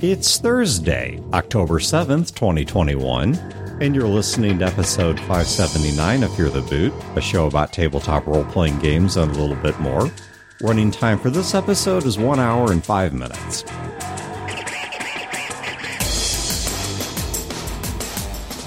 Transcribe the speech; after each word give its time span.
It's 0.00 0.36
Thursday, 0.36 1.22
October 1.32 1.78
7th, 1.78 2.34
2021, 2.34 3.34
and 3.80 3.94
you're 3.94 4.06
listening 4.06 4.58
to 4.58 4.66
episode 4.66 5.18
579 5.20 6.22
of 6.22 6.36
Fear 6.36 6.50
the 6.50 6.60
Boot, 6.60 6.92
a 7.14 7.20
show 7.22 7.46
about 7.46 7.72
tabletop 7.72 8.26
role 8.26 8.44
playing 8.44 8.78
games 8.80 9.16
and 9.16 9.34
a 9.34 9.40
little 9.40 9.56
bit 9.56 9.80
more. 9.80 10.10
Running 10.60 10.90
time 10.90 11.18
for 11.18 11.30
this 11.30 11.54
episode 11.54 12.04
is 12.04 12.18
1 12.18 12.38
hour 12.38 12.72
and 12.72 12.84
5 12.84 13.14
minutes. 13.14 13.64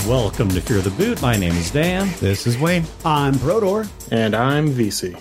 Welcome 0.08 0.50
to 0.50 0.62
Fear 0.62 0.82
the 0.82 0.96
Boot. 0.98 1.22
My 1.22 1.36
name 1.36 1.54
is 1.54 1.70
Dan. 1.70 2.10
This 2.20 2.48
is 2.48 2.58
Wayne. 2.58 2.86
I'm 3.06 3.38
Brodeur. 3.38 3.88
And 4.10 4.36
I'm 4.36 4.72
Vece. 4.72 5.16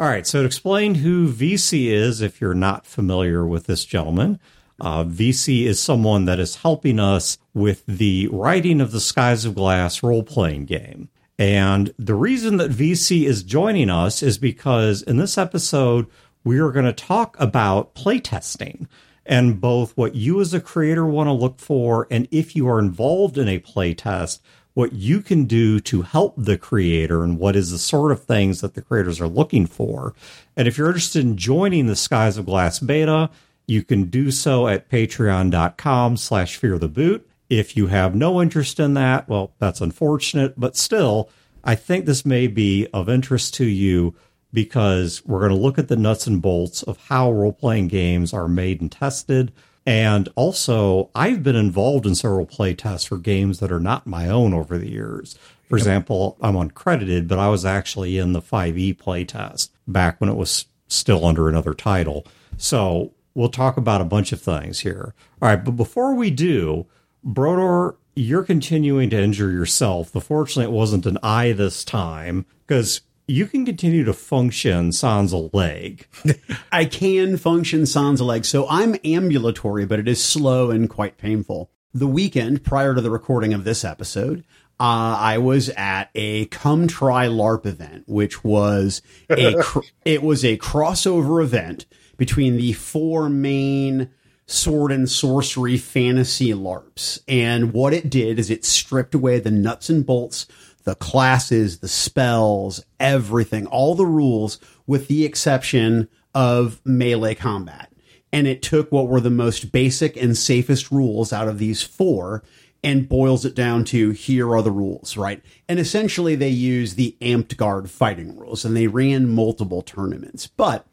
All 0.00 0.08
right, 0.08 0.26
so 0.26 0.40
to 0.40 0.46
explain 0.46 0.96
who 0.96 1.28
Vece 1.28 1.86
is, 1.86 2.20
if 2.20 2.40
you're 2.40 2.52
not 2.52 2.84
familiar 2.84 3.46
with 3.46 3.66
this 3.66 3.84
gentleman, 3.84 4.40
uh, 4.80 5.04
Vece 5.04 5.64
is 5.64 5.80
someone 5.80 6.24
that 6.26 6.38
is 6.38 6.56
helping 6.56 7.00
us 7.00 7.38
with 7.54 7.84
the 7.86 8.28
writing 8.30 8.80
of 8.80 8.92
the 8.92 9.00
Skies 9.00 9.44
of 9.44 9.54
Glass 9.54 10.02
role 10.02 10.22
playing 10.22 10.66
game. 10.66 11.08
And 11.38 11.92
the 11.98 12.14
reason 12.14 12.56
that 12.58 12.70
Vece 12.70 13.26
is 13.26 13.42
joining 13.42 13.90
us 13.90 14.22
is 14.22 14.38
because 14.38 15.02
in 15.02 15.16
this 15.16 15.36
episode, 15.36 16.06
we 16.44 16.58
are 16.58 16.70
going 16.70 16.86
to 16.86 16.92
talk 16.92 17.36
about 17.38 17.94
playtesting 17.94 18.86
and 19.24 19.60
both 19.60 19.96
what 19.96 20.14
you 20.14 20.40
as 20.40 20.54
a 20.54 20.60
creator 20.60 21.04
want 21.04 21.26
to 21.26 21.32
look 21.32 21.58
for 21.58 22.06
and 22.10 22.28
if 22.30 22.54
you 22.54 22.68
are 22.68 22.78
involved 22.78 23.36
in 23.36 23.48
a 23.48 23.58
playtest, 23.58 24.38
what 24.74 24.92
you 24.92 25.22
can 25.22 25.46
do 25.46 25.80
to 25.80 26.02
help 26.02 26.34
the 26.36 26.58
creator 26.58 27.24
and 27.24 27.38
what 27.38 27.56
is 27.56 27.70
the 27.70 27.78
sort 27.78 28.12
of 28.12 28.22
things 28.22 28.60
that 28.60 28.74
the 28.74 28.82
creators 28.82 29.20
are 29.20 29.26
looking 29.26 29.66
for. 29.66 30.14
And 30.54 30.68
if 30.68 30.76
you're 30.76 30.88
interested 30.88 31.24
in 31.24 31.38
joining 31.38 31.86
the 31.86 31.96
Skies 31.96 32.36
of 32.36 32.44
Glass 32.44 32.78
beta, 32.78 33.30
you 33.66 33.82
can 33.82 34.04
do 34.04 34.30
so 34.30 34.68
at 34.68 34.88
patreon.com 34.88 36.16
slash 36.16 36.56
fear 36.56 36.78
the 36.78 36.88
boot. 36.88 37.28
If 37.48 37.76
you 37.76 37.88
have 37.88 38.14
no 38.14 38.40
interest 38.42 38.80
in 38.80 38.94
that, 38.94 39.28
well, 39.28 39.52
that's 39.58 39.80
unfortunate, 39.80 40.58
but 40.58 40.76
still, 40.76 41.30
I 41.62 41.74
think 41.74 42.06
this 42.06 42.24
may 42.24 42.46
be 42.46 42.86
of 42.92 43.08
interest 43.08 43.54
to 43.54 43.64
you 43.64 44.14
because 44.52 45.24
we're 45.26 45.40
going 45.40 45.50
to 45.50 45.56
look 45.56 45.78
at 45.78 45.88
the 45.88 45.96
nuts 45.96 46.26
and 46.26 46.40
bolts 46.40 46.82
of 46.82 46.96
how 47.08 47.30
role 47.30 47.52
playing 47.52 47.88
games 47.88 48.32
are 48.32 48.48
made 48.48 48.80
and 48.80 48.90
tested. 48.90 49.52
And 49.84 50.28
also, 50.34 51.10
I've 51.14 51.42
been 51.42 51.56
involved 51.56 52.06
in 52.06 52.14
several 52.14 52.46
play 52.46 52.74
tests 52.74 53.06
for 53.06 53.18
games 53.18 53.60
that 53.60 53.70
are 53.70 53.80
not 53.80 54.06
my 54.06 54.28
own 54.28 54.54
over 54.54 54.78
the 54.78 54.90
years. 54.90 55.38
For 55.68 55.76
example, 55.76 56.36
I'm 56.40 56.54
uncredited, 56.54 57.28
but 57.28 57.38
I 57.38 57.48
was 57.48 57.64
actually 57.64 58.18
in 58.18 58.32
the 58.32 58.42
5e 58.42 58.98
play 58.98 59.24
test 59.24 59.72
back 59.86 60.20
when 60.20 60.30
it 60.30 60.36
was 60.36 60.66
still 60.88 61.24
under 61.24 61.48
another 61.48 61.74
title. 61.74 62.24
So 62.56 63.12
we'll 63.36 63.50
talk 63.50 63.76
about 63.76 64.00
a 64.00 64.04
bunch 64.04 64.32
of 64.32 64.40
things 64.40 64.80
here. 64.80 65.14
All 65.40 65.48
right, 65.48 65.62
but 65.62 65.72
before 65.72 66.14
we 66.14 66.30
do, 66.30 66.86
Brodeur, 67.22 67.96
you're 68.16 68.42
continuing 68.42 69.10
to 69.10 69.22
injure 69.22 69.52
yourself. 69.52 70.10
But 70.12 70.24
fortunately, 70.24 70.72
it 70.72 70.76
wasn't 70.76 71.06
an 71.06 71.18
eye 71.22 71.52
this 71.52 71.84
time 71.84 72.46
because 72.66 73.02
you 73.28 73.46
can 73.46 73.66
continue 73.66 74.04
to 74.04 74.14
function 74.14 74.90
sans 74.90 75.32
a 75.32 75.50
leg. 75.52 76.08
I 76.72 76.86
can 76.86 77.36
function 77.36 77.84
sans 77.84 78.20
a 78.20 78.24
leg. 78.24 78.46
So 78.46 78.66
I'm 78.68 78.96
ambulatory, 79.04 79.84
but 79.84 80.00
it 80.00 80.08
is 80.08 80.24
slow 80.24 80.70
and 80.70 80.88
quite 80.88 81.18
painful. 81.18 81.70
The 81.92 82.06
weekend 82.06 82.64
prior 82.64 82.94
to 82.94 83.00
the 83.00 83.10
recording 83.10 83.52
of 83.52 83.64
this 83.64 83.84
episode, 83.84 84.44
uh, 84.80 85.16
I 85.18 85.38
was 85.38 85.68
at 85.70 86.10
a 86.14 86.46
Come 86.46 86.86
Try 86.86 87.26
LARP 87.26 87.66
event, 87.66 88.04
which 88.06 88.42
was 88.44 89.02
a 89.28 89.56
cr- 89.62 89.80
it 90.04 90.22
was 90.22 90.44
a 90.44 90.58
crossover 90.58 91.42
event 91.42 91.86
between 92.16 92.56
the 92.56 92.72
four 92.72 93.28
main 93.28 94.10
sword 94.46 94.92
and 94.92 95.10
sorcery 95.10 95.76
fantasy 95.76 96.52
LARPs. 96.52 97.20
And 97.26 97.72
what 97.72 97.92
it 97.92 98.08
did 98.08 98.38
is 98.38 98.50
it 98.50 98.64
stripped 98.64 99.14
away 99.14 99.40
the 99.40 99.50
nuts 99.50 99.90
and 99.90 100.06
bolts, 100.06 100.46
the 100.84 100.94
classes, 100.94 101.80
the 101.80 101.88
spells, 101.88 102.84
everything, 103.00 103.66
all 103.66 103.94
the 103.94 104.06
rules, 104.06 104.60
with 104.86 105.08
the 105.08 105.24
exception 105.24 106.08
of 106.34 106.80
melee 106.84 107.34
combat. 107.34 107.92
And 108.32 108.46
it 108.46 108.62
took 108.62 108.92
what 108.92 109.08
were 109.08 109.20
the 109.20 109.30
most 109.30 109.72
basic 109.72 110.16
and 110.16 110.36
safest 110.36 110.90
rules 110.90 111.32
out 111.32 111.48
of 111.48 111.58
these 111.58 111.82
four 111.82 112.44
and 112.84 113.08
boils 113.08 113.44
it 113.44 113.54
down 113.54 113.84
to 113.84 114.10
here 114.10 114.54
are 114.54 114.62
the 114.62 114.70
rules, 114.70 115.16
right? 115.16 115.42
And 115.68 115.80
essentially 115.80 116.36
they 116.36 116.50
use 116.50 116.94
the 116.94 117.16
Amtgard 117.20 117.88
fighting 117.88 118.36
rules 118.36 118.64
and 118.64 118.76
they 118.76 118.86
ran 118.86 119.34
multiple 119.34 119.82
tournaments. 119.82 120.46
But 120.46 120.86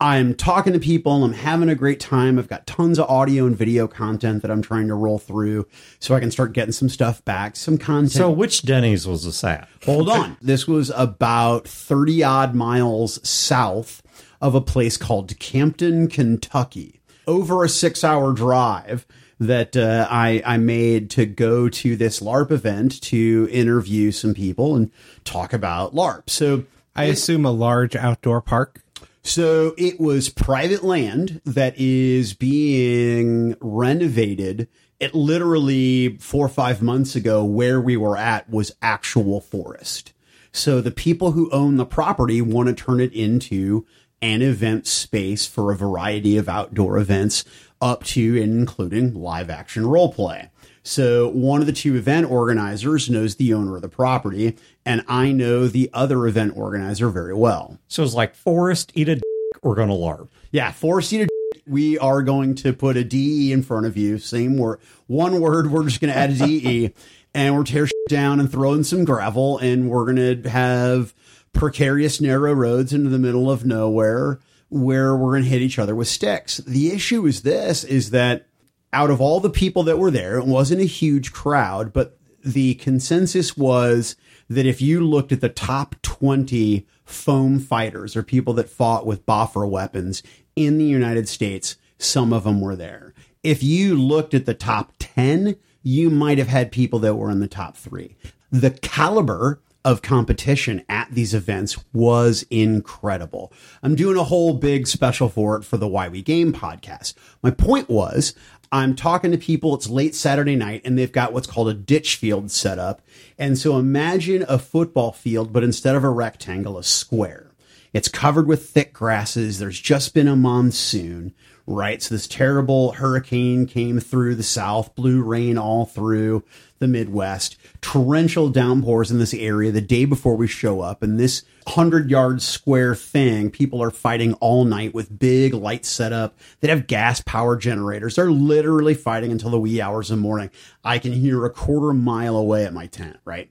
I'm 0.00 0.34
talking 0.34 0.72
to 0.74 0.78
people. 0.78 1.24
I'm 1.24 1.32
having 1.32 1.68
a 1.68 1.74
great 1.74 1.98
time. 1.98 2.38
I've 2.38 2.48
got 2.48 2.68
tons 2.68 3.00
of 3.00 3.10
audio 3.10 3.46
and 3.46 3.56
video 3.56 3.88
content 3.88 4.42
that 4.42 4.50
I'm 4.50 4.62
trying 4.62 4.86
to 4.88 4.94
roll 4.94 5.18
through 5.18 5.66
so 5.98 6.14
I 6.14 6.20
can 6.20 6.30
start 6.30 6.52
getting 6.52 6.70
some 6.70 6.88
stuff 6.88 7.24
back, 7.24 7.56
some 7.56 7.78
content. 7.78 8.12
So, 8.12 8.30
which 8.30 8.62
Denny's 8.62 9.08
was 9.08 9.24
this 9.24 9.42
at? 9.42 9.68
Hold 9.84 10.08
on. 10.08 10.36
This 10.48 10.68
was 10.68 10.90
about 10.94 11.66
30 11.66 12.22
odd 12.22 12.54
miles 12.54 13.28
south 13.28 14.02
of 14.40 14.54
a 14.54 14.60
place 14.60 14.96
called 14.96 15.36
Campton, 15.40 16.08
Kentucky. 16.08 17.00
Over 17.26 17.64
a 17.64 17.68
six 17.68 18.04
hour 18.04 18.32
drive 18.32 19.04
that 19.40 19.76
uh, 19.76 20.06
I, 20.08 20.42
I 20.46 20.58
made 20.58 21.10
to 21.10 21.26
go 21.26 21.68
to 21.68 21.96
this 21.96 22.20
LARP 22.20 22.50
event 22.52 23.00
to 23.02 23.48
interview 23.50 24.12
some 24.12 24.32
people 24.32 24.76
and 24.76 24.92
talk 25.24 25.52
about 25.52 25.94
LARP. 25.94 26.30
So, 26.30 26.64
I 26.94 27.04
assume 27.04 27.44
a 27.44 27.50
large 27.52 27.94
outdoor 27.94 28.40
park. 28.40 28.80
So 29.28 29.74
it 29.76 30.00
was 30.00 30.30
private 30.30 30.82
land 30.82 31.42
that 31.44 31.74
is 31.76 32.32
being 32.32 33.56
renovated. 33.60 34.68
It 34.98 35.14
literally 35.14 36.16
four 36.16 36.46
or 36.46 36.48
five 36.48 36.80
months 36.80 37.14
ago, 37.14 37.44
where 37.44 37.78
we 37.78 37.94
were 37.94 38.16
at 38.16 38.48
was 38.48 38.72
actual 38.80 39.42
forest. 39.42 40.14
So 40.50 40.80
the 40.80 40.90
people 40.90 41.32
who 41.32 41.50
own 41.50 41.76
the 41.76 41.84
property 41.84 42.40
want 42.40 42.68
to 42.70 42.74
turn 42.74 43.00
it 43.00 43.12
into 43.12 43.86
an 44.22 44.40
event 44.40 44.86
space 44.86 45.46
for 45.46 45.70
a 45.70 45.76
variety 45.76 46.38
of 46.38 46.48
outdoor 46.48 46.96
events 46.96 47.44
up 47.82 48.04
to 48.04 48.42
and 48.42 48.58
including 48.58 49.12
live 49.12 49.50
action 49.50 49.86
role 49.86 50.10
play. 50.10 50.48
So 50.88 51.28
one 51.28 51.60
of 51.60 51.66
the 51.66 51.74
two 51.74 51.96
event 51.96 52.30
organizers 52.30 53.10
knows 53.10 53.36
the 53.36 53.52
owner 53.52 53.76
of 53.76 53.82
the 53.82 53.90
property, 53.90 54.56
and 54.86 55.04
I 55.06 55.32
know 55.32 55.68
the 55.68 55.90
other 55.92 56.26
event 56.26 56.56
organizer 56.56 57.10
very 57.10 57.34
well. 57.34 57.78
So 57.88 58.02
it's 58.02 58.14
like 58.14 58.34
Forest, 58.34 58.92
eat 58.94 59.10
a 59.10 59.16
dick, 59.16 59.22
we're 59.62 59.74
going 59.74 59.90
to 59.90 59.94
LARP. 59.94 60.28
Yeah, 60.50 60.72
Forest, 60.72 61.12
eat 61.12 61.20
a 61.20 61.26
dick. 61.26 61.62
We 61.66 61.98
are 61.98 62.22
going 62.22 62.54
to 62.54 62.72
put 62.72 62.96
a 62.96 63.04
DE 63.04 63.52
in 63.52 63.62
front 63.62 63.84
of 63.84 63.98
you. 63.98 64.16
Same 64.16 64.56
word, 64.56 64.80
one 65.08 65.42
word. 65.42 65.70
We're 65.70 65.84
just 65.84 66.00
going 66.00 66.10
to 66.10 66.18
add 66.18 66.30
a 66.30 66.38
DE, 66.38 66.94
and 67.34 67.54
we're 67.54 67.64
tear 67.64 67.86
down 68.08 68.40
and 68.40 68.50
throwing 68.50 68.82
some 68.82 69.04
gravel, 69.04 69.58
and 69.58 69.90
we're 69.90 70.10
going 70.10 70.42
to 70.42 70.48
have 70.48 71.12
precarious 71.52 72.18
narrow 72.18 72.54
roads 72.54 72.94
into 72.94 73.10
the 73.10 73.18
middle 73.18 73.50
of 73.50 73.66
nowhere 73.66 74.40
where 74.70 75.14
we're 75.14 75.32
going 75.32 75.42
to 75.42 75.50
hit 75.50 75.60
each 75.60 75.78
other 75.78 75.94
with 75.94 76.08
sticks. 76.08 76.58
The 76.58 76.92
issue 76.92 77.26
is 77.26 77.42
this: 77.42 77.84
is 77.84 78.08
that 78.12 78.47
out 78.92 79.10
of 79.10 79.20
all 79.20 79.40
the 79.40 79.50
people 79.50 79.82
that 79.84 79.98
were 79.98 80.10
there, 80.10 80.38
it 80.38 80.46
wasn't 80.46 80.80
a 80.80 80.84
huge 80.84 81.32
crowd, 81.32 81.92
but 81.92 82.18
the 82.44 82.74
consensus 82.76 83.56
was 83.56 84.16
that 84.48 84.66
if 84.66 84.80
you 84.80 85.00
looked 85.00 85.32
at 85.32 85.40
the 85.40 85.48
top 85.48 85.94
20 86.02 86.86
foam 87.04 87.58
fighters 87.58 88.16
or 88.16 88.22
people 88.22 88.54
that 88.54 88.68
fought 88.68 89.06
with 89.06 89.26
Boffer 89.26 89.68
weapons 89.68 90.22
in 90.56 90.78
the 90.78 90.84
United 90.84 91.28
States, 91.28 91.76
some 91.98 92.32
of 92.32 92.44
them 92.44 92.60
were 92.60 92.76
there. 92.76 93.12
If 93.42 93.62
you 93.62 93.96
looked 93.96 94.34
at 94.34 94.46
the 94.46 94.54
top 94.54 94.92
10, 94.98 95.56
you 95.82 96.10
might 96.10 96.38
have 96.38 96.48
had 96.48 96.72
people 96.72 96.98
that 97.00 97.14
were 97.14 97.30
in 97.30 97.40
the 97.40 97.48
top 97.48 97.76
three. 97.76 98.16
The 98.50 98.70
caliber 98.70 99.60
of 99.84 100.02
competition 100.02 100.84
at 100.88 101.08
these 101.12 101.32
events 101.32 101.78
was 101.92 102.44
incredible. 102.50 103.52
I'm 103.82 103.94
doing 103.94 104.16
a 104.16 104.24
whole 104.24 104.54
big 104.54 104.86
special 104.86 105.28
for 105.28 105.56
it 105.56 105.64
for 105.64 105.76
the 105.76 105.88
Why 105.88 106.08
We 106.08 106.20
Game 106.20 106.52
podcast. 106.52 107.14
My 107.42 107.50
point 107.50 107.88
was, 107.88 108.34
I'm 108.70 108.94
talking 108.94 109.32
to 109.32 109.38
people. 109.38 109.74
It's 109.74 109.88
late 109.88 110.14
Saturday 110.14 110.56
night 110.56 110.82
and 110.84 110.98
they've 110.98 111.12
got 111.12 111.32
what's 111.32 111.46
called 111.46 111.68
a 111.68 111.74
ditch 111.74 112.16
field 112.16 112.50
set 112.50 112.78
up. 112.78 113.02
And 113.38 113.58
so 113.58 113.78
imagine 113.78 114.44
a 114.48 114.58
football 114.58 115.12
field, 115.12 115.52
but 115.52 115.64
instead 115.64 115.94
of 115.94 116.04
a 116.04 116.10
rectangle, 116.10 116.78
a 116.78 116.84
square. 116.84 117.50
It's 117.92 118.08
covered 118.08 118.46
with 118.46 118.68
thick 118.68 118.92
grasses. 118.92 119.58
There's 119.58 119.80
just 119.80 120.12
been 120.12 120.28
a 120.28 120.36
monsoon, 120.36 121.34
right? 121.68 122.02
So 122.02 122.14
this 122.14 122.26
terrible 122.26 122.92
hurricane 122.92 123.66
came 123.66 124.00
through 124.00 124.36
the 124.36 124.42
south, 124.42 124.94
blew 124.94 125.22
rain 125.22 125.58
all 125.58 125.84
through 125.84 126.42
the 126.78 126.88
Midwest, 126.88 127.56
torrential 127.82 128.48
downpours 128.48 129.10
in 129.10 129.18
this 129.18 129.34
area 129.34 129.70
the 129.70 129.82
day 129.82 130.06
before 130.06 130.34
we 130.34 130.46
show 130.46 130.80
up. 130.80 131.02
And 131.02 131.20
this 131.20 131.42
100 131.64 132.10
yard 132.10 132.40
square 132.40 132.94
thing, 132.94 133.50
people 133.50 133.82
are 133.82 133.90
fighting 133.90 134.32
all 134.34 134.64
night 134.64 134.94
with 134.94 135.18
big 135.18 135.52
lights 135.52 135.88
set 135.88 136.12
up 136.12 136.38
that 136.60 136.70
have 136.70 136.86
gas 136.86 137.20
power 137.20 137.54
generators. 137.54 138.16
They're 138.16 138.30
literally 138.30 138.94
fighting 138.94 139.30
until 139.30 139.50
the 139.50 139.60
wee 139.60 139.80
hours 139.80 140.10
of 140.10 140.16
the 140.16 140.22
morning. 140.22 140.50
I 140.82 140.98
can 140.98 141.12
hear 141.12 141.44
a 141.44 141.50
quarter 141.50 141.92
mile 141.92 142.36
away 142.36 142.64
at 142.64 142.72
my 142.72 142.86
tent, 142.86 143.18
right? 143.26 143.50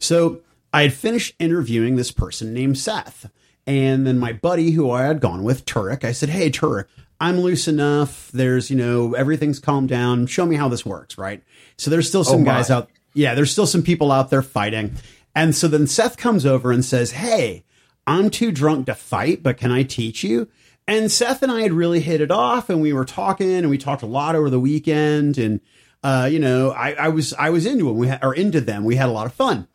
So 0.00 0.40
I 0.72 0.82
had 0.82 0.92
finished 0.92 1.36
interviewing 1.38 1.94
this 1.94 2.10
person 2.10 2.52
named 2.52 2.76
Seth. 2.76 3.30
And 3.64 4.04
then 4.04 4.18
my 4.18 4.32
buddy 4.32 4.72
who 4.72 4.90
I 4.90 5.04
had 5.04 5.20
gone 5.20 5.44
with, 5.44 5.64
Turek, 5.64 6.02
I 6.02 6.10
said, 6.10 6.30
Hey, 6.30 6.50
Turek, 6.50 6.86
I'm 7.22 7.40
loose 7.40 7.68
enough. 7.68 8.30
There's, 8.32 8.68
you 8.68 8.76
know, 8.76 9.14
everything's 9.14 9.60
calmed 9.60 9.88
down. 9.88 10.26
Show 10.26 10.44
me 10.44 10.56
how 10.56 10.68
this 10.68 10.84
works, 10.84 11.16
right? 11.16 11.42
So 11.78 11.88
there's 11.88 12.08
still 12.08 12.24
some 12.24 12.40
Oh, 12.42 12.44
guys 12.44 12.68
out. 12.68 12.90
Yeah, 13.14 13.34
there's 13.36 13.52
still 13.52 13.66
some 13.66 13.82
people 13.82 14.10
out 14.10 14.28
there 14.30 14.42
fighting. 14.42 14.96
And 15.34 15.54
so 15.54 15.68
then 15.68 15.86
Seth 15.86 16.16
comes 16.16 16.44
over 16.44 16.72
and 16.72 16.84
says, 16.84 17.12
Hey, 17.12 17.64
I'm 18.08 18.28
too 18.28 18.50
drunk 18.50 18.86
to 18.86 18.94
fight, 18.96 19.42
but 19.42 19.56
can 19.56 19.70
I 19.70 19.84
teach 19.84 20.24
you? 20.24 20.48
And 20.88 21.12
Seth 21.12 21.44
and 21.44 21.52
I 21.52 21.60
had 21.62 21.72
really 21.72 22.00
hit 22.00 22.20
it 22.20 22.32
off 22.32 22.68
and 22.68 22.82
we 22.82 22.92
were 22.92 23.04
talking 23.04 23.52
and 23.52 23.70
we 23.70 23.78
talked 23.78 24.02
a 24.02 24.06
lot 24.06 24.34
over 24.34 24.50
the 24.50 24.58
weekend. 24.58 25.38
And, 25.38 25.60
uh, 26.02 26.28
you 26.30 26.40
know, 26.40 26.72
I, 26.72 26.92
I 26.94 27.08
was, 27.08 27.32
I 27.34 27.50
was 27.50 27.66
into 27.66 27.84
them. 27.86 27.96
We 27.98 28.08
had, 28.08 28.24
or 28.24 28.34
into 28.34 28.60
them. 28.60 28.82
We 28.82 28.96
had 28.96 29.08
a 29.08 29.12
lot 29.12 29.26
of 29.26 29.32
fun. 29.32 29.68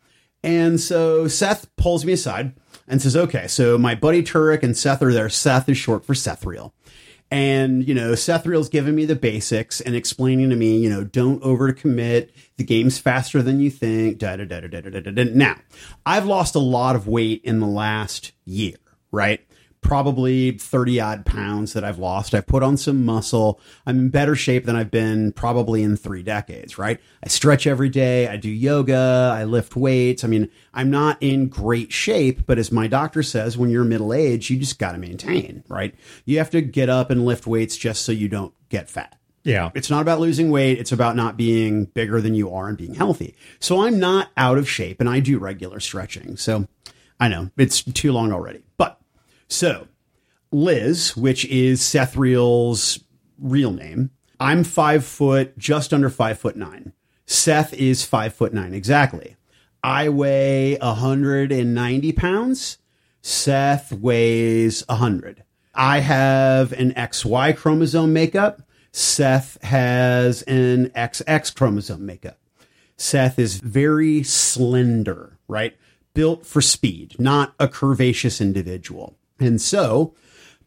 And 0.44 0.78
so 0.78 1.26
Seth 1.26 1.74
pulls 1.76 2.04
me 2.04 2.12
aside 2.12 2.52
and 2.86 3.00
says, 3.00 3.16
okay, 3.16 3.46
so 3.48 3.78
my 3.78 3.94
buddy 3.94 4.22
Turek 4.22 4.62
and 4.62 4.76
Seth 4.76 5.02
are 5.02 5.12
there. 5.12 5.30
Seth 5.30 5.68
is 5.70 5.78
short 5.78 6.04
for 6.04 6.12
Sethriel. 6.14 6.72
And, 7.30 7.86
you 7.86 7.94
know, 7.94 8.12
Sethriel's 8.12 8.70
giving 8.70 8.94
me 8.94 9.04
the 9.04 9.14
basics 9.14 9.80
and 9.80 9.94
explaining 9.94 10.48
to 10.50 10.56
me, 10.56 10.78
you 10.78 10.88
know, 10.88 11.04
don't 11.04 11.42
overcommit. 11.42 12.30
The 12.56 12.64
game's 12.64 12.98
faster 12.98 13.42
than 13.42 13.60
you 13.60 13.70
think. 13.70 14.18
Da, 14.18 14.36
da, 14.36 14.44
da, 14.44 14.60
da, 14.60 14.68
da, 14.68 14.80
da, 14.80 15.00
da, 15.00 15.10
da. 15.10 15.24
Now, 15.24 15.56
I've 16.06 16.24
lost 16.24 16.54
a 16.54 16.60
lot 16.60 16.96
of 16.96 17.06
weight 17.06 17.42
in 17.44 17.60
the 17.60 17.66
last 17.66 18.32
year, 18.46 18.76
right? 19.12 19.46
Probably 19.88 20.50
30 20.50 21.00
odd 21.00 21.24
pounds 21.24 21.72
that 21.72 21.82
I've 21.82 21.98
lost. 21.98 22.34
I've 22.34 22.46
put 22.46 22.62
on 22.62 22.76
some 22.76 23.06
muscle. 23.06 23.58
I'm 23.86 23.98
in 23.98 24.08
better 24.10 24.36
shape 24.36 24.66
than 24.66 24.76
I've 24.76 24.90
been 24.90 25.32
probably 25.32 25.82
in 25.82 25.96
three 25.96 26.22
decades, 26.22 26.76
right? 26.76 27.00
I 27.24 27.28
stretch 27.28 27.66
every 27.66 27.88
day. 27.88 28.28
I 28.28 28.36
do 28.36 28.50
yoga. 28.50 29.32
I 29.34 29.44
lift 29.44 29.76
weights. 29.76 30.24
I 30.24 30.26
mean, 30.26 30.50
I'm 30.74 30.90
not 30.90 31.16
in 31.22 31.48
great 31.48 31.90
shape, 31.90 32.44
but 32.46 32.58
as 32.58 32.70
my 32.70 32.86
doctor 32.86 33.22
says, 33.22 33.56
when 33.56 33.70
you're 33.70 33.82
middle 33.82 34.12
aged, 34.12 34.50
you 34.50 34.58
just 34.58 34.78
got 34.78 34.92
to 34.92 34.98
maintain, 34.98 35.64
right? 35.68 35.94
You 36.26 36.36
have 36.36 36.50
to 36.50 36.60
get 36.60 36.90
up 36.90 37.10
and 37.10 37.24
lift 37.24 37.46
weights 37.46 37.74
just 37.74 38.02
so 38.02 38.12
you 38.12 38.28
don't 38.28 38.52
get 38.68 38.90
fat. 38.90 39.18
Yeah. 39.42 39.70
It's 39.74 39.88
not 39.88 40.02
about 40.02 40.20
losing 40.20 40.50
weight. 40.50 40.78
It's 40.78 40.92
about 40.92 41.16
not 41.16 41.38
being 41.38 41.86
bigger 41.86 42.20
than 42.20 42.34
you 42.34 42.52
are 42.52 42.68
and 42.68 42.76
being 42.76 42.92
healthy. 42.92 43.34
So 43.58 43.80
I'm 43.80 43.98
not 43.98 44.28
out 44.36 44.58
of 44.58 44.68
shape 44.68 45.00
and 45.00 45.08
I 45.08 45.20
do 45.20 45.38
regular 45.38 45.80
stretching. 45.80 46.36
So 46.36 46.68
I 47.18 47.28
know 47.28 47.50
it's 47.56 47.82
too 47.82 48.12
long 48.12 48.34
already. 48.34 48.64
But 48.76 48.97
so 49.48 49.88
Liz, 50.50 51.16
which 51.16 51.44
is 51.46 51.80
Sethriel's 51.80 53.04
real 53.38 53.72
name, 53.72 54.10
I'm 54.40 54.64
five 54.64 55.04
foot, 55.04 55.58
just 55.58 55.92
under 55.92 56.10
five 56.10 56.38
foot 56.38 56.56
nine. 56.56 56.92
Seth 57.26 57.74
is 57.74 58.04
five 58.04 58.32
foot 58.32 58.54
nine 58.54 58.72
exactly. 58.72 59.36
I 59.82 60.08
weigh 60.08 60.76
190 60.76 62.12
pounds. 62.12 62.78
Seth 63.20 63.92
weighs 63.92 64.82
100. 64.88 65.44
I 65.74 66.00
have 66.00 66.72
an 66.72 66.92
XY 66.92 67.56
chromosome 67.56 68.12
makeup. 68.12 68.62
Seth 68.92 69.62
has 69.62 70.42
an 70.42 70.88
XX 70.90 71.54
chromosome 71.54 72.06
makeup. 72.06 72.38
Seth 72.96 73.38
is 73.38 73.60
very 73.60 74.22
slender, 74.22 75.38
right? 75.46 75.76
Built 76.14 76.46
for 76.46 76.60
speed, 76.60 77.14
not 77.18 77.54
a 77.60 77.68
curvaceous 77.68 78.40
individual. 78.40 79.17
And 79.40 79.60
so, 79.60 80.14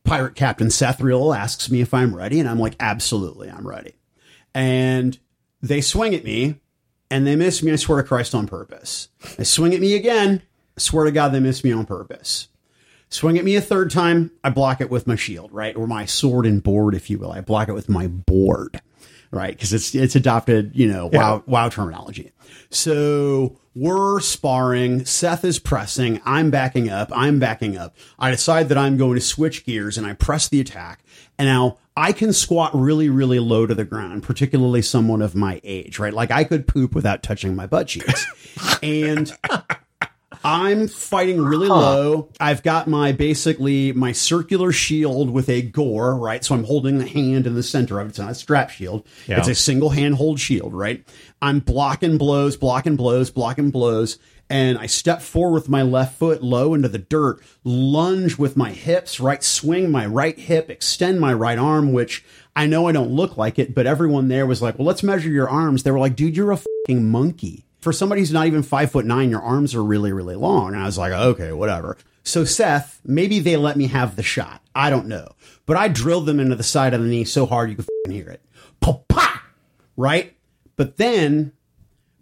Pirate 0.03 0.35
Captain 0.35 0.67
Sethriel 0.67 1.35
asks 1.35 1.69
me 1.69 1.81
if 1.81 1.93
I'm 1.93 2.15
ready, 2.15 2.39
and 2.39 2.49
I'm 2.49 2.59
like, 2.59 2.75
absolutely, 2.79 3.49
I'm 3.49 3.67
ready. 3.67 3.93
And 4.53 5.17
they 5.61 5.81
swing 5.81 6.15
at 6.15 6.23
me, 6.23 6.55
and 7.09 7.27
they 7.27 7.35
miss 7.35 7.61
me, 7.61 7.71
I 7.71 7.75
swear 7.75 8.01
to 8.01 8.07
Christ, 8.07 8.33
on 8.33 8.47
purpose. 8.47 9.09
They 9.37 9.43
swing 9.43 9.73
at 9.73 9.81
me 9.81 9.95
again, 9.95 10.41
I 10.77 10.79
swear 10.79 11.05
to 11.05 11.11
God, 11.11 11.29
they 11.29 11.39
miss 11.39 11.63
me 11.63 11.71
on 11.71 11.85
purpose. 11.85 12.47
Swing 13.09 13.37
at 13.37 13.43
me 13.43 13.57
a 13.57 13.61
third 13.61 13.91
time, 13.91 14.31
I 14.41 14.49
block 14.49 14.79
it 14.79 14.89
with 14.89 15.05
my 15.05 15.17
shield, 15.17 15.51
right? 15.51 15.75
Or 15.75 15.85
my 15.85 16.05
sword 16.05 16.45
and 16.45 16.63
board, 16.63 16.95
if 16.95 17.09
you 17.09 17.19
will. 17.19 17.31
I 17.31 17.41
block 17.41 17.67
it 17.67 17.73
with 17.73 17.89
my 17.89 18.07
board, 18.07 18.81
right? 19.31 19.53
Because 19.53 19.73
it's 19.73 19.93
it's 19.93 20.15
adopted, 20.15 20.71
you 20.73 20.87
know, 20.87 21.07
wow 21.07 21.43
wow 21.45 21.67
terminology. 21.67 22.31
So 22.69 23.57
we're 23.73 24.19
sparring. 24.19 25.05
Seth 25.05 25.45
is 25.45 25.59
pressing. 25.59 26.21
I'm 26.25 26.51
backing 26.51 26.89
up. 26.89 27.09
I'm 27.13 27.39
backing 27.39 27.77
up. 27.77 27.95
I 28.19 28.31
decide 28.31 28.69
that 28.69 28.77
I'm 28.77 28.97
going 28.97 29.15
to 29.15 29.21
switch 29.21 29.65
gears 29.65 29.97
and 29.97 30.05
I 30.05 30.13
press 30.13 30.49
the 30.49 30.59
attack. 30.59 31.03
And 31.37 31.47
now 31.47 31.77
I 31.95 32.11
can 32.11 32.33
squat 32.33 32.71
really, 32.73 33.09
really 33.09 33.39
low 33.39 33.65
to 33.65 33.75
the 33.75 33.85
ground, 33.85 34.23
particularly 34.23 34.81
someone 34.81 35.21
of 35.21 35.35
my 35.35 35.61
age, 35.63 35.99
right? 35.99 36.13
Like 36.13 36.31
I 36.31 36.43
could 36.43 36.67
poop 36.67 36.93
without 36.93 37.23
touching 37.23 37.55
my 37.55 37.65
butt 37.65 37.87
cheeks. 37.87 38.25
and 38.83 39.31
I'm 40.43 40.87
fighting 40.87 41.41
really 41.41 41.67
low. 41.67 42.29
I've 42.39 42.63
got 42.63 42.87
my 42.87 43.11
basically 43.11 43.91
my 43.91 44.11
circular 44.11 44.71
shield 44.71 45.29
with 45.29 45.49
a 45.49 45.61
gore, 45.61 46.15
right? 46.15 46.43
So 46.43 46.55
I'm 46.55 46.63
holding 46.63 46.97
the 46.97 47.07
hand 47.07 47.45
in 47.45 47.55
the 47.55 47.63
center 47.63 47.99
of 47.99 48.07
it. 48.07 48.09
It's 48.11 48.19
not 48.19 48.31
a 48.31 48.35
strap 48.35 48.69
shield. 48.69 49.07
Yeah. 49.27 49.39
It's 49.39 49.47
a 49.47 49.55
single 49.55 49.89
hand 49.89 50.15
hold 50.15 50.39
shield, 50.39 50.73
right? 50.73 51.07
I'm 51.41 51.59
blocking 51.59 52.17
blows, 52.17 52.57
blocking 52.57 52.95
blows, 52.95 53.29
blocking 53.29 53.71
blows. 53.71 54.17
And 54.49 54.77
I 54.77 54.85
step 54.85 55.21
forward 55.21 55.61
with 55.61 55.69
my 55.69 55.81
left 55.81 56.17
foot 56.19 56.43
low 56.43 56.73
into 56.73 56.89
the 56.89 56.97
dirt, 56.97 57.41
lunge 57.63 58.37
with 58.37 58.57
my 58.57 58.71
hips, 58.71 59.19
right? 59.19 59.41
Swing 59.41 59.89
my 59.89 60.05
right 60.05 60.37
hip, 60.37 60.69
extend 60.69 61.21
my 61.21 61.33
right 61.33 61.57
arm, 61.57 61.93
which 61.93 62.25
I 62.53 62.67
know 62.67 62.85
I 62.85 62.91
don't 62.91 63.11
look 63.11 63.37
like 63.37 63.57
it, 63.59 63.73
but 63.73 63.87
everyone 63.87 64.27
there 64.27 64.45
was 64.45 64.61
like, 64.61 64.77
well, 64.77 64.87
let's 64.87 65.03
measure 65.03 65.29
your 65.29 65.49
arms. 65.49 65.83
They 65.83 65.91
were 65.91 65.99
like, 65.99 66.17
dude, 66.17 66.35
you're 66.35 66.51
a 66.51 66.57
fucking 66.57 67.09
monkey 67.09 67.65
for 67.81 67.91
somebody 67.91 68.21
who's 68.21 68.31
not 68.31 68.47
even 68.47 68.63
five 68.63 68.91
foot 68.91 69.05
nine, 69.05 69.29
your 69.29 69.41
arms 69.41 69.75
are 69.75 69.83
really, 69.83 70.13
really 70.13 70.35
long. 70.35 70.73
And 70.73 70.81
I 70.81 70.85
was 70.85 70.97
like, 70.97 71.11
okay, 71.11 71.51
whatever. 71.51 71.97
So 72.23 72.45
Seth, 72.45 73.01
maybe 73.03 73.39
they 73.39 73.57
let 73.57 73.77
me 73.77 73.87
have 73.87 74.15
the 74.15 74.23
shot. 74.23 74.61
I 74.75 74.89
don't 74.89 75.07
know. 75.07 75.29
But 75.65 75.77
I 75.77 75.87
drilled 75.87 76.27
them 76.27 76.39
into 76.39 76.55
the 76.55 76.63
side 76.63 76.93
of 76.93 77.01
the 77.01 77.07
knee 77.07 77.23
so 77.23 77.45
hard 77.45 77.69
you 77.69 77.75
could 77.75 77.87
hear 78.07 78.29
it. 78.29 78.41
Pa-pa! 78.79 79.43
Right? 79.97 80.35
But 80.75 80.97
then 80.97 81.53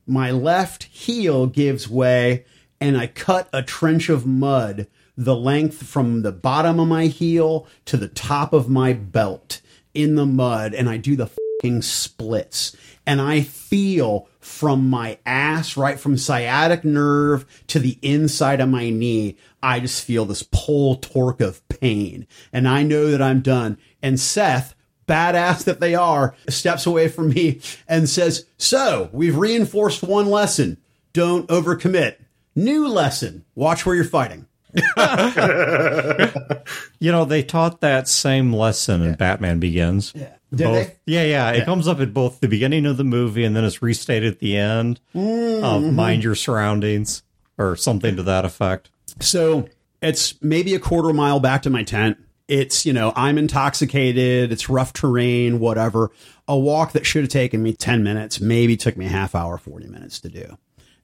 my 0.07 0.31
left 0.31 0.83
heel 0.85 1.47
gives 1.47 1.89
way 1.89 2.45
and 2.81 2.97
I 2.97 3.07
cut 3.07 3.49
a 3.51 3.61
trench 3.61 4.09
of 4.09 4.25
mud 4.25 4.87
the 5.17 5.35
length 5.35 5.85
from 5.85 6.21
the 6.21 6.31
bottom 6.31 6.79
of 6.79 6.87
my 6.87 7.07
heel 7.07 7.67
to 7.85 7.97
the 7.97 8.07
top 8.07 8.53
of 8.53 8.69
my 8.69 8.93
belt 8.93 9.61
in 9.93 10.15
the 10.15 10.25
mud 10.25 10.73
and 10.73 10.89
I 10.89 10.95
do 10.95 11.17
the 11.17 11.27
splits 11.81 12.75
and 13.05 13.19
I 13.19 13.41
feel 13.41 14.29
from 14.39 14.89
my 14.89 15.19
ass 15.25 15.75
right 15.75 15.99
from 15.99 16.17
sciatic 16.17 16.85
nerve 16.85 17.45
to 17.67 17.79
the 17.79 17.99
inside 18.01 18.61
of 18.61 18.69
my 18.69 18.89
knee 18.89 19.35
I 19.61 19.81
just 19.81 20.03
feel 20.05 20.25
this 20.25 20.43
pull 20.43 20.95
torque 20.95 21.41
of 21.41 21.67
pain 21.67 22.27
and 22.53 22.67
I 22.67 22.83
know 22.83 23.11
that 23.11 23.21
I'm 23.21 23.41
done 23.41 23.77
and 24.01 24.19
Seth 24.19 24.73
badass 25.09 25.65
that 25.65 25.79
they 25.81 25.95
are, 25.95 26.35
steps 26.47 26.85
away 26.85 27.09
from 27.09 27.29
me 27.29 27.59
and 27.87 28.07
says, 28.07 28.45
So, 28.57 29.09
we've 29.11 29.35
reinforced 29.35 30.03
one 30.03 30.29
lesson. 30.29 30.77
Don't 31.11 31.47
overcommit. 31.49 32.17
New 32.55 32.87
lesson. 32.87 33.43
Watch 33.55 33.85
where 33.85 33.95
you're 33.95 34.05
fighting. 34.05 34.45
You 37.01 37.13
know, 37.13 37.23
they 37.23 37.43
taught 37.43 37.79
that 37.81 38.07
same 38.09 38.51
lesson 38.53 39.01
in 39.01 39.15
Batman 39.15 39.59
Begins. 39.59 40.11
Yeah. 40.13 40.35
Did 40.53 40.63
both, 40.65 40.87
they? 40.87 40.95
Yeah, 41.05 41.23
yeah. 41.23 41.51
It 41.51 41.65
comes 41.65 41.87
up 41.87 41.99
at 41.99 42.13
both 42.13 42.39
the 42.39 42.47
beginning 42.47 42.85
of 42.85 42.97
the 42.97 43.03
movie 43.03 43.43
and 43.43 43.55
then 43.55 43.63
it's 43.63 43.81
restated 43.81 44.33
at 44.33 44.39
the 44.39 44.57
end 44.57 44.99
Mm-hmm. 45.15 45.63
of 45.63 45.93
Mind 45.93 46.23
Your 46.23 46.35
Surroundings 46.35 47.23
or 47.57 47.75
something 47.75 48.15
to 48.15 48.23
that 48.23 48.45
effect. 48.45 48.89
So 49.19 49.67
it's 50.01 50.41
maybe 50.41 50.73
a 50.75 50.79
quarter 50.79 51.13
mile 51.13 51.39
back 51.39 51.61
to 51.63 51.69
my 51.69 51.83
tent. 51.83 52.17
It's, 52.47 52.83
you 52.85 52.93
know, 52.93 53.13
I'm 53.15 53.37
intoxicated. 53.37 54.51
It's 54.51 54.69
rough 54.69 54.91
terrain, 54.93 55.59
whatever. 55.59 56.09
A 56.47 56.57
walk 56.57 56.93
that 56.93 57.05
should 57.05 57.21
have 57.23 57.29
taken 57.31 57.61
me 57.61 57.73
10 57.73 58.01
minutes, 58.03 58.39
maybe 58.41 58.75
took 58.75 58.97
me 58.97 59.05
a 59.05 59.09
half 59.09 59.35
hour, 59.35 59.57
40 59.59 59.87
minutes 59.87 60.19
to 60.21 60.29
do. 60.29 60.57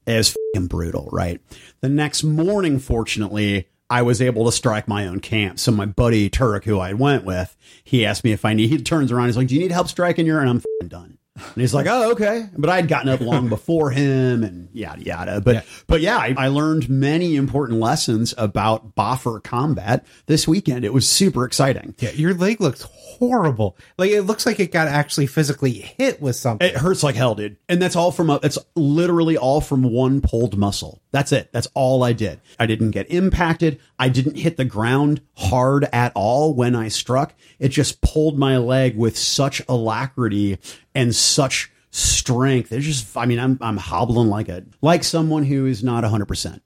It 0.06 0.16
was 0.16 0.36
brutal, 0.68 1.08
right? 1.12 1.40
The 1.82 1.88
next 1.88 2.24
morning, 2.24 2.78
fortunately, 2.80 3.68
I 3.88 4.02
was 4.02 4.20
able 4.20 4.44
to 4.46 4.52
strike 4.52 4.88
my 4.88 5.06
own 5.06 5.20
camp. 5.20 5.58
So 5.58 5.70
my 5.70 5.86
buddy 5.86 6.28
Turek, 6.28 6.64
who 6.64 6.78
I 6.80 6.92
went 6.92 7.24
with, 7.24 7.56
he 7.84 8.04
asked 8.04 8.24
me 8.24 8.32
if 8.32 8.44
I 8.44 8.52
need, 8.52 8.68
he 8.68 8.78
turns 8.78 9.12
around, 9.12 9.26
he's 9.26 9.36
like, 9.36 9.48
do 9.48 9.54
you 9.54 9.60
need 9.60 9.72
help 9.72 9.88
striking 9.88 10.26
your? 10.26 10.40
And 10.40 10.50
I'm 10.50 10.88
done. 10.88 11.18
And 11.36 11.60
he's 11.60 11.74
like, 11.74 11.86
"Oh, 11.88 12.12
okay." 12.12 12.48
But 12.56 12.70
I'd 12.70 12.88
gotten 12.88 13.08
up 13.08 13.20
long 13.20 13.48
before 13.48 13.90
him, 13.90 14.42
and 14.42 14.68
yada 14.72 15.02
yada. 15.02 15.40
But 15.40 15.64
but 15.86 16.00
yeah, 16.00 16.18
I, 16.18 16.34
I 16.36 16.48
learned 16.48 16.88
many 16.88 17.36
important 17.36 17.80
lessons 17.80 18.34
about 18.36 18.94
boffer 18.94 19.42
combat 19.42 20.06
this 20.26 20.48
weekend. 20.48 20.84
It 20.84 20.92
was 20.92 21.08
super 21.08 21.44
exciting. 21.44 21.94
Yeah, 21.98 22.10
your 22.10 22.34
leg 22.34 22.60
looks 22.60 22.82
horrible. 22.82 23.76
Like 23.98 24.10
it 24.10 24.22
looks 24.22 24.46
like 24.46 24.60
it 24.60 24.72
got 24.72 24.88
actually 24.88 25.26
physically 25.26 25.72
hit 25.72 26.20
with 26.20 26.36
something. 26.36 26.66
It 26.66 26.76
hurts 26.76 27.02
like 27.02 27.14
hell, 27.14 27.34
dude. 27.34 27.56
And 27.68 27.80
that's 27.80 27.96
all 27.96 28.12
from 28.12 28.30
a, 28.30 28.40
it's 28.42 28.58
literally 28.74 29.36
all 29.36 29.60
from 29.60 29.82
one 29.82 30.20
pulled 30.20 30.56
muscle. 30.56 31.00
That's 31.12 31.32
it. 31.32 31.50
That's 31.52 31.68
all 31.74 32.02
I 32.02 32.12
did. 32.12 32.40
I 32.58 32.66
didn't 32.66 32.90
get 32.90 33.10
impacted. 33.10 33.80
I 33.98 34.08
didn't 34.08 34.36
hit 34.36 34.56
the 34.56 34.64
ground 34.64 35.22
hard 35.36 35.84
at 35.92 36.12
all 36.14 36.54
when 36.54 36.74
I 36.74 36.88
struck. 36.88 37.34
It 37.58 37.68
just 37.68 38.00
pulled 38.02 38.38
my 38.38 38.58
leg 38.58 38.96
with 38.96 39.16
such 39.16 39.62
alacrity 39.68 40.58
and 40.96 41.14
such 41.14 41.70
strength. 41.90 42.72
It's 42.72 42.84
just, 42.84 43.16
I 43.16 43.26
mean, 43.26 43.38
I'm, 43.38 43.58
I'm 43.60 43.76
hobbling 43.76 44.28
like 44.28 44.48
a, 44.48 44.64
like 44.82 45.04
someone 45.04 45.44
who 45.44 45.66
is 45.66 45.84
not 45.84 46.02
hundred 46.04 46.26
percent. 46.26 46.62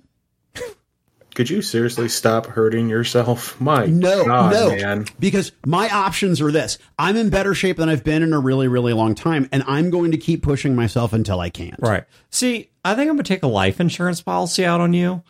Could 1.37 1.49
you 1.49 1.63
seriously 1.63 2.09
stop 2.09 2.45
hurting 2.47 2.89
yourself? 2.89 3.59
My 3.61 3.87
No, 3.87 4.25
God, 4.27 4.53
no, 4.53 4.71
man. 4.71 5.07
because 5.21 5.53
my 5.65 5.89
options 5.89 6.41
are 6.41 6.51
this: 6.51 6.77
I'm 6.99 7.17
in 7.17 7.31
better 7.31 7.55
shape 7.55 7.77
than 7.77 7.89
I've 7.89 8.03
been 8.03 8.25
in 8.25 8.33
a 8.33 8.41
really, 8.41 8.67
really 8.67 8.93
long 8.93 9.15
time, 9.15 9.49
and 9.53 9.63
I'm 9.67 9.91
going 9.91 10.11
to 10.11 10.19
keep 10.19 10.43
pushing 10.43 10.75
myself 10.75 11.13
until 11.13 11.39
I 11.39 11.49
can't. 11.49 11.79
Right. 11.79 12.05
See, 12.31 12.71
I 12.85 12.95
think 12.97 13.09
I'm 13.09 13.15
going 13.15 13.25
to 13.25 13.29
take 13.33 13.45
a 13.45 13.49
life 13.49 13.81
insurance 13.81 14.21
policy 14.21 14.65
out 14.65 14.81
on 14.81 14.93
you. 14.93 15.23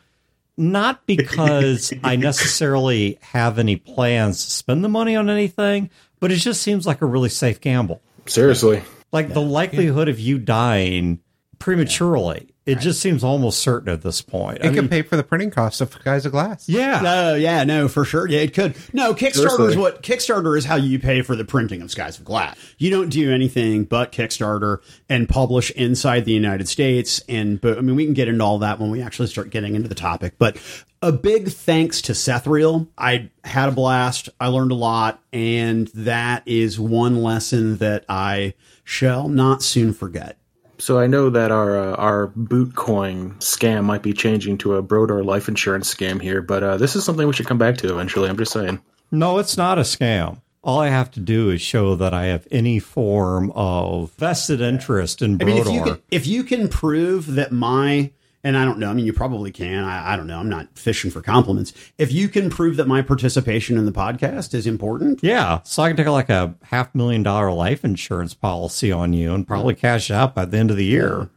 Not 0.57 1.07
because 1.07 1.92
I 2.02 2.16
necessarily 2.16 3.19
have 3.21 3.59
any 3.59 3.76
plans 3.76 4.42
to 4.47 4.50
spend 4.50 4.83
the 4.83 4.88
money 4.88 5.16
on 5.16 5.28
anything, 5.28 5.90
but 6.19 6.33
it 6.33 6.37
just 6.37 6.62
seems 6.62 6.87
like 6.87 7.02
a 7.02 7.07
really 7.07 7.28
safe 7.28 7.61
gamble. 7.61 8.00
Seriously. 8.30 8.82
Like 9.12 9.32
the 9.32 9.40
likelihood 9.40 10.08
of 10.08 10.20
you 10.20 10.38
dying 10.38 11.20
prematurely, 11.58 12.49
it 12.64 12.78
just 12.78 13.00
seems 13.00 13.25
almost 13.25 13.58
certain 13.58 13.88
at 13.88 14.02
this 14.02 14.22
point. 14.22 14.58
It 14.58 14.66
I 14.66 14.68
can 14.68 14.76
mean, 14.76 14.88
pay 14.88 15.02
for 15.02 15.16
the 15.16 15.25
printing 15.25 15.50
costs 15.50 15.80
of 15.80 15.92
Skies 15.92 16.25
of 16.25 16.32
Glass. 16.32 16.68
yeah. 16.68 17.00
No, 17.00 17.34
yeah, 17.34 17.64
no, 17.64 17.88
for 17.88 18.04
sure. 18.04 18.28
Yeah, 18.28 18.40
it 18.40 18.54
could. 18.54 18.76
No, 18.92 19.12
Kickstarter 19.14 19.68
is 19.68 19.76
what 19.76 20.02
Kickstarter 20.02 20.56
is 20.56 20.64
how 20.64 20.76
you 20.76 21.00
pay 21.00 21.22
for 21.22 21.34
the 21.34 21.44
printing 21.44 21.82
of 21.82 21.90
Skies 21.90 22.18
of 22.18 22.25
Glass. 22.25 22.56
You 22.78 22.90
don't 22.90 23.08
do 23.08 23.32
anything 23.32 23.84
but 23.84 24.12
Kickstarter 24.12 24.78
and 25.08 25.28
publish 25.28 25.72
inside 25.72 26.25
the 26.25 26.32
United 26.32 26.68
States. 26.68 27.20
And 27.28 27.60
but 27.60 27.78
I 27.78 27.80
mean, 27.80 27.96
we 27.96 28.04
can 28.04 28.14
get 28.14 28.28
into 28.28 28.44
all 28.44 28.58
that 28.60 28.78
when 28.78 28.90
we 28.90 29.02
actually 29.02 29.28
start 29.28 29.50
getting 29.50 29.75
into 29.75 29.88
the 29.88 29.94
topic. 29.96 30.34
But 30.38 30.56
a 31.02 31.12
big 31.12 31.49
thanks 31.49 32.02
to 32.02 32.12
Sethriel. 32.12 32.88
I 32.99 33.30
had 33.45 33.69
a 33.69 33.73
blast. 33.73 34.28
I 34.38 34.49
learned 34.49 34.73
a 34.73 34.76
lot, 34.76 35.23
and 35.33 35.88
that 35.88 36.42
is 36.47 36.78
one 36.78 37.23
lesson 37.23 37.78
that 37.78 38.04
I 38.09 38.54
shall 38.85 39.28
not 39.28 39.62
soon 39.62 39.92
forget. 39.92 40.37
So 40.78 40.99
I 40.99 41.07
know 41.07 41.28
that 41.30 41.50
our 41.50 41.78
uh, 41.78 41.95
our 41.97 42.28
boot 42.28 42.75
coin 42.75 43.33
scam 43.38 43.85
might 43.85 44.02
be 44.02 44.12
changing 44.12 44.59
to 44.59 44.76
a 44.76 44.83
Brodeur 44.83 45.23
life 45.23 45.49
insurance 45.49 45.95
scam 45.95 46.21
here, 46.21 46.40
but 46.40 46.62
uh, 46.62 46.76
this 46.78 46.97
is 46.97 47.04
something 47.04 47.26
we 47.26 47.35
should 47.35 47.47
come 47.47 47.59
back 47.59 47.76
to 47.78 47.92
eventually. 47.92 48.28
I'm 48.28 48.38
just 48.38 48.52
saying. 48.52 48.80
No, 49.11 49.38
it's 49.38 49.57
not 49.57 49.78
a 49.78 49.83
scam. 49.83 50.40
All 50.62 50.78
I 50.78 50.88
have 50.88 51.11
to 51.12 51.21
do 51.21 51.50
is 51.50 51.61
show 51.61 51.95
that 51.97 52.12
I 52.14 52.26
have 52.26 52.47
any 52.50 52.78
form 52.78 53.50
of 53.52 54.12
vested 54.12 54.61
interest 54.61 55.23
in 55.23 55.37
Brodeur. 55.38 55.54
I 55.54 55.59
mean, 55.59 55.66
if 55.66 55.75
you 55.75 55.83
can, 55.83 56.02
if 56.11 56.26
you 56.26 56.45
can 56.45 56.69
prove 56.69 57.35
that 57.35 57.50
my 57.52 58.11
and 58.42 58.56
I 58.56 58.64
don't 58.64 58.78
know, 58.78 58.90
I 58.90 58.94
mean, 58.94 59.04
you 59.06 59.12
probably 59.12 59.50
can. 59.52 59.85
I, 59.85 60.12
I 60.12 60.16
don't 60.16 60.26
know. 60.26 60.38
I'm 60.38 60.49
not 60.49 60.78
fishing 60.78 61.11
for 61.11 61.20
compliments. 61.20 61.73
If 61.99 62.12
you 62.12 62.28
can 62.28 62.50
prove 62.50 62.76
that 62.76 62.87
my 62.88 63.02
participation 63.02 63.76
in 63.78 63.87
the 63.87 63.92
podcast 63.92 64.54
is 64.54 64.66
important, 64.66 65.20
Yeah, 65.23 65.61
so 65.64 65.82
I 65.82 65.88
can 65.88 65.97
take 65.97 66.06
like 66.06 66.30
a 66.30 66.54
half 66.64 66.94
million 66.94 67.23
dollar 67.23 67.52
life 67.52 67.85
insurance 67.85 68.35
policy 68.35 68.90
on 68.90 69.12
you 69.12 69.35
and 69.35 69.47
probably 69.47 69.75
cash 69.75 70.11
out 70.11 70.35
by 70.35 70.44
the 70.44 70.56
end 70.59 70.70
of 70.70 70.76
the 70.76 70.85
year. 70.85 71.28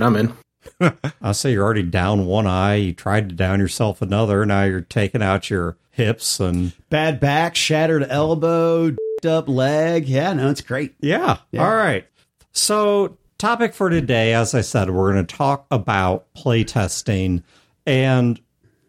I'm 0.00 0.16
in. 0.16 0.32
I 1.22 1.32
say 1.32 1.52
you're 1.52 1.64
already 1.64 1.82
down 1.82 2.26
one 2.26 2.46
eye, 2.46 2.74
you 2.76 2.92
tried 2.92 3.28
to 3.30 3.34
down 3.34 3.58
yourself 3.60 4.02
another, 4.02 4.44
now 4.46 4.64
you're 4.64 4.80
taking 4.80 5.22
out 5.22 5.50
your 5.50 5.76
hips 5.90 6.40
and 6.40 6.72
bad 6.90 7.18
back, 7.20 7.56
shattered 7.56 8.06
elbow, 8.08 8.90
d***ed 8.90 9.26
up 9.28 9.48
leg. 9.48 10.08
Yeah, 10.08 10.32
no, 10.34 10.50
it's 10.50 10.60
great. 10.60 10.94
yeah. 11.00 11.38
All 11.56 11.74
right. 11.74 12.06
So, 12.52 13.16
topic 13.38 13.72
for 13.72 13.88
today, 13.88 14.34
as 14.34 14.52
I 14.52 14.62
said, 14.62 14.90
we're 14.90 15.12
going 15.12 15.24
to 15.24 15.36
talk 15.36 15.66
about 15.70 16.26
playtesting 16.34 17.44
and 17.86 18.40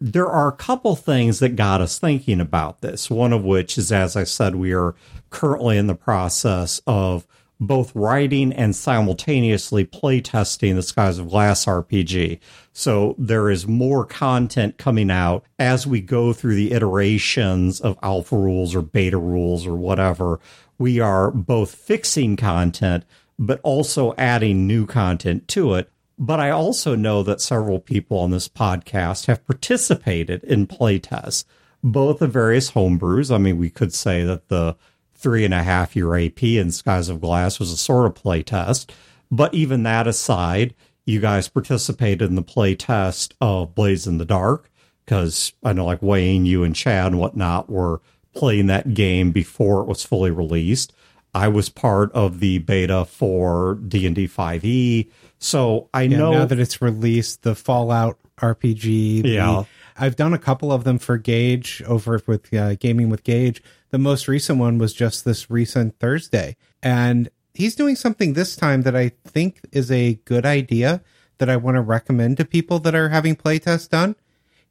there 0.01 0.27
are 0.27 0.48
a 0.48 0.53
couple 0.53 0.96
things 0.96 1.39
that 1.39 1.56
got 1.56 1.82
us 1.82 2.00
thinking 2.00 2.39
about 2.39 2.82
this. 2.82 3.10
One 3.10 3.34
of 3.34 3.44
which 3.44 3.77
is, 3.77 3.91
as 3.91 4.15
I 4.15 4.24
said, 4.24 4.56
we 4.56 4.74
are 4.74 4.96
currently 5.29 5.77
in 5.77 5.88
the 5.88 5.96
process 5.96 6.82
of 6.88 7.27
both 7.60 7.94
writing 7.94 8.53
and 8.53 8.74
simultaneously 8.74 9.86
playtesting 9.86 10.75
the 10.75 10.82
Skies 10.82 11.20
of 11.20 11.29
Glass 11.29 11.65
RPG. 11.65 12.39
So 12.72 13.15
there 13.18 13.50
is 13.50 13.68
more 13.68 14.06
content 14.06 14.77
coming 14.77 15.12
out 15.12 15.44
as 15.60 15.86
we 15.86 16.00
go 16.00 16.32
through 16.32 16.56
the 16.56 16.72
iterations 16.72 17.82
of 17.82 18.00
alpha 18.01 18.38
rules 18.38 18.74
or 18.74 18.82
beta 18.82 19.18
rules 19.18 19.68
or 19.68 19.75
whatever. 19.75 20.39
We 20.77 21.01
are 21.01 21.29
both 21.29 21.75
fixing 21.75 22.38
content, 22.38 23.03
but 23.39 23.62
also 23.63 24.13
adding 24.17 24.67
new 24.67 24.86
content 24.86 25.48
to 25.48 25.74
it. 25.74 25.89
But 26.19 26.41
I 26.41 26.50
also 26.50 26.96
know 26.96 27.24
that 27.24 27.39
several 27.39 27.79
people 27.79 28.19
on 28.19 28.31
this 28.31 28.50
podcast 28.50 29.27
have 29.27 29.48
participated 29.48 30.43
in 30.43 30.67
playtests, 30.67 31.46
both 31.81 32.22
of 32.22 32.34
various 32.34 32.72
homebrews. 32.72 33.34
I 33.34 33.38
mean, 33.38 33.58
we 33.58 33.69
could 33.69 33.93
say 33.93 34.25
that 34.25 34.50
the 34.50 34.75
three 35.15 35.46
and 35.46 35.53
a 35.53 35.63
half 35.63 35.96
year 35.96 36.15
AP 36.17 36.43
in 36.43 36.72
Skies 36.72 37.08
of 37.08 37.22
Glass 37.22 37.58
was 37.58 37.72
a 37.72 37.77
sort 37.77 38.05
of 38.05 38.22
playtest. 38.22 38.91
But 39.31 39.53
even 39.53 39.84
that 39.84 40.08
aside, 40.08 40.75
you 41.05 41.22
guys 41.22 41.48
participated 41.48 42.29
in 42.29 42.36
the 42.36 42.43
playtest 42.43 43.34
of 43.39 43.74
Blades 43.74 44.05
in 44.05 44.17
the 44.17 44.25
Dark 44.25 44.69
because 45.05 45.53
I 45.63 45.72
know 45.72 45.86
like 45.86 46.01
Wayne, 46.01 46.46
you 46.46 46.63
and 46.65 46.75
Chad 46.75 47.08
and 47.08 47.19
whatnot 47.19 47.69
were 47.69 48.01
playing 48.36 48.67
that 48.67 48.93
game 48.93 49.31
before 49.31 49.81
it 49.81 49.88
was 49.88 50.03
fully 50.03 50.31
released. 50.31 50.93
I 51.33 51.48
was 51.48 51.69
part 51.69 52.12
of 52.13 52.39
the 52.39 52.57
beta 52.59 53.05
for 53.05 53.75
D 53.88 54.05
and 54.05 54.15
D 54.15 54.25
five 54.27 54.65
E, 54.65 55.09
so 55.38 55.89
I 55.93 56.03
Yeah, 56.03 56.17
know 56.17 56.31
now 56.31 56.45
that 56.45 56.59
it's 56.59 56.81
released, 56.81 57.43
the 57.43 57.55
Fallout 57.55 58.17
RPG. 58.39 59.21
the- 59.21 59.29
Yeah. 59.29 59.63
I've 60.01 60.15
done 60.15 60.33
a 60.33 60.38
couple 60.39 60.71
of 60.71 60.86
them 60.86 60.98
for 60.98 61.17
Gage 61.17 61.83
over 61.86 62.21
with 62.25 62.53
uh, 62.53 62.75
Gaming 62.75 63.09
with 63.09 63.24
Gage. 63.24 63.62
The 63.91 63.98
most 63.98 64.27
recent 64.29 64.57
one 64.59 64.77
was 64.77 64.93
just 64.93 65.25
this 65.25 65.50
recent 65.51 66.00
Thursday. 66.00 66.55
And 66.81 67.29
he's 67.53 67.75
doing 67.75 67.95
something 67.98 68.31
this 68.33 68.55
time 68.55 68.83
that 68.83 68.95
I 68.95 69.12
think 69.25 69.59
is 69.74 69.91
a 69.91 70.13
good 70.25 70.45
idea 70.45 71.01
that 71.38 71.50
I 71.50 71.57
want 71.57 71.75
to 71.75 71.81
recommend 71.81 72.38
to 72.38 72.45
people 72.45 72.79
that 72.79 72.95
are 72.95 73.09
having 73.09 73.36
playtests 73.36 73.89
done. 73.89 74.15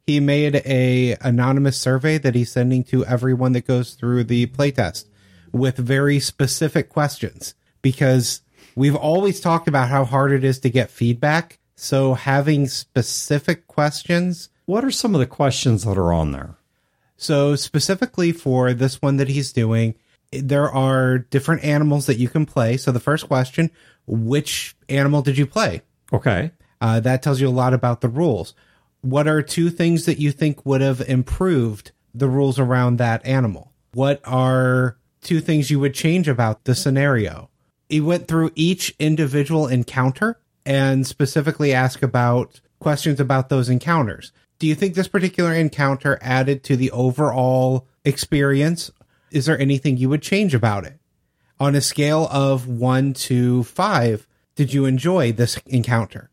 He 0.05 0.19
made 0.19 0.55
a 0.65 1.15
anonymous 1.21 1.77
survey 1.77 2.17
that 2.17 2.33
he's 2.33 2.51
sending 2.51 2.83
to 2.85 3.05
everyone 3.05 3.51
that 3.51 3.67
goes 3.67 3.93
through 3.93 4.23
the 4.23 4.47
playtest 4.47 5.05
with 5.51 5.77
very 5.77 6.19
specific 6.19 6.89
questions 6.89 7.55
because 7.81 8.41
we've 8.75 8.95
always 8.95 9.39
talked 9.39 9.67
about 9.67 9.89
how 9.89 10.05
hard 10.05 10.31
it 10.31 10.43
is 10.43 10.59
to 10.59 10.69
get 10.69 10.89
feedback. 10.89 11.59
So 11.75 12.13
having 12.13 12.67
specific 12.67 13.67
questions. 13.67 14.49
what 14.65 14.83
are 14.83 14.91
some 14.91 15.15
of 15.15 15.19
the 15.19 15.25
questions 15.27 15.83
that 15.85 15.97
are 15.97 16.13
on 16.13 16.31
there? 16.31 16.55
So 17.17 17.55
specifically 17.55 18.31
for 18.31 18.73
this 18.73 19.01
one 19.01 19.17
that 19.17 19.29
he's 19.29 19.51
doing, 19.51 19.95
there 20.31 20.69
are 20.69 21.17
different 21.17 21.63
animals 21.63 22.05
that 22.05 22.17
you 22.17 22.29
can 22.29 22.45
play. 22.45 22.77
So 22.77 22.91
the 22.91 22.99
first 22.99 23.27
question, 23.27 23.71
which 24.05 24.75
animal 24.87 25.21
did 25.21 25.37
you 25.37 25.45
play? 25.45 25.81
Okay, 26.13 26.51
Uh, 26.81 26.99
that 27.01 27.21
tells 27.21 27.41
you 27.41 27.47
a 27.47 27.51
lot 27.51 27.73
about 27.73 27.99
the 28.01 28.07
rules. 28.07 28.53
What 29.01 29.27
are 29.27 29.41
two 29.41 29.69
things 29.69 30.05
that 30.05 30.19
you 30.19 30.31
think 30.31 30.65
would 30.65 30.81
have 30.81 31.01
improved 31.01 31.91
the 32.13 32.27
rules 32.29 32.57
around 32.59 32.97
that 32.97 33.25
animal? 33.25 33.73
What 33.93 34.21
are 34.23 34.97
two 35.21 35.41
things 35.41 35.69
you 35.69 35.79
would 35.79 35.93
change 35.93 36.27
about 36.27 36.63
the 36.65 36.75
scenario? 36.75 37.49
He 37.87 37.99
went 37.99 38.27
through 38.27 38.51
each 38.55 38.95
individual 38.99 39.67
encounter 39.67 40.39
and 40.65 41.07
specifically 41.07 41.73
asked 41.73 42.03
about 42.03 42.61
questions 42.79 43.19
about 43.19 43.49
those 43.49 43.69
encounters. 43.69 44.31
Do 44.59 44.67
you 44.67 44.75
think 44.75 44.93
this 44.93 45.07
particular 45.07 45.53
encounter 45.53 46.19
added 46.21 46.63
to 46.65 46.75
the 46.75 46.91
overall 46.91 47.87
experience? 48.03 48.91
Is 49.31 49.45
there 49.45 49.59
anything 49.59 49.97
you 49.97 50.09
would 50.09 50.21
change 50.21 50.53
about 50.53 50.85
it? 50.85 50.99
On 51.59 51.75
a 51.75 51.81
scale 51.81 52.27
of 52.31 52.67
one 52.67 53.13
to 53.13 53.63
five, 53.63 54.27
did 54.55 54.73
you 54.73 54.85
enjoy 54.85 55.31
this 55.31 55.57
encounter? 55.65 56.29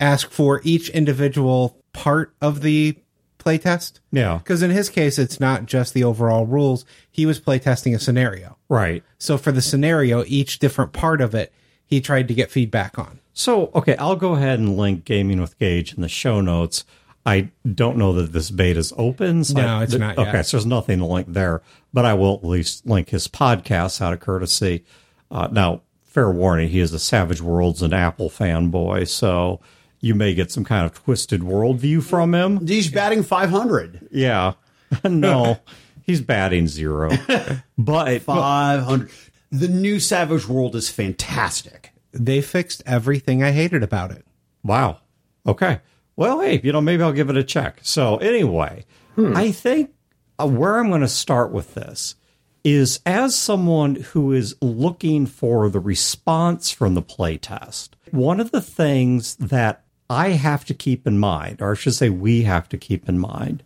Ask 0.00 0.30
for 0.30 0.60
each 0.64 0.90
individual 0.90 1.82
part 1.92 2.34
of 2.40 2.60
the 2.60 2.98
playtest. 3.38 4.00
yeah, 4.12 4.38
Because 4.38 4.62
in 4.62 4.70
his 4.70 4.88
case, 4.88 5.18
it's 5.18 5.38
not 5.40 5.66
just 5.66 5.94
the 5.94 6.04
overall 6.04 6.46
rules. 6.46 6.84
He 7.10 7.24
was 7.26 7.40
playtesting 7.40 7.94
a 7.94 7.98
scenario. 7.98 8.56
right. 8.68 9.02
So 9.18 9.36
for 9.38 9.52
the 9.52 9.62
scenario, 9.62 10.24
each 10.26 10.58
different 10.58 10.92
part 10.92 11.20
of 11.20 11.34
it, 11.34 11.52
he 11.86 12.00
tried 12.00 12.28
to 12.28 12.34
get 12.34 12.50
feedback 12.50 12.98
on. 12.98 13.18
So, 13.32 13.70
okay, 13.74 13.96
I'll 13.96 14.16
go 14.16 14.34
ahead 14.34 14.58
and 14.58 14.76
link 14.76 15.04
Gaming 15.04 15.40
with 15.40 15.58
Gage 15.58 15.94
in 15.94 16.02
the 16.02 16.08
show 16.08 16.40
notes. 16.40 16.84
I 17.24 17.50
don't 17.72 17.96
know 17.96 18.12
that 18.14 18.32
this 18.32 18.50
beta 18.50 18.78
is 18.80 18.92
open. 18.96 19.44
So 19.44 19.54
No, 19.54 19.66
I- 19.78 19.82
it's 19.84 19.94
not 19.94 20.18
yet. 20.18 20.28
Okay, 20.28 20.42
so 20.42 20.56
there's 20.56 20.66
nothing 20.66 20.98
to 20.98 21.04
link 21.04 21.26
there, 21.30 21.62
but 21.92 22.04
I 22.04 22.14
will 22.14 22.34
at 22.34 22.44
least 22.44 22.86
link 22.86 23.10
his 23.10 23.28
podcast 23.28 24.00
out 24.00 24.12
of 24.12 24.20
courtesy. 24.20 24.84
Uh, 25.30 25.48
now, 25.52 25.82
fair 26.04 26.30
warning, 26.30 26.68
he 26.70 26.80
is 26.80 26.92
a 26.92 26.98
Savage 26.98 27.40
Worlds 27.42 27.82
and 27.82 27.92
Apple 27.92 28.28
fanboy, 28.30 29.06
so 29.08 29.60
you 30.00 30.14
may 30.14 30.34
get 30.34 30.50
some 30.50 30.64
kind 30.64 30.86
of 30.86 30.94
twisted 30.94 31.40
worldview 31.40 32.02
from 32.02 32.34
him. 32.34 32.66
He's 32.66 32.90
batting 32.90 33.22
500. 33.22 34.08
Yeah. 34.10 34.54
no, 35.04 35.58
he's 36.02 36.20
batting 36.20 36.68
zero. 36.68 37.10
But 37.78 38.22
500. 38.22 39.10
The 39.50 39.68
new 39.68 40.00
Savage 40.00 40.46
World 40.46 40.76
is 40.76 40.90
fantastic. 40.90 41.92
They 42.12 42.40
fixed 42.40 42.82
everything 42.84 43.42
I 43.42 43.52
hated 43.52 43.82
about 43.82 44.10
it. 44.10 44.26
Wow. 44.62 44.98
Okay. 45.46 45.80
Well, 46.16 46.40
hey, 46.40 46.60
you 46.62 46.72
know, 46.72 46.80
maybe 46.80 47.02
I'll 47.02 47.12
give 47.12 47.30
it 47.30 47.36
a 47.36 47.44
check. 47.44 47.78
So, 47.82 48.16
anyway, 48.16 48.84
I 49.16 49.52
think 49.52 49.92
uh, 50.38 50.46
where 50.46 50.78
I'm 50.78 50.88
going 50.88 51.00
to 51.00 51.08
start 51.08 51.52
with 51.52 51.74
this 51.74 52.16
is 52.64 53.00
as 53.06 53.36
someone 53.36 53.94
who 53.96 54.32
is 54.32 54.54
looking 54.60 55.26
for 55.26 55.68
the 55.70 55.80
response 55.80 56.70
from 56.70 56.94
the 56.94 57.02
playtest, 57.02 57.90
one 58.10 58.40
of 58.40 58.50
the 58.50 58.60
things 58.60 59.36
that 59.36 59.84
I 60.10 60.30
have 60.30 60.64
to 60.66 60.74
keep 60.74 61.06
in 61.06 61.18
mind, 61.18 61.60
or 61.60 61.72
I 61.72 61.74
should 61.74 61.94
say, 61.94 62.08
we 62.08 62.42
have 62.42 62.68
to 62.70 62.78
keep 62.78 63.08
in 63.08 63.18
mind, 63.18 63.62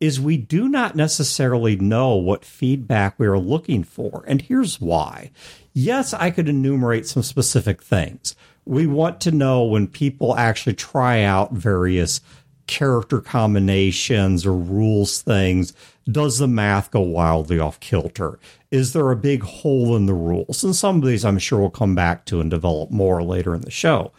is 0.00 0.20
we 0.20 0.36
do 0.36 0.68
not 0.68 0.96
necessarily 0.96 1.76
know 1.76 2.16
what 2.16 2.44
feedback 2.44 3.18
we 3.18 3.26
are 3.26 3.38
looking 3.38 3.84
for. 3.84 4.24
And 4.26 4.42
here's 4.42 4.80
why. 4.80 5.30
Yes, 5.72 6.12
I 6.12 6.30
could 6.30 6.48
enumerate 6.48 7.06
some 7.06 7.22
specific 7.22 7.82
things. 7.82 8.34
We 8.64 8.86
want 8.86 9.20
to 9.22 9.30
know 9.30 9.64
when 9.64 9.86
people 9.86 10.36
actually 10.36 10.74
try 10.74 11.22
out 11.22 11.52
various 11.52 12.20
character 12.66 13.20
combinations 13.20 14.46
or 14.46 14.56
rules 14.56 15.20
things, 15.20 15.72
does 16.10 16.38
the 16.38 16.48
math 16.48 16.90
go 16.90 17.00
wildly 17.00 17.58
off 17.58 17.78
kilter? 17.80 18.38
Is 18.70 18.92
there 18.92 19.10
a 19.10 19.16
big 19.16 19.42
hole 19.42 19.94
in 19.94 20.06
the 20.06 20.14
rules? 20.14 20.64
And 20.64 20.74
some 20.74 20.96
of 20.96 21.04
these 21.04 21.24
I'm 21.24 21.38
sure 21.38 21.60
we'll 21.60 21.70
come 21.70 21.94
back 21.94 22.24
to 22.26 22.40
and 22.40 22.50
develop 22.50 22.90
more 22.90 23.22
later 23.22 23.54
in 23.54 23.60
the 23.60 23.70
show. 23.70 24.12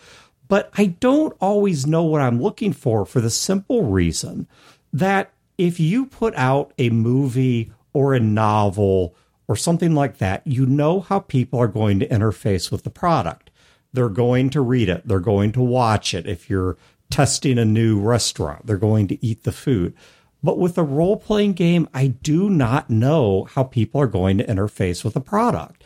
But 0.54 0.70
I 0.78 0.86
don't 0.86 1.36
always 1.42 1.88
know 1.88 2.04
what 2.04 2.22
I'm 2.22 2.40
looking 2.40 2.74
for 2.74 3.08
for 3.08 3.20
the 3.20 3.32
simple 3.32 3.86
reason 3.86 4.48
that 4.92 5.32
if 5.58 5.80
you 5.80 6.06
put 6.06 6.36
out 6.36 6.74
a 6.78 6.92
movie 6.92 7.72
or 7.92 8.14
a 8.14 8.20
novel 8.20 9.16
or 9.48 9.56
something 9.56 9.96
like 9.96 10.20
that, 10.20 10.46
you 10.46 10.68
know 10.68 11.00
how 11.00 11.22
people 11.22 11.58
are 11.60 11.68
going 11.68 12.00
to 12.02 12.08
interface 12.08 12.72
with 12.72 12.84
the 12.84 12.92
product. 12.92 13.50
They're 13.94 14.10
going 14.10 14.52
to 14.52 14.62
read 14.62 14.90
it, 14.90 15.08
they're 15.08 15.20
going 15.20 15.54
to 15.54 15.62
watch 15.64 16.14
it. 16.14 16.28
If 16.28 16.52
you're 16.52 16.78
testing 17.10 17.58
a 17.58 17.66
new 17.66 18.00
restaurant, 18.00 18.68
they're 18.68 18.78
going 18.78 19.08
to 19.08 19.26
eat 19.26 19.46
the 19.46 19.52
food. 19.52 19.96
But 20.44 20.60
with 20.60 20.78
a 20.78 20.84
role 20.84 21.18
playing 21.18 21.54
game, 21.54 21.90
I 21.96 22.10
do 22.10 22.48
not 22.48 22.92
know 22.92 23.46
how 23.46 23.64
people 23.64 24.00
are 24.02 24.06
going 24.06 24.38
to 24.38 24.46
interface 24.46 25.04
with 25.04 25.16
the 25.16 25.20
product. 25.20 25.84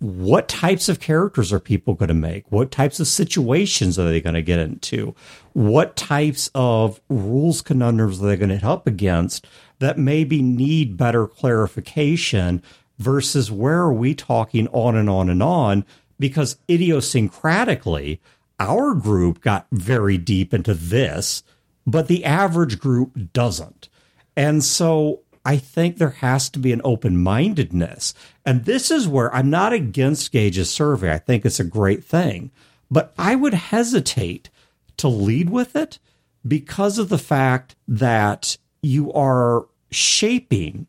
What 0.00 0.48
types 0.48 0.88
of 0.88 1.00
characters 1.00 1.52
are 1.52 1.58
people 1.58 1.94
going 1.94 2.08
to 2.08 2.14
make? 2.14 2.50
What 2.50 2.70
types 2.70 3.00
of 3.00 3.08
situations 3.08 3.98
are 3.98 4.08
they 4.08 4.20
going 4.20 4.34
to 4.34 4.42
get 4.42 4.60
into? 4.60 5.14
What 5.54 5.96
types 5.96 6.50
of 6.54 7.00
rules 7.08 7.62
conundrums 7.62 8.22
are 8.22 8.26
they 8.26 8.36
going 8.36 8.50
to 8.50 8.56
hit 8.56 8.64
up 8.64 8.86
against 8.86 9.46
that 9.80 9.98
maybe 9.98 10.40
need 10.40 10.96
better 10.96 11.26
clarification 11.26 12.62
versus 12.98 13.50
where 13.50 13.80
are 13.80 13.92
we 13.92 14.14
talking 14.14 14.68
on 14.68 14.94
and 14.94 15.10
on 15.10 15.28
and 15.28 15.42
on? 15.42 15.84
Because 16.18 16.58
idiosyncratically, 16.68 18.20
our 18.60 18.94
group 18.94 19.40
got 19.40 19.66
very 19.72 20.18
deep 20.18 20.52
into 20.52 20.74
this, 20.74 21.42
but 21.86 22.08
the 22.08 22.24
average 22.24 22.78
group 22.78 23.32
doesn't. 23.32 23.88
And 24.36 24.62
so 24.62 25.22
I 25.48 25.56
think 25.56 25.96
there 25.96 26.10
has 26.10 26.50
to 26.50 26.58
be 26.58 26.74
an 26.74 26.82
open 26.84 27.16
mindedness. 27.16 28.12
And 28.44 28.66
this 28.66 28.90
is 28.90 29.08
where 29.08 29.34
I'm 29.34 29.48
not 29.48 29.72
against 29.72 30.30
Gage's 30.30 30.68
survey. 30.68 31.10
I 31.10 31.16
think 31.16 31.46
it's 31.46 31.58
a 31.58 31.64
great 31.64 32.04
thing. 32.04 32.50
But 32.90 33.14
I 33.16 33.34
would 33.34 33.54
hesitate 33.54 34.50
to 34.98 35.08
lead 35.08 35.48
with 35.48 35.74
it 35.74 35.98
because 36.46 36.98
of 36.98 37.08
the 37.08 37.16
fact 37.16 37.76
that 37.88 38.58
you 38.82 39.10
are 39.14 39.66
shaping 39.90 40.86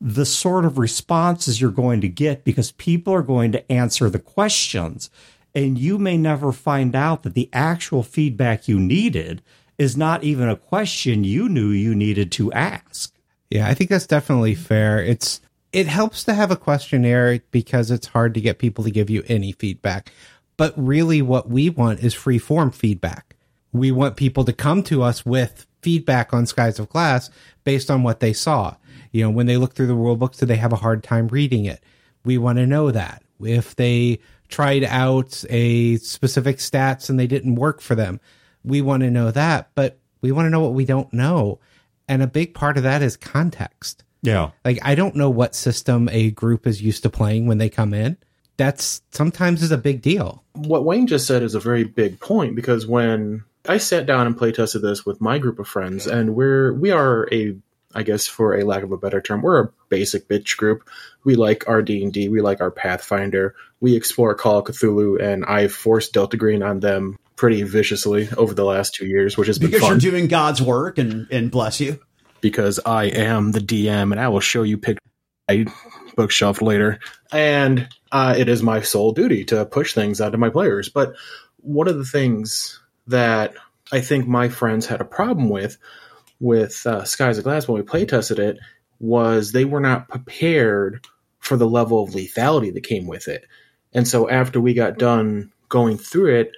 the 0.00 0.24
sort 0.24 0.64
of 0.64 0.78
responses 0.78 1.60
you're 1.60 1.70
going 1.70 2.00
to 2.00 2.08
get 2.08 2.44
because 2.44 2.72
people 2.72 3.12
are 3.12 3.20
going 3.20 3.52
to 3.52 3.70
answer 3.70 4.08
the 4.08 4.18
questions 4.18 5.10
and 5.54 5.76
you 5.76 5.98
may 5.98 6.16
never 6.16 6.50
find 6.50 6.96
out 6.96 7.24
that 7.24 7.34
the 7.34 7.50
actual 7.52 8.02
feedback 8.02 8.68
you 8.68 8.80
needed 8.80 9.42
is 9.76 9.98
not 9.98 10.24
even 10.24 10.48
a 10.48 10.56
question 10.56 11.24
you 11.24 11.46
knew 11.46 11.68
you 11.68 11.94
needed 11.94 12.32
to 12.32 12.50
ask. 12.54 13.17
Yeah, 13.50 13.66
I 13.66 13.74
think 13.74 13.90
that's 13.90 14.06
definitely 14.06 14.54
fair. 14.54 15.02
It's 15.02 15.40
it 15.72 15.86
helps 15.86 16.24
to 16.24 16.34
have 16.34 16.50
a 16.50 16.56
questionnaire 16.56 17.40
because 17.50 17.90
it's 17.90 18.06
hard 18.06 18.34
to 18.34 18.40
get 18.40 18.58
people 18.58 18.84
to 18.84 18.90
give 18.90 19.10
you 19.10 19.22
any 19.26 19.52
feedback. 19.52 20.12
But 20.56 20.72
really 20.76 21.22
what 21.22 21.48
we 21.48 21.70
want 21.70 22.00
is 22.00 22.14
free 22.14 22.38
form 22.38 22.70
feedback. 22.70 23.36
We 23.72 23.90
want 23.92 24.16
people 24.16 24.44
to 24.44 24.52
come 24.52 24.82
to 24.84 25.02
us 25.02 25.26
with 25.26 25.66
feedback 25.82 26.32
on 26.32 26.46
Skies 26.46 26.78
of 26.78 26.88
Glass 26.88 27.30
based 27.64 27.90
on 27.90 28.02
what 28.02 28.20
they 28.20 28.32
saw. 28.32 28.76
You 29.12 29.24
know, 29.24 29.30
when 29.30 29.46
they 29.46 29.56
look 29.56 29.74
through 29.74 29.86
the 29.86 29.94
rule 29.94 30.16
books, 30.16 30.38
do 30.38 30.46
they 30.46 30.56
have 30.56 30.72
a 30.72 30.76
hard 30.76 31.02
time 31.02 31.28
reading 31.28 31.64
it? 31.64 31.82
We 32.24 32.38
want 32.38 32.58
to 32.58 32.66
know 32.66 32.90
that. 32.90 33.22
If 33.40 33.76
they 33.76 34.20
tried 34.48 34.84
out 34.84 35.44
a 35.50 35.96
specific 35.98 36.56
stats 36.56 37.08
and 37.08 37.18
they 37.18 37.26
didn't 37.26 37.54
work 37.54 37.80
for 37.80 37.94
them. 37.94 38.20
We 38.64 38.80
want 38.82 39.02
to 39.02 39.10
know 39.10 39.30
that, 39.30 39.70
but 39.74 39.98
we 40.20 40.32
want 40.32 40.46
to 40.46 40.50
know 40.50 40.60
what 40.60 40.74
we 40.74 40.84
don't 40.84 41.12
know. 41.12 41.60
And 42.08 42.22
a 42.22 42.26
big 42.26 42.54
part 42.54 42.76
of 42.76 42.82
that 42.84 43.02
is 43.02 43.16
context. 43.16 44.02
Yeah. 44.22 44.50
Like 44.64 44.78
I 44.82 44.94
don't 44.94 45.14
know 45.14 45.30
what 45.30 45.54
system 45.54 46.08
a 46.10 46.30
group 46.30 46.66
is 46.66 46.82
used 46.82 47.02
to 47.04 47.10
playing 47.10 47.46
when 47.46 47.58
they 47.58 47.68
come 47.68 47.94
in. 47.94 48.16
That's 48.56 49.02
sometimes 49.12 49.62
is 49.62 49.70
a 49.70 49.78
big 49.78 50.02
deal. 50.02 50.42
What 50.54 50.84
Wayne 50.84 51.06
just 51.06 51.26
said 51.26 51.42
is 51.42 51.54
a 51.54 51.60
very 51.60 51.84
big 51.84 52.18
point 52.18 52.56
because 52.56 52.86
when 52.86 53.44
I 53.68 53.78
sat 53.78 54.06
down 54.06 54.26
and 54.26 54.36
play 54.36 54.50
tested 54.50 54.82
this 54.82 55.06
with 55.06 55.20
my 55.20 55.38
group 55.38 55.58
of 55.58 55.68
friends, 55.68 56.06
and 56.06 56.34
we're 56.34 56.72
we 56.72 56.90
are 56.90 57.28
a 57.32 57.56
I 57.94 58.02
guess 58.02 58.26
for 58.26 58.56
a 58.56 58.64
lack 58.64 58.82
of 58.82 58.92
a 58.92 58.98
better 58.98 59.20
term, 59.20 59.42
we're 59.42 59.62
a 59.62 59.70
basic 59.88 60.28
bitch 60.28 60.56
group. 60.56 60.88
We 61.24 61.36
like 61.36 61.68
our 61.68 61.82
D 61.82 62.02
and 62.02 62.12
D, 62.12 62.28
we 62.28 62.40
like 62.40 62.60
our 62.60 62.70
Pathfinder, 62.70 63.54
we 63.80 63.94
explore 63.94 64.34
Call 64.34 64.58
of 64.58 64.64
Cthulhu, 64.66 65.20
and 65.20 65.44
I've 65.44 65.72
forced 65.72 66.12
Delta 66.12 66.36
Green 66.36 66.62
on 66.62 66.80
them 66.80 67.18
pretty 67.38 67.62
viciously 67.62 68.28
over 68.36 68.52
the 68.52 68.64
last 68.64 68.94
two 68.94 69.06
years, 69.06 69.38
which 69.38 69.46
has 69.46 69.58
been 69.58 69.70
because 69.70 69.82
fun. 69.82 70.00
you're 70.00 70.12
doing 70.12 70.26
God's 70.26 70.60
work 70.60 70.98
and 70.98 71.26
and 71.30 71.50
bless 71.50 71.80
you. 71.80 71.98
Because 72.40 72.78
I 72.84 73.04
am 73.04 73.52
the 73.52 73.60
DM, 73.60 74.12
and 74.12 74.20
I 74.20 74.28
will 74.28 74.40
show 74.40 74.62
you 74.62 74.76
pick 74.76 74.98
my 75.48 75.64
bookshelf 76.14 76.60
later, 76.60 77.00
and 77.32 77.88
uh, 78.12 78.34
it 78.36 78.48
is 78.48 78.62
my 78.62 78.82
sole 78.82 79.12
duty 79.12 79.44
to 79.46 79.64
push 79.64 79.94
things 79.94 80.20
out 80.20 80.30
to 80.30 80.38
my 80.38 80.50
players. 80.50 80.88
But 80.88 81.14
one 81.56 81.88
of 81.88 81.96
the 81.96 82.04
things 82.04 82.80
that 83.06 83.54
I 83.90 84.00
think 84.00 84.28
my 84.28 84.48
friends 84.48 84.86
had 84.86 85.00
a 85.00 85.04
problem 85.04 85.48
with 85.48 85.78
with 86.40 86.86
uh, 86.86 87.04
Skies 87.04 87.38
of 87.38 87.44
Glass 87.44 87.66
when 87.66 87.80
we 87.80 87.82
play 87.82 88.04
tested 88.04 88.38
it 88.38 88.58
was 89.00 89.52
they 89.52 89.64
were 89.64 89.80
not 89.80 90.08
prepared 90.08 91.06
for 91.38 91.56
the 91.56 91.68
level 91.68 92.02
of 92.02 92.10
lethality 92.10 92.72
that 92.74 92.82
came 92.82 93.06
with 93.06 93.28
it. 93.28 93.46
And 93.92 94.06
so 94.06 94.28
after 94.28 94.60
we 94.60 94.74
got 94.74 94.98
done 94.98 95.52
going 95.68 95.98
through 95.98 96.40
it, 96.40 96.52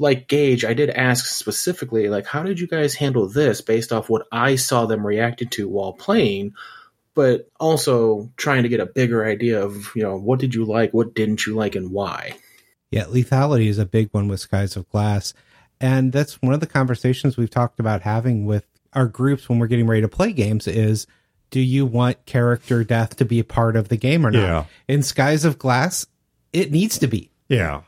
like 0.00 0.28
Gage, 0.28 0.64
I 0.64 0.72
did 0.72 0.90
ask 0.90 1.26
specifically, 1.26 2.08
like, 2.08 2.26
how 2.26 2.42
did 2.42 2.58
you 2.58 2.66
guys 2.66 2.94
handle 2.94 3.28
this 3.28 3.60
based 3.60 3.92
off 3.92 4.08
what 4.08 4.26
I 4.32 4.56
saw 4.56 4.86
them 4.86 5.06
reacting 5.06 5.48
to 5.50 5.68
while 5.68 5.92
playing? 5.92 6.54
But 7.14 7.48
also 7.60 8.32
trying 8.36 8.62
to 8.62 8.68
get 8.68 8.80
a 8.80 8.86
bigger 8.86 9.26
idea 9.26 9.62
of, 9.62 9.92
you 9.94 10.02
know, 10.02 10.16
what 10.16 10.40
did 10.40 10.54
you 10.54 10.64
like, 10.64 10.94
what 10.94 11.14
didn't 11.14 11.44
you 11.44 11.54
like, 11.54 11.74
and 11.74 11.90
why. 11.90 12.34
Yeah, 12.90 13.04
lethality 13.04 13.66
is 13.66 13.78
a 13.78 13.84
big 13.84 14.08
one 14.12 14.26
with 14.26 14.40
Skies 14.40 14.74
of 14.74 14.88
Glass. 14.88 15.34
And 15.80 16.12
that's 16.12 16.40
one 16.40 16.54
of 16.54 16.60
the 16.60 16.66
conversations 16.66 17.36
we've 17.36 17.50
talked 17.50 17.78
about 17.78 18.02
having 18.02 18.46
with 18.46 18.66
our 18.94 19.06
groups 19.06 19.48
when 19.48 19.58
we're 19.58 19.66
getting 19.66 19.86
ready 19.86 20.00
to 20.00 20.08
play 20.08 20.32
games 20.32 20.66
is 20.66 21.06
do 21.50 21.60
you 21.60 21.84
want 21.84 22.24
character 22.26 22.84
death 22.84 23.16
to 23.16 23.24
be 23.24 23.38
a 23.38 23.44
part 23.44 23.76
of 23.76 23.88
the 23.88 23.96
game 23.96 24.26
or 24.26 24.30
not? 24.30 24.40
Yeah. 24.40 24.64
In 24.88 25.02
Skies 25.02 25.44
of 25.44 25.58
Glass, 25.58 26.06
it 26.52 26.70
needs 26.70 26.98
to 26.98 27.06
be. 27.06 27.30
Yeah. 27.48 27.82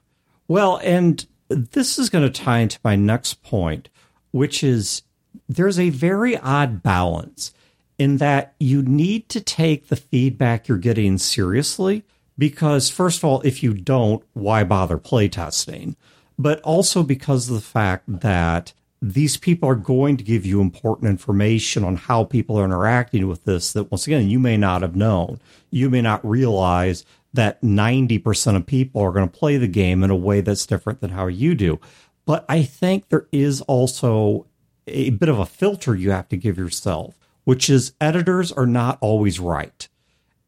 Well, 0.49 0.79
and 0.83 1.25
this 1.55 1.99
is 1.99 2.11
going 2.11 2.25
to 2.31 2.43
tie 2.43 2.59
into 2.59 2.79
my 2.85 2.97
next 2.97 3.43
point, 3.43 3.89
which 4.31 4.63
is 4.63 5.03
there's 5.49 5.79
a 5.79 5.91
very 5.91 6.37
odd 6.39 6.83
balance 6.83 7.53
in 7.99 8.17
that 8.19 8.55
you 8.59 8.83
need 8.83 9.29
to 9.29 9.41
take 9.41 9.89
the 9.89 9.97
feedback 9.97 10.69
you're 10.69 10.79
getting 10.79 11.19
seriously 11.19 12.05
because, 12.39 12.91
first 12.91 13.19
of 13.19 13.25
all, 13.25 13.41
if 13.43 13.63
you 13.63 13.75
don't, 13.75 14.23
why 14.33 14.65
bother 14.65 14.99
playtesting? 14.99 15.95
But 16.39 16.61
also 16.63 17.03
because 17.03 17.49
of 17.49 17.55
the 17.55 17.61
fact 17.61 18.05
that 18.09 18.73
these 19.03 19.37
people 19.37 19.69
are 19.69 19.75
going 19.75 20.17
to 20.17 20.25
give 20.25 20.47
you 20.47 20.61
important 20.61 21.11
information 21.11 21.83
on 21.83 21.97
how 21.97 22.23
people 22.25 22.59
are 22.59 22.65
interacting 22.65 23.27
with 23.27 23.45
this 23.45 23.73
that 23.73 23.91
once 23.91 24.07
again 24.07 24.31
you 24.31 24.39
may 24.39 24.57
not 24.57 24.81
have 24.81 24.95
known 24.95 25.41
you 25.73 25.91
may 25.91 26.01
not 26.01 26.25
realize 26.25 27.05
that 27.33 27.63
90% 27.63 28.57
of 28.57 28.67
people 28.67 29.03
are 29.03 29.13
going 29.13 29.29
to 29.29 29.39
play 29.39 29.57
the 29.57 29.69
game 29.69 30.03
in 30.03 30.11
a 30.11 30.17
way 30.17 30.41
that's 30.41 30.67
different 30.67 31.01
than 31.01 31.11
how 31.11 31.27
you 31.27 31.55
do. 31.55 31.81
But 32.25 32.45
i 32.49 32.63
think 32.63 33.09
there 33.09 33.27
is 33.33 33.61
also 33.63 34.47
a 34.87 35.11
bit 35.11 35.29
of 35.29 35.39
a 35.39 35.47
filter 35.47 35.95
you 35.95 36.11
have 36.11 36.29
to 36.29 36.37
give 36.37 36.59
yourself 36.59 37.19
which 37.45 37.69
is 37.69 37.93
editors 38.01 38.53
are 38.53 38.67
not 38.67 38.99
always 39.01 39.41
right. 39.41 39.89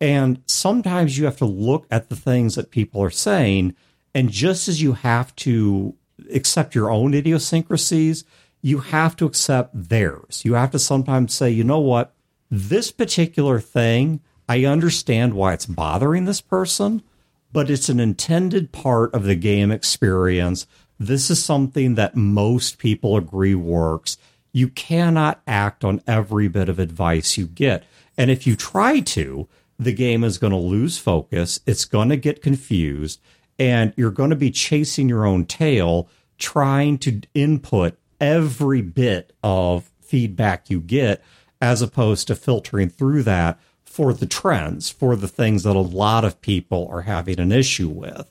And 0.01 0.43
sometimes 0.47 1.19
you 1.19 1.25
have 1.25 1.39
to 1.39 1.45
look 1.45 1.87
at 1.91 2.09
the 2.09 2.17
things 2.17 2.55
that 2.55 2.71
people 2.71 3.03
are 3.03 3.11
saying 3.11 3.75
and 4.15 4.31
just 4.31 4.69
as 4.69 4.81
you 4.81 4.93
have 4.93 5.35
to 5.37 5.97
accept 6.33 6.75
your 6.75 6.91
own 6.91 7.15
idiosyncrasies 7.15 8.25
you 8.65 8.79
have 8.79 9.15
to 9.15 9.27
accept 9.27 9.73
theirs. 9.91 10.43
You 10.43 10.55
have 10.55 10.71
to 10.71 10.79
sometimes 10.79 11.35
say, 11.35 11.51
you 11.51 11.65
know 11.65 11.81
what, 11.81 12.15
this 12.51 12.91
particular 12.91 13.61
thing, 13.61 14.21
I 14.49 14.65
understand 14.65 15.35
why 15.35 15.55
it's 15.55 15.67
bothering 15.67 16.25
this 16.25 16.41
person, 16.41 17.03
but 17.53 17.71
it's 17.71 17.89
an 17.89 18.01
intended 18.01 18.73
part 18.73 19.15
of 19.15 19.25
the 19.25 19.37
game 19.37 19.71
experience. 19.71 20.67
This 20.99 21.31
is 21.31 21.43
something 21.43 21.95
that 21.95 22.17
most 22.17 22.79
people 22.79 23.17
agree 23.17 23.55
works. 23.55 24.17
You 24.53 24.69
cannot 24.69 25.41
act 25.47 25.85
on 25.85 26.03
every 26.07 26.49
bit 26.49 26.69
of 26.69 26.79
advice 26.79 27.37
you 27.37 27.47
get. 27.47 27.85
And 28.17 28.31
if 28.31 28.47
you 28.47 28.55
try 28.55 29.01
to, 29.01 29.49
the 29.79 29.93
game 29.93 30.23
is 30.23 30.39
going 30.39 30.53
to 30.53 30.57
lose 30.57 30.99
focus. 30.99 31.61
It's 31.67 31.85
going 31.85 32.11
to 32.11 32.17
get 32.17 32.43
confused 32.43 33.21
and 33.59 33.93
you're 33.97 34.11
going 34.11 34.31
to 34.31 34.37
be 34.37 34.51
chasing 34.51 35.09
your 35.09 35.27
own 35.27 35.47
tail 35.47 36.09
trying 36.39 36.99
to 36.99 37.21
input 37.35 37.97
every 38.21 38.83
bit 38.83 39.33
of 39.43 39.91
feedback 40.01 40.71
you 40.71 40.81
get 40.81 41.23
as 41.61 41.81
opposed 41.83 42.27
to 42.27 42.35
filtering 42.35 42.89
through 42.89 43.23
that 43.23 43.59
for 43.95 44.13
the 44.13 44.27
trends, 44.27 44.91
for 44.91 45.15
the 45.15 45.29
things 45.29 45.63
that 45.63 45.77
a 45.77 45.79
lot 45.79 46.25
of 46.25 46.41
people 46.41 46.89
are 46.91 47.03
having 47.03 47.39
an 47.39 47.53
issue 47.53 47.89
with. 47.89 48.29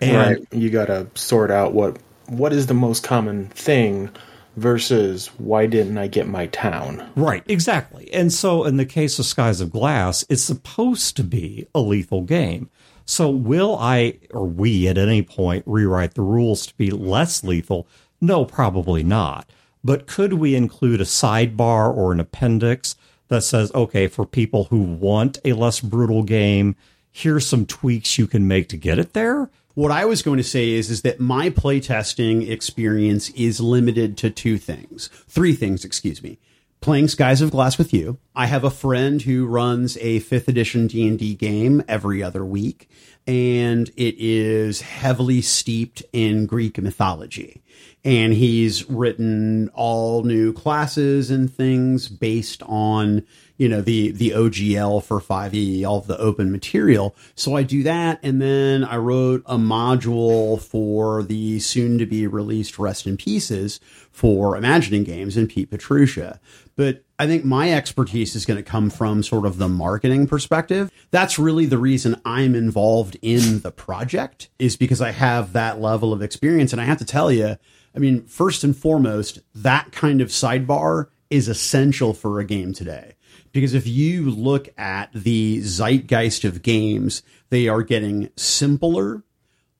And 0.00 0.16
right. 0.16 0.46
You 0.52 0.70
got 0.70 0.84
to 0.84 1.08
sort 1.16 1.50
out 1.50 1.74
what 1.74 1.98
what 2.28 2.52
is 2.52 2.68
the 2.68 2.74
most 2.74 3.02
common 3.02 3.46
thing 3.48 4.08
versus 4.56 5.26
why 5.38 5.66
didn't 5.66 5.98
I 5.98 6.06
get 6.06 6.28
my 6.28 6.46
town? 6.46 7.10
Right, 7.16 7.42
exactly. 7.48 8.08
And 8.14 8.32
so 8.32 8.62
in 8.62 8.76
the 8.76 8.86
case 8.86 9.18
of 9.18 9.26
Skies 9.26 9.60
of 9.60 9.72
Glass, 9.72 10.24
it's 10.28 10.44
supposed 10.44 11.16
to 11.16 11.24
be 11.24 11.66
a 11.74 11.80
lethal 11.80 12.22
game. 12.22 12.70
So 13.04 13.30
will 13.30 13.76
I 13.80 14.20
or 14.30 14.46
we 14.46 14.86
at 14.86 14.96
any 14.96 15.22
point 15.22 15.64
rewrite 15.66 16.14
the 16.14 16.22
rules 16.22 16.68
to 16.68 16.74
be 16.76 16.92
less 16.92 17.42
lethal? 17.42 17.88
No, 18.20 18.44
probably 18.44 19.02
not. 19.02 19.50
But 19.82 20.06
could 20.06 20.34
we 20.34 20.54
include 20.54 21.00
a 21.00 21.04
sidebar 21.04 21.92
or 21.92 22.12
an 22.12 22.20
appendix 22.20 22.94
that 23.30 23.42
says, 23.42 23.72
okay, 23.74 24.06
for 24.06 24.26
people 24.26 24.64
who 24.64 24.80
want 24.80 25.38
a 25.44 25.54
less 25.54 25.80
brutal 25.80 26.22
game, 26.22 26.76
here's 27.10 27.46
some 27.46 27.64
tweaks 27.64 28.18
you 28.18 28.26
can 28.26 28.46
make 28.46 28.68
to 28.68 28.76
get 28.76 28.98
it 28.98 29.14
there? 29.14 29.48
What 29.74 29.90
I 29.90 30.04
was 30.04 30.20
going 30.20 30.36
to 30.36 30.44
say 30.44 30.70
is 30.70 30.90
is 30.90 31.02
that 31.02 31.20
my 31.20 31.48
playtesting 31.48 32.48
experience 32.50 33.30
is 33.30 33.60
limited 33.60 34.18
to 34.18 34.30
two 34.30 34.58
things. 34.58 35.08
Three 35.26 35.54
things, 35.54 35.84
excuse 35.84 36.22
me. 36.22 36.38
Playing 36.80 37.08
Skies 37.08 37.40
of 37.40 37.50
Glass 37.50 37.78
with 37.78 37.92
you. 37.92 38.18
I 38.34 38.46
have 38.46 38.64
a 38.64 38.70
friend 38.70 39.22
who 39.22 39.46
runs 39.46 39.96
a 39.98 40.20
5th 40.20 40.48
edition 40.48 40.86
D&D 40.86 41.34
game 41.34 41.82
every 41.86 42.22
other 42.22 42.44
week 42.44 42.88
and 43.26 43.90
it 43.96 44.16
is 44.18 44.80
heavily 44.80 45.42
steeped 45.42 46.02
in 46.12 46.46
Greek 46.46 46.78
mythology 46.78 47.62
and 48.04 48.32
he's 48.32 48.88
written 48.88 49.68
all 49.74 50.22
new 50.22 50.52
classes 50.52 51.30
and 51.30 51.52
things 51.52 52.08
based 52.08 52.62
on 52.64 53.26
you 53.58 53.68
know 53.68 53.82
the 53.82 54.10
the 54.12 54.30
OGL 54.30 55.04
for 55.04 55.20
5e 55.20 55.86
all 55.86 55.98
of 55.98 56.06
the 56.06 56.18
open 56.18 56.50
material. 56.50 57.14
So 57.34 57.56
I 57.56 57.62
do 57.62 57.82
that 57.82 58.18
and 58.22 58.40
then 58.40 58.84
I 58.84 58.96
wrote 58.96 59.42
a 59.44 59.58
module 59.58 60.60
for 60.60 61.22
the 61.22 61.60
soon 61.60 61.98
to 61.98 62.06
be 62.06 62.26
released 62.26 62.78
Rest 62.78 63.06
in 63.06 63.18
Pieces 63.18 63.80
for 64.10 64.56
Imagining 64.56 65.04
Games 65.04 65.36
and 65.36 65.48
Pete 65.48 65.70
Petrucia. 65.70 66.38
But 66.74 67.04
I 67.18 67.26
think 67.26 67.44
my 67.44 67.70
expertise 67.70 68.34
is 68.34 68.46
going 68.46 68.56
to 68.56 68.62
come 68.62 68.88
from 68.88 69.22
sort 69.22 69.44
of 69.44 69.58
the 69.58 69.68
marketing 69.68 70.26
perspective. 70.26 70.90
That's 71.10 71.38
really 71.38 71.66
the 71.66 71.76
reason 71.76 72.18
I'm 72.24 72.54
involved 72.54 73.18
in 73.20 73.60
the 73.60 73.70
project 73.70 74.48
is 74.58 74.76
because 74.76 75.02
I 75.02 75.10
have 75.10 75.52
that 75.52 75.82
level 75.82 76.14
of 76.14 76.22
experience. 76.22 76.72
And 76.72 76.80
I 76.80 76.86
have 76.86 76.96
to 76.96 77.04
tell 77.04 77.30
you 77.30 77.58
I 77.94 77.98
mean, 77.98 78.24
first 78.24 78.64
and 78.64 78.76
foremost, 78.76 79.40
that 79.54 79.92
kind 79.92 80.20
of 80.20 80.28
sidebar 80.28 81.08
is 81.28 81.48
essential 81.48 82.12
for 82.14 82.40
a 82.40 82.44
game 82.44 82.72
today. 82.72 83.14
Because 83.52 83.74
if 83.74 83.86
you 83.86 84.30
look 84.30 84.68
at 84.78 85.12
the 85.12 85.60
zeitgeist 85.60 86.44
of 86.44 86.62
games, 86.62 87.22
they 87.48 87.68
are 87.68 87.82
getting 87.82 88.30
simpler, 88.36 89.24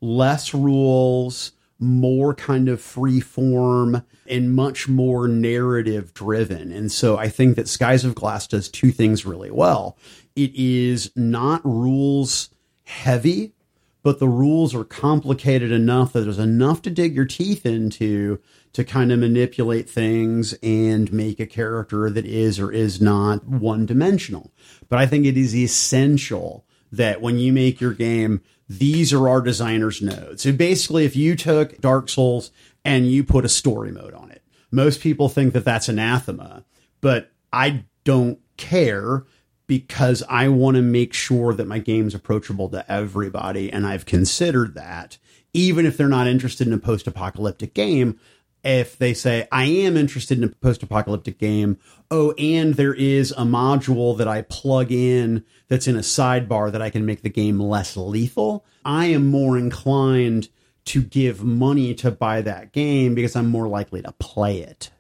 less 0.01 0.53
rules, 0.53 1.53
more 1.79 2.35
kind 2.35 2.69
of 2.69 2.81
free 2.81 3.21
form, 3.21 4.05
and 4.27 4.55
much 4.55 4.89
more 4.89 5.29
narrative 5.29 6.13
driven. 6.13 6.73
And 6.73 6.91
so 6.91 7.17
I 7.17 7.29
think 7.29 7.57
that 7.57 7.69
Skies 7.69 8.05
of 8.05 8.15
Glass 8.15 8.47
does 8.47 8.69
two 8.69 8.91
things 8.91 9.25
really 9.25 9.51
well. 9.51 9.97
It 10.37 10.55
is 10.55 11.11
not 11.17 11.65
rules 11.65 12.51
heavy 12.85 13.53
but 14.03 14.19
the 14.19 14.29
rules 14.29 14.75
are 14.75 14.85
complicated 14.85 15.71
enough 15.73 16.13
that 16.13 16.21
there's 16.21 16.39
enough 16.39 16.83
to 16.83 16.91
dig 16.91 17.15
your 17.15 17.27
teeth 17.27 17.67
into 17.67 18.41
to 18.73 18.85
kind 18.85 19.13
of 19.13 19.19
manipulate 19.19 19.91
things 19.91 20.53
and 20.63 21.13
make 21.13 21.41
a 21.41 21.47
character 21.47 22.09
that 22.11 22.25
is 22.25 22.59
or 22.59 22.73
is 22.73 23.01
not 23.01 23.47
one 23.47 23.85
dimensional. 23.85 24.53
But 24.89 24.99
I 24.99 25.07
think 25.07 25.27
it 25.27 25.37
is 25.37 25.55
essential 25.57 26.65
that 26.93 27.21
when 27.21 27.39
you 27.39 27.53
make 27.53 27.81
your 27.81 27.93
game, 27.95 28.43
these 28.69 29.13
are 29.13 29.29
our 29.29 29.41
designer's 29.41 30.01
nodes. 30.01 30.43
So 30.43 30.53
basically, 30.53 31.05
if 31.05 31.17
you 31.17 31.37
took 31.37 31.81
Dark 31.81 32.09
Souls 32.09 32.53
and 32.85 33.11
you 33.11 33.25
put 33.25 33.45
a 33.45 33.49
story 33.49 33.93
mode 33.93 34.15
on 34.15 34.31
it, 34.31 34.43
most 34.71 35.01
people 35.01 35.29
think 35.29 35.53
that 35.53 35.65
that's 35.65 35.89
anathema, 35.89 36.65
but 37.01 37.33
I 37.53 37.85
don't 38.05 38.39
care 38.57 39.25
because 39.71 40.25
I 40.29 40.49
want 40.49 40.75
to 40.75 40.83
make 40.83 41.15
sure 41.15 41.55
that 41.55 41.69
my 41.69 41.79
game's 41.79 42.13
approachable 42.13 42.69
to 42.71 42.91
everybody. 42.91 43.73
And 43.73 43.87
I've 43.87 44.05
considered 44.05 44.75
that, 44.75 45.17
even 45.53 45.87
if 45.87 45.97
they're 45.97 46.09
not 46.09 46.27
interested 46.27 46.67
in 46.67 46.73
a 46.73 46.79
post 46.79 47.07
apocalyptic 47.07 47.73
game. 47.73 48.19
If 48.65 48.99
they 48.99 49.15
say, 49.15 49.47
I 49.53 49.67
am 49.67 49.97
interested 49.97 50.39
in 50.39 50.45
a 50.45 50.49
post 50.49 50.83
apocalyptic 50.83 51.39
game, 51.39 51.79
oh, 52.11 52.33
and 52.33 52.75
there 52.75 52.93
is 52.93 53.31
a 53.31 53.45
module 53.45 54.19
that 54.19 54.27
I 54.27 54.43
plug 54.43 54.91
in 54.91 55.45
that's 55.69 55.87
in 55.87 55.95
a 55.95 56.01
sidebar 56.01 56.73
that 56.73 56.83
I 56.83 56.91
can 56.91 57.07
make 57.07 57.23
the 57.23 57.31
game 57.31 57.61
less 57.61 57.97
lethal, 57.97 58.65
I 58.85 59.07
am 59.07 59.29
more 59.29 59.57
inclined 59.57 60.49
to 60.87 61.01
give 61.01 61.45
money 61.45 61.95
to 61.95 62.11
buy 62.11 62.43
that 62.43 62.73
game 62.73 63.15
because 63.15 63.37
I'm 63.37 63.47
more 63.47 63.69
likely 63.69 64.03
to 64.03 64.11
play 64.19 64.59
it. 64.59 64.91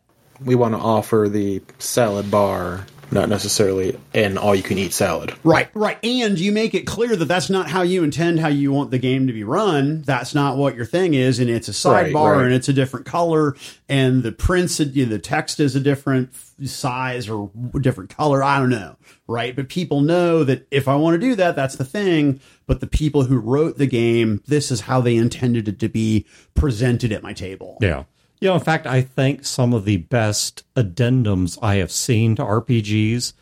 We 0.42 0.54
want 0.54 0.74
to 0.74 0.80
offer 0.80 1.28
the 1.28 1.60
salad 1.80 2.30
bar 2.30 2.86
not 3.12 3.28
necessarily 3.28 3.98
an 4.14 4.38
all 4.38 4.54
you 4.54 4.62
can 4.62 4.78
eat 4.78 4.92
salad. 4.92 5.34
Right, 5.44 5.68
right. 5.74 5.98
And 6.04 6.38
you 6.38 6.52
make 6.52 6.74
it 6.74 6.86
clear 6.86 7.16
that 7.16 7.24
that's 7.24 7.50
not 7.50 7.68
how 7.68 7.82
you 7.82 8.04
intend 8.04 8.40
how 8.40 8.48
you 8.48 8.72
want 8.72 8.90
the 8.90 8.98
game 8.98 9.26
to 9.26 9.32
be 9.32 9.44
run. 9.44 10.02
That's 10.02 10.34
not 10.34 10.56
what 10.56 10.76
your 10.76 10.86
thing 10.86 11.14
is. 11.14 11.38
And 11.38 11.50
it's 11.50 11.68
a 11.68 11.72
sidebar 11.72 12.14
right, 12.14 12.14
right. 12.14 12.44
and 12.44 12.54
it's 12.54 12.68
a 12.68 12.72
different 12.72 13.06
color 13.06 13.56
and 13.88 14.22
the 14.22 14.32
prints, 14.32 14.78
the 14.78 15.18
text 15.18 15.60
is 15.60 15.74
a 15.74 15.80
different 15.80 16.32
size 16.64 17.28
or 17.28 17.50
different 17.80 18.10
color. 18.10 18.42
I 18.42 18.58
don't 18.58 18.70
know. 18.70 18.96
Right. 19.26 19.54
But 19.54 19.68
people 19.68 20.00
know 20.00 20.44
that 20.44 20.66
if 20.70 20.88
I 20.88 20.96
want 20.96 21.14
to 21.14 21.18
do 21.18 21.34
that, 21.36 21.56
that's 21.56 21.76
the 21.76 21.84
thing. 21.84 22.40
But 22.66 22.80
the 22.80 22.86
people 22.86 23.24
who 23.24 23.38
wrote 23.38 23.78
the 23.78 23.86
game, 23.86 24.42
this 24.46 24.70
is 24.70 24.82
how 24.82 25.00
they 25.00 25.16
intended 25.16 25.68
it 25.68 25.80
to 25.80 25.88
be 25.88 26.26
presented 26.54 27.12
at 27.12 27.22
my 27.22 27.32
table. 27.32 27.78
Yeah. 27.80 28.04
You 28.40 28.48
know, 28.48 28.54
in 28.54 28.60
fact, 28.60 28.86
I 28.86 29.02
think 29.02 29.44
some 29.44 29.74
of 29.74 29.84
the 29.84 29.98
best 29.98 30.64
addendums 30.74 31.58
I 31.62 31.76
have 31.76 31.92
seen 31.92 32.36
to 32.36 32.42
RPGs 32.42 33.34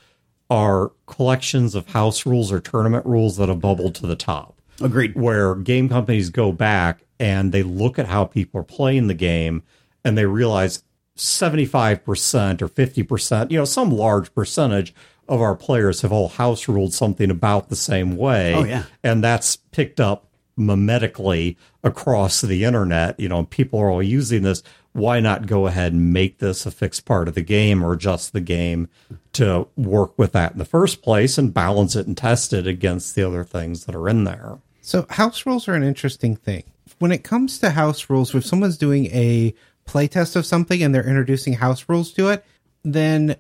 are 0.51 0.93
collections 1.07 1.75
of 1.75 1.89
house 1.89 2.27
rules 2.27 2.51
or 2.51 2.61
tournament 2.61 3.07
rules 3.07 3.37
that 3.37 3.49
have 3.49 3.61
bubbled 3.61 3.95
to 3.97 4.07
the 4.07 4.17
top. 4.17 4.61
Agreed. 4.81 5.15
Where 5.15 5.55
game 5.55 5.89
companies 5.89 6.31
go 6.31 6.53
back 6.53 7.05
and 7.21 7.53
they 7.53 7.63
look 7.63 7.99
at 7.99 8.07
how 8.07 8.25
people 8.25 8.61
are 8.61 8.65
playing 8.65 9.07
the 9.07 9.15
game 9.15 9.63
and 10.05 10.17
they 10.17 10.27
realize 10.27 10.83
75% 11.17 12.63
or 12.63 12.69
50%, 12.69 13.51
you 13.51 13.59
know, 13.59 13.65
some 13.65 13.91
large 13.91 14.33
percentage 14.35 14.95
of 15.29 15.43
our 15.43 15.55
players 15.55 16.01
have 16.01 16.13
all 16.13 16.29
house 16.29 16.69
ruled 16.69 16.95
something 16.95 17.31
about 17.31 17.69
the 17.69 17.77
same 17.77 18.17
way. 18.17 18.55
Oh, 18.55 18.65
yeah. 18.65 18.85
And 19.03 19.23
that's 19.23 19.57
picked 19.57 20.01
up 20.01 20.29
mimetically 20.59 21.57
across 21.85 22.41
the 22.41 22.65
internet. 22.65 23.19
You 23.21 23.29
know, 23.29 23.45
people 23.45 23.79
are 23.81 23.91
all 23.91 24.03
using 24.03 24.43
this 24.43 24.63
why 24.93 25.21
not 25.21 25.47
go 25.47 25.67
ahead 25.67 25.93
and 25.93 26.13
make 26.13 26.39
this 26.39 26.67
a 26.67 26.71
fixed 26.71 27.05
part 27.05 27.29
of 27.29 27.35
the 27.35 27.43
game 27.43 27.85
or 27.85 27.93
adjust 27.93 28.33
the 28.33 28.41
game 28.41 28.89
to 29.35 29.69
work 29.77 30.19
with 30.19 30.33
that 30.33 30.53
in 30.53 30.59
the 30.59 30.65
first 30.65 31.03
place 31.03 31.39
and 31.39 31.55
balance 31.55 31.95
it 31.95 32.07
and 32.07 32.17
test 32.17 32.53
it 32.53 32.67
against 32.67 33.15
the 33.15 33.23
other 33.23 33.45
things 33.45 33.85
that 33.85 33.95
are 33.95 34.09
in 34.09 34.25
there? 34.25 34.59
So, 34.81 35.07
house 35.11 35.45
rules 35.47 35.69
are 35.69 35.75
an 35.75 35.83
interesting 35.83 36.35
thing. 36.35 36.65
When 36.99 37.13
it 37.13 37.23
comes 37.23 37.59
to 37.59 37.71
house 37.71 38.09
rules, 38.11 38.35
if 38.35 38.45
someone's 38.45 38.79
doing 38.79 39.07
a 39.07 39.55
playtest 39.87 40.37
of 40.37 40.47
something 40.47 40.83
and 40.83 40.95
they're 40.95 41.07
introducing 41.07 41.55
house 41.55 41.85
rules 41.89 42.13
to 42.15 42.29
it, 42.29 42.45
then 42.83 43.37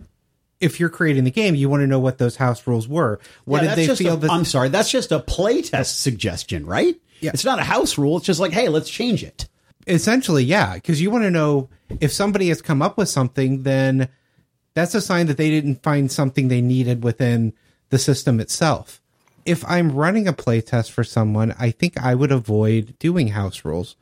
if 0.61 0.81
you're 0.81 0.89
creating 0.89 1.25
the 1.25 1.31
game, 1.31 1.55
you 1.55 1.69
want 1.69 1.83
to 1.83 1.87
know 1.87 1.99
what 1.99 2.19
those 2.19 2.37
house 2.37 2.67
rules 2.67 2.89
were. 2.89 3.21
What 3.45 3.63
yeah, 3.63 3.75
did 3.75 3.89
they 3.89 3.97
feel 3.97 4.15
a, 4.15 4.17
that? 4.19 4.31
I'm 4.31 4.45
sorry, 4.45 4.69
that's 4.69 4.91
just 4.91 5.13
a 5.13 5.21
playtest 5.21 6.01
suggestion, 6.01 6.67
right? 6.67 6.97
Yeah. 7.21 7.31
It's 7.35 7.45
not 7.45 7.59
a 7.59 7.65
house 7.65 7.99
rule. 7.99 8.17
It's 8.17 8.27
just 8.27 8.41
like, 8.41 8.53
hey, 8.53 8.69
let's 8.69 8.91
change 8.91 9.25
it. 9.25 9.49
Essentially, 9.88 10.44
yeah, 10.44 10.74
because 10.74 11.01
you 11.01 11.11
want 11.11 11.24
to 11.24 11.31
know 11.31 11.70
if 11.98 12.12
somebody 12.12 12.48
has 12.48 12.61
come 12.61 12.83
up 12.83 12.98
with 12.98 13.09
something, 13.09 13.62
then 13.62 14.09
that's 14.74 14.94
a 14.94 15.01
sign 15.01 15.27
that 15.27 15.38
they 15.38 15.48
didn't 15.48 15.83
find 15.83 16.12
something 16.12 16.48
they 16.48 16.61
needed 16.61 17.03
within 17.03 17.55
the 17.88 17.98
system 17.98 18.38
itself. 18.38 19.01
If 19.46 19.64
I'm 19.66 19.92
running 19.92 20.29
a 20.29 20.35
playtest 20.35 20.90
for 20.90 21.03
someone, 21.03 21.55
I 21.59 21.70
think 21.70 21.98
I 21.98 22.14
would 22.14 22.31
avoid 22.31 22.98
doing 22.98 23.29
house 23.29 23.64
rules 23.64 23.96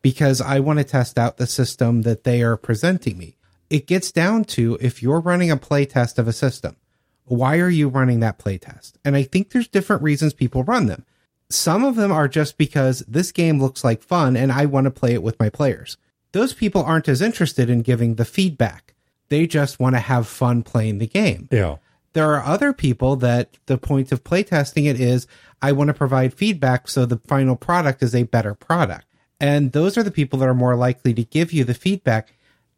because 0.00 0.40
I 0.40 0.60
want 0.60 0.78
to 0.78 0.84
test 0.84 1.18
out 1.18 1.36
the 1.36 1.46
system 1.46 2.02
that 2.02 2.22
they 2.22 2.42
are 2.42 2.56
presenting 2.56 3.18
me. 3.18 3.36
It 3.68 3.86
gets 3.86 4.12
down 4.12 4.44
to 4.44 4.78
if 4.80 5.02
you're 5.02 5.20
running 5.20 5.50
a 5.50 5.56
playtest 5.56 6.18
of 6.18 6.28
a 6.28 6.32
system, 6.32 6.76
why 7.24 7.58
are 7.58 7.70
you 7.70 7.88
running 7.88 8.20
that 8.20 8.38
playtest? 8.38 8.92
And 9.04 9.16
I 9.16 9.22
think 9.22 9.50
there's 9.50 9.68
different 9.68 10.02
reasons 10.02 10.34
people 10.34 10.62
run 10.62 10.86
them. 10.86 11.04
Some 11.52 11.84
of 11.84 11.96
them 11.96 12.10
are 12.10 12.28
just 12.28 12.56
because 12.56 13.00
this 13.06 13.32
game 13.32 13.60
looks 13.60 13.84
like 13.84 14.02
fun 14.02 14.36
and 14.36 14.50
I 14.50 14.66
want 14.66 14.84
to 14.84 14.90
play 14.90 15.14
it 15.14 15.22
with 15.22 15.38
my 15.38 15.50
players. 15.50 15.96
Those 16.32 16.54
people 16.54 16.82
aren't 16.82 17.08
as 17.08 17.20
interested 17.20 17.68
in 17.68 17.82
giving 17.82 18.14
the 18.14 18.24
feedback. 18.24 18.94
They 19.28 19.46
just 19.46 19.78
want 19.78 19.94
to 19.94 20.00
have 20.00 20.26
fun 20.26 20.62
playing 20.62 20.98
the 20.98 21.06
game. 21.06 21.48
Yeah. 21.50 21.76
There 22.14 22.34
are 22.34 22.42
other 22.42 22.72
people 22.72 23.16
that 23.16 23.56
the 23.66 23.78
point 23.78 24.12
of 24.12 24.24
playtesting 24.24 24.86
it 24.86 25.00
is 25.00 25.26
I 25.60 25.72
want 25.72 25.88
to 25.88 25.94
provide 25.94 26.34
feedback 26.34 26.88
so 26.88 27.06
the 27.06 27.18
final 27.26 27.56
product 27.56 28.02
is 28.02 28.14
a 28.14 28.24
better 28.24 28.54
product. 28.54 29.06
And 29.40 29.72
those 29.72 29.96
are 29.98 30.02
the 30.02 30.10
people 30.10 30.38
that 30.38 30.48
are 30.48 30.54
more 30.54 30.76
likely 30.76 31.14
to 31.14 31.24
give 31.24 31.52
you 31.52 31.64
the 31.64 31.74
feedback. 31.74 32.34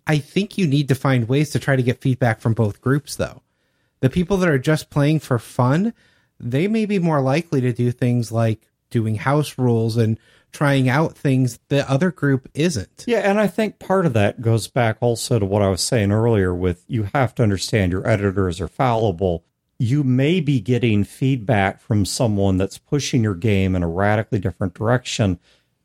I 0.07 0.19
think 0.19 0.57
you 0.57 0.67
need 0.67 0.89
to 0.89 0.95
find 0.95 1.29
ways 1.29 1.51
to 1.51 1.59
try 1.59 1.77
to 1.77 1.83
get 1.83 2.01
feedback 2.01 2.41
from 2.41 2.55
both 2.55 2.81
groups, 2.81 3.17
though. 3.17 3.43
The 4.01 4.11
people 4.11 4.37
that 4.39 4.49
are 4.49 4.59
just 4.59 4.91
playing 4.91 5.21
for 5.21 5.39
fun, 5.39 5.95
they 6.45 6.69
may 6.69 6.87
be 6.87 6.99
more 6.99 7.21
likely 7.21 7.61
to 7.63 7.73
do 7.73 7.91
things 7.91 8.31
like 8.31 8.69
doing 8.91 9.17
house 9.17 9.59
rules 9.59 9.97
and 9.97 10.19
trying 10.53 10.89
out 10.89 11.17
things 11.19 11.59
the 11.69 11.89
other 11.91 12.13
group 12.13 12.49
isn't. 12.55 13.05
Yeah, 13.09 13.29
and 13.29 13.41
I 13.41 13.49
think 13.49 13.81
part 13.81 14.07
of 14.07 14.13
that 14.13 14.41
goes 14.41 14.69
back 14.69 14.99
also 15.01 15.41
to 15.41 15.47
what 15.47 15.63
I 15.63 15.69
was 15.69 15.81
saying 15.81 16.13
earlier 16.13 16.55
with 16.55 16.85
you 16.87 17.09
have 17.13 17.35
to 17.37 17.43
understand 17.43 17.91
your 17.91 18.07
editors 18.07 18.61
are 18.61 18.69
fallible. 18.69 19.45
You 19.81 20.05
may 20.05 20.39
be 20.41 20.61
getting 20.61 21.03
feedback 21.03 21.81
from 21.81 22.05
someone 22.05 22.57
that's 22.59 22.79
pushing 22.79 23.25
your 23.25 23.35
game 23.35 23.75
in 23.75 23.83
a 23.83 23.89
radically 23.89 24.39
different 24.39 24.75
direction 24.75 25.41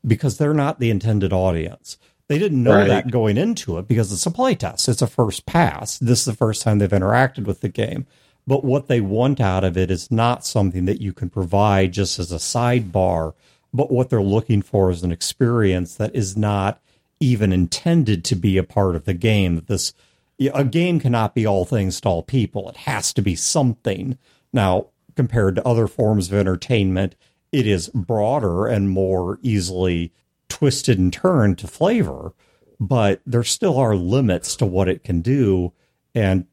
because 0.06 0.38
they're 0.38 0.54
not 0.54 0.78
the 0.78 0.90
intended 0.90 1.32
audience. 1.32 1.98
They 2.28 2.38
didn't 2.38 2.62
know 2.62 2.76
Right. 2.76 2.86
that 2.86 3.10
going 3.10 3.36
into 3.36 3.76
it 3.78 3.88
because 3.88 4.12
it's 4.12 4.24
a 4.24 4.30
playtest. 4.30 4.88
It's 4.88 5.02
a 5.02 5.08
first 5.08 5.46
pass. 5.46 5.98
This 5.98 6.20
is 6.20 6.24
the 6.26 6.32
first 6.32 6.62
time 6.62 6.78
they've 6.78 6.88
interacted 6.88 7.44
with 7.44 7.60
the 7.60 7.68
game. 7.68 8.06
But 8.50 8.64
what 8.64 8.88
they 8.88 9.00
want 9.00 9.40
out 9.40 9.62
of 9.62 9.76
it 9.76 9.92
is 9.92 10.10
not 10.10 10.44
something 10.44 10.84
that 10.86 11.00
you 11.00 11.12
can 11.12 11.30
provide 11.30 11.92
just 11.92 12.18
as 12.18 12.32
a 12.32 12.38
sidebar, 12.38 13.34
but 13.72 13.92
what 13.92 14.10
they're 14.10 14.20
looking 14.20 14.60
for 14.60 14.90
is 14.90 15.04
an 15.04 15.12
experience 15.12 15.94
that 15.94 16.16
is 16.16 16.36
not 16.36 16.82
even 17.20 17.52
intended 17.52 18.24
to 18.24 18.34
be 18.34 18.58
a 18.58 18.64
part 18.64 18.96
of 18.96 19.04
the 19.04 19.14
game. 19.14 19.62
This 19.68 19.92
a 20.40 20.64
game 20.64 20.98
cannot 20.98 21.32
be 21.32 21.46
all 21.46 21.64
things 21.64 22.00
to 22.00 22.08
all 22.08 22.24
people. 22.24 22.68
It 22.68 22.78
has 22.78 23.12
to 23.12 23.22
be 23.22 23.36
something. 23.36 24.18
Now, 24.52 24.88
compared 25.14 25.54
to 25.54 25.64
other 25.64 25.86
forms 25.86 26.26
of 26.26 26.34
entertainment, 26.34 27.14
it 27.52 27.68
is 27.68 27.88
broader 27.90 28.66
and 28.66 28.90
more 28.90 29.38
easily 29.42 30.12
twisted 30.48 30.98
and 30.98 31.12
turned 31.12 31.56
to 31.58 31.68
flavor, 31.68 32.32
but 32.80 33.20
there 33.24 33.44
still 33.44 33.78
are 33.78 33.94
limits 33.94 34.56
to 34.56 34.66
what 34.66 34.88
it 34.88 35.04
can 35.04 35.20
do. 35.20 35.72
And, 36.16 36.46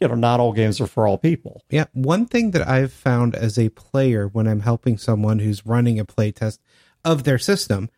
you 0.00 0.08
know, 0.08 0.14
not 0.14 0.40
all 0.40 0.52
games 0.52 0.80
are 0.80 0.86
for 0.86 1.06
all 1.06 1.18
people. 1.18 1.62
Yeah, 1.70 1.84
one 1.92 2.26
thing 2.26 2.52
that 2.52 2.66
I've 2.66 2.92
found 2.92 3.34
as 3.34 3.58
a 3.58 3.68
player 3.68 4.26
when 4.26 4.48
I'm 4.48 4.60
helping 4.60 4.96
someone 4.96 5.38
who's 5.38 5.66
running 5.66 6.00
a 6.00 6.06
playtest 6.06 6.58
of 7.04 7.24
their 7.24 7.38
system, 7.38 7.90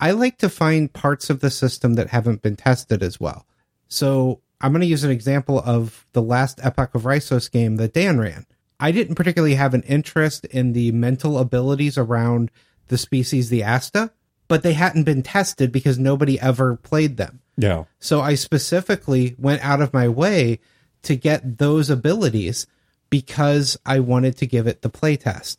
I 0.00 0.12
like 0.12 0.38
to 0.38 0.48
find 0.48 0.92
parts 0.92 1.30
of 1.30 1.40
the 1.40 1.50
system 1.50 1.94
that 1.94 2.08
haven't 2.08 2.42
been 2.42 2.56
tested 2.56 3.02
as 3.02 3.18
well. 3.18 3.46
So 3.88 4.40
I'm 4.60 4.72
going 4.72 4.82
to 4.82 4.86
use 4.86 5.04
an 5.04 5.10
example 5.10 5.60
of 5.64 6.06
the 6.12 6.22
last 6.22 6.60
Epoch 6.62 6.94
of 6.94 7.02
Rhisos 7.02 7.50
game 7.50 7.76
that 7.76 7.92
Dan 7.92 8.18
ran. 8.18 8.46
I 8.80 8.92
didn't 8.92 9.16
particularly 9.16 9.56
have 9.56 9.74
an 9.74 9.82
interest 9.82 10.44
in 10.44 10.72
the 10.72 10.92
mental 10.92 11.38
abilities 11.38 11.98
around 11.98 12.52
the 12.86 12.98
species, 12.98 13.50
the 13.50 13.64
Asta, 13.64 14.12
but 14.46 14.62
they 14.62 14.74
hadn't 14.74 15.04
been 15.04 15.22
tested 15.22 15.72
because 15.72 15.98
nobody 15.98 16.38
ever 16.40 16.76
played 16.76 17.16
them. 17.16 17.40
Yeah. 17.56 17.84
So 17.98 18.20
I 18.20 18.34
specifically 18.34 19.34
went 19.36 19.64
out 19.64 19.80
of 19.80 19.92
my 19.92 20.08
way 20.08 20.60
to 21.02 21.16
get 21.16 21.58
those 21.58 21.90
abilities 21.90 22.66
because 23.10 23.78
I 23.86 24.00
wanted 24.00 24.36
to 24.38 24.46
give 24.46 24.66
it 24.66 24.82
the 24.82 24.90
playtest 24.90 25.56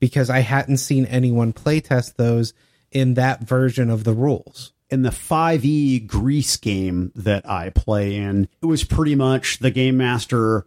because 0.00 0.30
I 0.30 0.40
hadn't 0.40 0.78
seen 0.78 1.04
anyone 1.06 1.52
playtest 1.52 2.16
those 2.16 2.54
in 2.90 3.14
that 3.14 3.42
version 3.42 3.90
of 3.90 4.04
the 4.04 4.14
rules. 4.14 4.72
in 4.90 5.02
the 5.02 5.10
5e 5.10 6.06
Greece 6.06 6.56
game 6.56 7.12
that 7.14 7.48
I 7.48 7.68
play 7.70 8.16
in, 8.16 8.48
it 8.62 8.66
was 8.66 8.84
pretty 8.84 9.14
much 9.14 9.58
the 9.58 9.70
game 9.70 9.98
master 9.98 10.64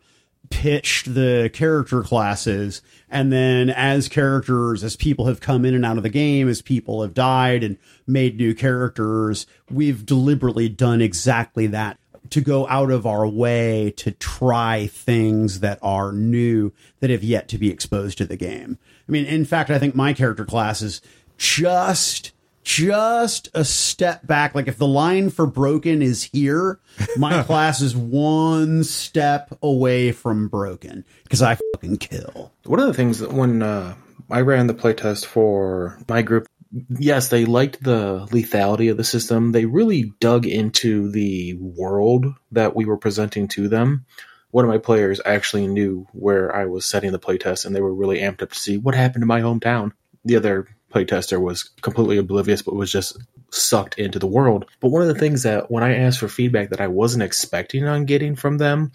pitched 0.51 1.13
the 1.13 1.49
character 1.53 2.03
classes 2.03 2.81
and 3.09 3.31
then 3.31 3.69
as 3.69 4.07
characters 4.09 4.83
as 4.83 4.95
people 4.95 5.25
have 5.25 5.39
come 5.39 5.65
in 5.65 5.73
and 5.73 5.85
out 5.85 5.97
of 5.97 6.03
the 6.03 6.09
game 6.09 6.49
as 6.49 6.61
people 6.61 7.01
have 7.01 7.13
died 7.13 7.63
and 7.63 7.77
made 8.05 8.35
new 8.37 8.53
characters 8.53 9.47
we've 9.69 10.05
deliberately 10.05 10.67
done 10.67 11.01
exactly 11.01 11.67
that 11.67 11.97
to 12.29 12.41
go 12.41 12.67
out 12.67 12.91
of 12.91 13.05
our 13.05 13.27
way 13.27 13.93
to 13.97 14.11
try 14.11 14.87
things 14.87 15.59
that 15.59 15.79
are 15.81 16.11
new 16.11 16.71
that 16.99 17.09
have 17.09 17.23
yet 17.23 17.47
to 17.49 17.57
be 17.57 17.69
exposed 17.69 18.17
to 18.17 18.25
the 18.25 18.37
game 18.37 18.77
i 19.07 19.11
mean 19.11 19.25
in 19.25 19.45
fact 19.45 19.69
i 19.69 19.79
think 19.79 19.95
my 19.95 20.13
character 20.13 20.45
class 20.45 20.81
is 20.81 21.01
just 21.37 22.31
just 22.63 23.49
a 23.53 23.65
step 23.65 24.25
back. 24.25 24.55
Like 24.55 24.67
if 24.67 24.77
the 24.77 24.87
line 24.87 25.29
for 25.29 25.45
broken 25.45 26.01
is 26.01 26.23
here, 26.23 26.79
my 27.17 27.43
class 27.47 27.81
is 27.81 27.95
one 27.95 28.83
step 28.83 29.57
away 29.61 30.11
from 30.11 30.47
broken 30.47 31.05
because 31.23 31.41
I 31.41 31.57
fucking 31.73 31.97
kill. 31.97 32.51
One 32.65 32.79
of 32.79 32.87
the 32.87 32.93
things 32.93 33.19
that 33.19 33.33
when 33.33 33.61
uh, 33.61 33.95
I 34.29 34.41
ran 34.41 34.67
the 34.67 34.73
playtest 34.73 35.25
for 35.25 35.99
my 36.07 36.21
group, 36.21 36.47
yes, 36.71 37.29
they 37.29 37.45
liked 37.45 37.83
the 37.83 38.27
lethality 38.31 38.91
of 38.91 38.97
the 38.97 39.03
system. 39.03 39.51
They 39.51 39.65
really 39.65 40.13
dug 40.19 40.45
into 40.45 41.11
the 41.11 41.53
world 41.59 42.25
that 42.51 42.75
we 42.75 42.85
were 42.85 42.97
presenting 42.97 43.47
to 43.49 43.67
them. 43.67 44.05
One 44.51 44.65
of 44.65 44.69
my 44.69 44.77
players 44.77 45.21
actually 45.25 45.67
knew 45.67 46.07
where 46.11 46.53
I 46.55 46.65
was 46.65 46.85
setting 46.85 47.11
the 47.11 47.19
playtest, 47.19 47.65
and 47.65 47.75
they 47.75 47.81
were 47.81 47.93
really 47.93 48.19
amped 48.19 48.41
up 48.41 48.51
to 48.51 48.59
see 48.59 48.77
what 48.77 48.95
happened 48.95 49.21
to 49.21 49.27
my 49.27 49.41
hometown. 49.41 49.91
The 50.25 50.35
other 50.35 50.67
playtester 50.93 51.41
was 51.41 51.63
completely 51.81 52.17
oblivious, 52.17 52.61
but 52.61 52.75
was 52.75 52.91
just 52.91 53.17
sucked 53.51 53.97
into 53.97 54.19
the 54.19 54.27
world. 54.27 54.65
But 54.79 54.89
one 54.89 55.01
of 55.01 55.07
the 55.07 55.19
things 55.19 55.43
that 55.43 55.71
when 55.71 55.83
I 55.83 55.95
asked 55.95 56.19
for 56.19 56.27
feedback 56.27 56.69
that 56.69 56.81
I 56.81 56.87
wasn't 56.87 57.23
expecting 57.23 57.87
on 57.87 58.05
getting 58.05 58.35
from 58.35 58.57
them 58.57 58.91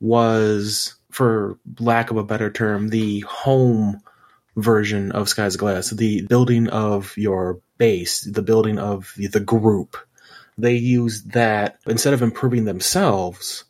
was, 0.00 0.94
for 1.10 1.58
lack 1.78 2.10
of 2.10 2.16
a 2.16 2.24
better 2.24 2.50
term, 2.50 2.88
the 2.88 3.20
home 3.20 4.00
version 4.58 5.12
of 5.12 5.32
of 5.38 5.56
Glass, 5.56 5.90
the 5.90 6.22
building 6.22 6.68
of 6.68 7.16
your 7.16 7.60
base, 7.78 8.22
the 8.22 8.42
building 8.42 8.78
of 8.78 9.12
the, 9.16 9.28
the 9.28 9.40
group. 9.40 9.96
They 10.56 10.74
use 10.74 11.22
that 11.24 11.78
instead 11.86 12.14
of 12.14 12.22
improving 12.22 12.64
themselves, 12.64 13.64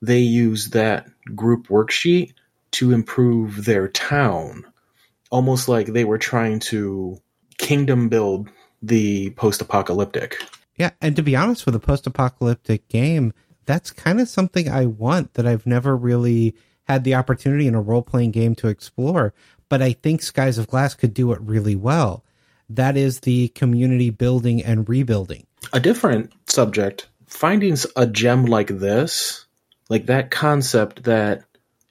they 0.00 0.20
use 0.20 0.70
that 0.70 1.08
group 1.34 1.68
worksheet 1.68 2.34
to 2.72 2.92
improve 2.92 3.64
their 3.64 3.88
town. 3.88 4.64
Almost 5.30 5.68
like 5.68 5.88
they 5.88 6.04
were 6.04 6.18
trying 6.18 6.60
to 6.60 7.20
kingdom 7.58 8.08
build 8.08 8.48
the 8.82 9.30
post 9.30 9.60
apocalyptic. 9.60 10.36
Yeah, 10.80 10.92
and 11.02 11.14
to 11.16 11.22
be 11.22 11.36
honest, 11.36 11.66
with 11.66 11.74
a 11.74 11.78
post-apocalyptic 11.78 12.88
game, 12.88 13.34
that's 13.66 13.90
kind 13.90 14.18
of 14.18 14.30
something 14.30 14.66
I 14.66 14.86
want 14.86 15.34
that 15.34 15.46
I've 15.46 15.66
never 15.66 15.94
really 15.94 16.54
had 16.84 17.04
the 17.04 17.14
opportunity 17.16 17.66
in 17.66 17.74
a 17.74 17.82
role-playing 17.82 18.30
game 18.30 18.54
to 18.54 18.68
explore. 18.68 19.34
But 19.70 19.80
I 19.80 19.92
think 19.92 20.20
Skies 20.20 20.58
of 20.58 20.66
Glass 20.68 20.94
could 20.94 21.14
do 21.14 21.32
it 21.32 21.40
really 21.40 21.76
well. 21.76 22.22
That 22.68 22.98
is 22.98 23.20
the 23.20 23.48
community 23.48 24.10
building 24.10 24.62
and 24.62 24.86
rebuilding. 24.88 25.46
a 25.72 25.80
different 25.80 26.32
subject 26.46 27.08
finding 27.26 27.76
a 27.96 28.06
gem 28.06 28.44
like 28.46 28.68
this 28.68 29.46
like 29.88 30.06
that 30.06 30.30
concept 30.30 31.04
that 31.04 31.42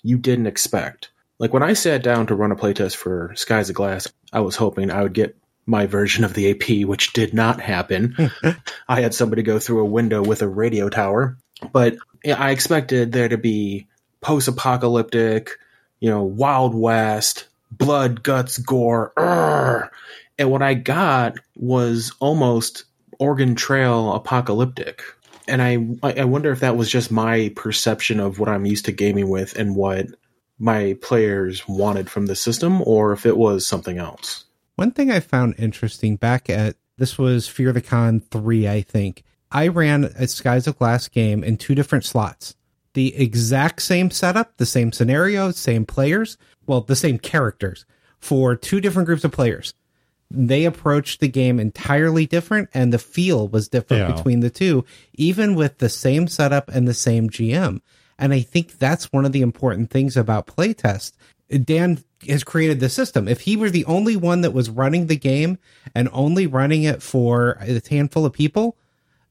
you 0.03 0.17
didn't 0.17 0.47
expect 0.47 1.11
like 1.37 1.53
when 1.53 1.63
i 1.63 1.71
sat 1.73 2.01
down 2.03 2.25
to 2.27 2.35
run 2.35 2.51
a 2.51 2.55
playtest 2.55 2.95
for 2.95 3.31
skies 3.35 3.69
of 3.69 3.75
glass 3.75 4.07
i 4.33 4.39
was 4.39 4.55
hoping 4.55 4.89
i 4.91 5.01
would 5.03 5.13
get 5.13 5.37
my 5.65 5.85
version 5.85 6.23
of 6.25 6.33
the 6.33 6.49
ap 6.49 6.87
which 6.87 7.13
did 7.13 7.33
not 7.33 7.61
happen 7.61 8.15
i 8.89 8.99
had 9.01 9.13
somebody 9.13 9.43
go 9.43 9.59
through 9.59 9.81
a 9.81 9.85
window 9.85 10.21
with 10.23 10.41
a 10.41 10.47
radio 10.47 10.89
tower 10.89 11.37
but 11.71 11.95
i 12.35 12.49
expected 12.49 13.11
there 13.11 13.29
to 13.29 13.37
be 13.37 13.87
post-apocalyptic 14.21 15.51
you 15.99 16.09
know 16.09 16.23
wild 16.23 16.73
west 16.73 17.47
blood 17.71 18.23
guts 18.23 18.57
gore 18.57 19.11
and 20.37 20.49
what 20.51 20.61
i 20.61 20.73
got 20.73 21.35
was 21.55 22.13
almost 22.19 22.85
Oregon 23.19 23.53
Trail 23.53 24.13
apocalyptic. 24.13 25.03
And 25.47 25.61
I 25.61 26.19
I 26.19 26.25
wonder 26.25 26.51
if 26.51 26.61
that 26.61 26.77
was 26.77 26.89
just 26.89 27.11
my 27.11 27.51
perception 27.55 28.19
of 28.19 28.39
what 28.39 28.49
I'm 28.49 28.65
used 28.65 28.85
to 28.85 28.91
gaming 28.91 29.29
with 29.29 29.57
and 29.57 29.75
what 29.75 30.07
my 30.57 30.97
players 31.01 31.67
wanted 31.67 32.09
from 32.09 32.27
the 32.27 32.35
system, 32.35 32.81
or 32.83 33.13
if 33.13 33.25
it 33.25 33.37
was 33.37 33.65
something 33.65 33.97
else. 33.97 34.45
One 34.75 34.91
thing 34.91 35.09
I 35.11 35.19
found 35.19 35.55
interesting 35.57 36.15
back 36.17 36.49
at 36.49 36.75
this 36.97 37.17
was 37.17 37.47
Fear 37.47 37.73
the 37.73 37.81
Con 37.81 38.19
3, 38.19 38.67
I 38.67 38.81
think. 38.81 39.23
I 39.51 39.67
ran 39.67 40.03
a 40.03 40.27
Skies 40.27 40.67
of 40.67 40.77
Glass 40.77 41.07
game 41.07 41.43
in 41.43 41.57
two 41.57 41.75
different 41.75 42.05
slots. 42.05 42.55
The 42.99 43.15
exact 43.15 43.81
same 43.81 44.11
setup, 44.11 44.57
the 44.57 44.65
same 44.65 44.91
scenario, 44.91 45.51
same 45.51 45.85
players, 45.85 46.37
well, 46.67 46.81
the 46.81 46.97
same 46.97 47.17
characters 47.17 47.85
for 48.19 48.57
two 48.57 48.81
different 48.81 49.05
groups 49.05 49.23
of 49.23 49.31
players. 49.31 49.73
They 50.29 50.65
approached 50.65 51.21
the 51.21 51.29
game 51.29 51.61
entirely 51.61 52.25
different 52.25 52.67
and 52.73 52.91
the 52.91 52.99
feel 52.99 53.47
was 53.47 53.69
different 53.69 54.09
Yeah. 54.09 54.15
between 54.17 54.41
the 54.41 54.49
two, 54.49 54.83
even 55.13 55.55
with 55.55 55.77
the 55.77 55.87
same 55.87 56.27
setup 56.27 56.67
and 56.67 56.89
the 56.89 56.93
same 56.93 57.29
GM. 57.29 57.79
And 58.17 58.33
I 58.33 58.41
think 58.41 58.77
that's 58.79 59.13
one 59.13 59.23
of 59.23 59.31
the 59.31 59.43
important 59.43 59.91
things 59.91 60.17
about 60.17 60.47
playtest. 60.47 61.13
Dan 61.63 62.03
has 62.27 62.43
created 62.43 62.81
the 62.81 62.89
system. 62.89 63.29
If 63.29 63.39
he 63.39 63.55
were 63.55 63.69
the 63.69 63.85
only 63.85 64.17
one 64.17 64.41
that 64.41 64.51
was 64.51 64.69
running 64.69 65.07
the 65.07 65.15
game 65.15 65.57
and 65.95 66.09
only 66.11 66.47
running 66.47 66.83
it 66.83 67.01
for 67.01 67.57
a 67.61 67.81
handful 67.89 68.25
of 68.25 68.33
people, 68.33 68.75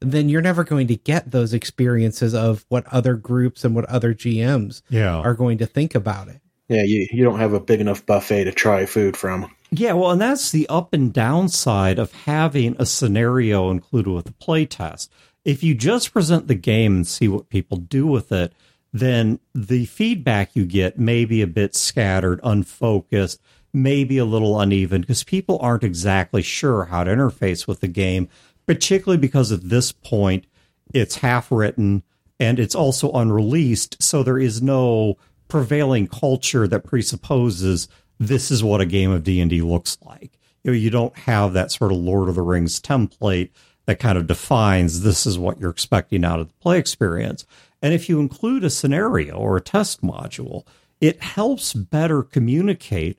then 0.01 0.29
you're 0.29 0.41
never 0.41 0.63
going 0.63 0.87
to 0.87 0.95
get 0.95 1.31
those 1.31 1.53
experiences 1.53 2.33
of 2.33 2.65
what 2.69 2.85
other 2.87 3.15
groups 3.15 3.63
and 3.65 3.75
what 3.75 3.85
other 3.85 4.13
GMs 4.13 4.81
Yeah. 4.89 5.17
are 5.17 5.33
going 5.33 5.57
to 5.59 5.65
think 5.65 5.95
about 5.95 6.27
it. 6.29 6.41
Yeah, 6.69 6.83
you, 6.83 7.07
you 7.11 7.23
don't 7.23 7.39
have 7.39 7.53
a 7.53 7.59
big 7.59 7.81
enough 7.81 8.05
buffet 8.05 8.43
to 8.45 8.51
try 8.51 8.85
food 8.85 9.17
from. 9.17 9.51
Yeah, 9.71 9.93
well, 9.93 10.11
and 10.11 10.21
that's 10.21 10.51
the 10.51 10.67
up 10.69 10.93
and 10.93 11.11
down 11.11 11.49
side 11.49 11.97
of 11.99 12.11
having 12.13 12.75
a 12.79 12.85
scenario 12.85 13.69
included 13.71 14.11
with 14.11 14.25
the 14.25 14.33
playtest. 14.33 15.09
If 15.45 15.63
you 15.63 15.73
just 15.73 16.13
present 16.13 16.47
the 16.47 16.55
game 16.55 16.95
and 16.97 17.07
see 17.07 17.27
what 17.27 17.49
people 17.49 17.77
do 17.77 18.05
with 18.05 18.31
it, 18.31 18.53
then 18.93 19.39
the 19.53 19.85
feedback 19.85 20.51
you 20.55 20.65
get 20.65 20.99
may 20.99 21.25
be 21.25 21.41
a 21.41 21.47
bit 21.47 21.75
scattered, 21.75 22.39
unfocused, 22.43 23.39
maybe 23.73 24.17
a 24.17 24.25
little 24.25 24.59
uneven 24.59 25.01
because 25.01 25.23
people 25.23 25.59
aren't 25.61 25.83
exactly 25.83 26.41
sure 26.41 26.85
how 26.85 27.03
to 27.03 27.11
interface 27.11 27.67
with 27.67 27.79
the 27.81 27.87
game, 27.87 28.27
particularly 28.69 29.17
because 29.17 29.51
at 29.51 29.67
this 29.67 29.91
point 29.91 30.45
it's 30.93 31.15
half 31.15 31.51
written 31.51 32.03
and 32.39 32.59
it's 32.59 32.75
also 32.75 33.11
unreleased. 33.13 33.99
So 33.99 34.21
there 34.21 34.37
is 34.37 34.61
no 34.61 35.17
prevailing 35.47 36.05
culture 36.05 36.67
that 36.67 36.83
presupposes 36.83 37.87
this 38.19 38.51
is 38.51 38.63
what 38.63 38.79
a 38.79 38.85
game 38.85 39.09
of 39.09 39.23
D&D 39.23 39.61
looks 39.61 39.97
like. 40.03 40.37
You 40.63 40.69
know, 40.69 40.77
you 40.77 40.91
don't 40.91 41.17
have 41.17 41.53
that 41.53 41.71
sort 41.71 41.91
of 41.91 41.97
Lord 41.97 42.29
of 42.29 42.35
the 42.35 42.43
Rings 42.43 42.79
template 42.79 43.49
that 43.87 43.97
kind 43.97 44.19
of 44.19 44.27
defines 44.27 45.01
this 45.01 45.25
is 45.25 45.39
what 45.39 45.59
you're 45.59 45.71
expecting 45.71 46.23
out 46.23 46.39
of 46.39 46.49
the 46.49 46.53
play 46.61 46.77
experience. 46.77 47.47
And 47.81 47.91
if 47.91 48.07
you 48.07 48.19
include 48.19 48.63
a 48.63 48.69
scenario 48.69 49.33
or 49.33 49.57
a 49.57 49.61
test 49.61 50.03
module, 50.03 50.63
it 51.01 51.23
helps 51.23 51.73
better 51.73 52.21
communicate 52.21 53.17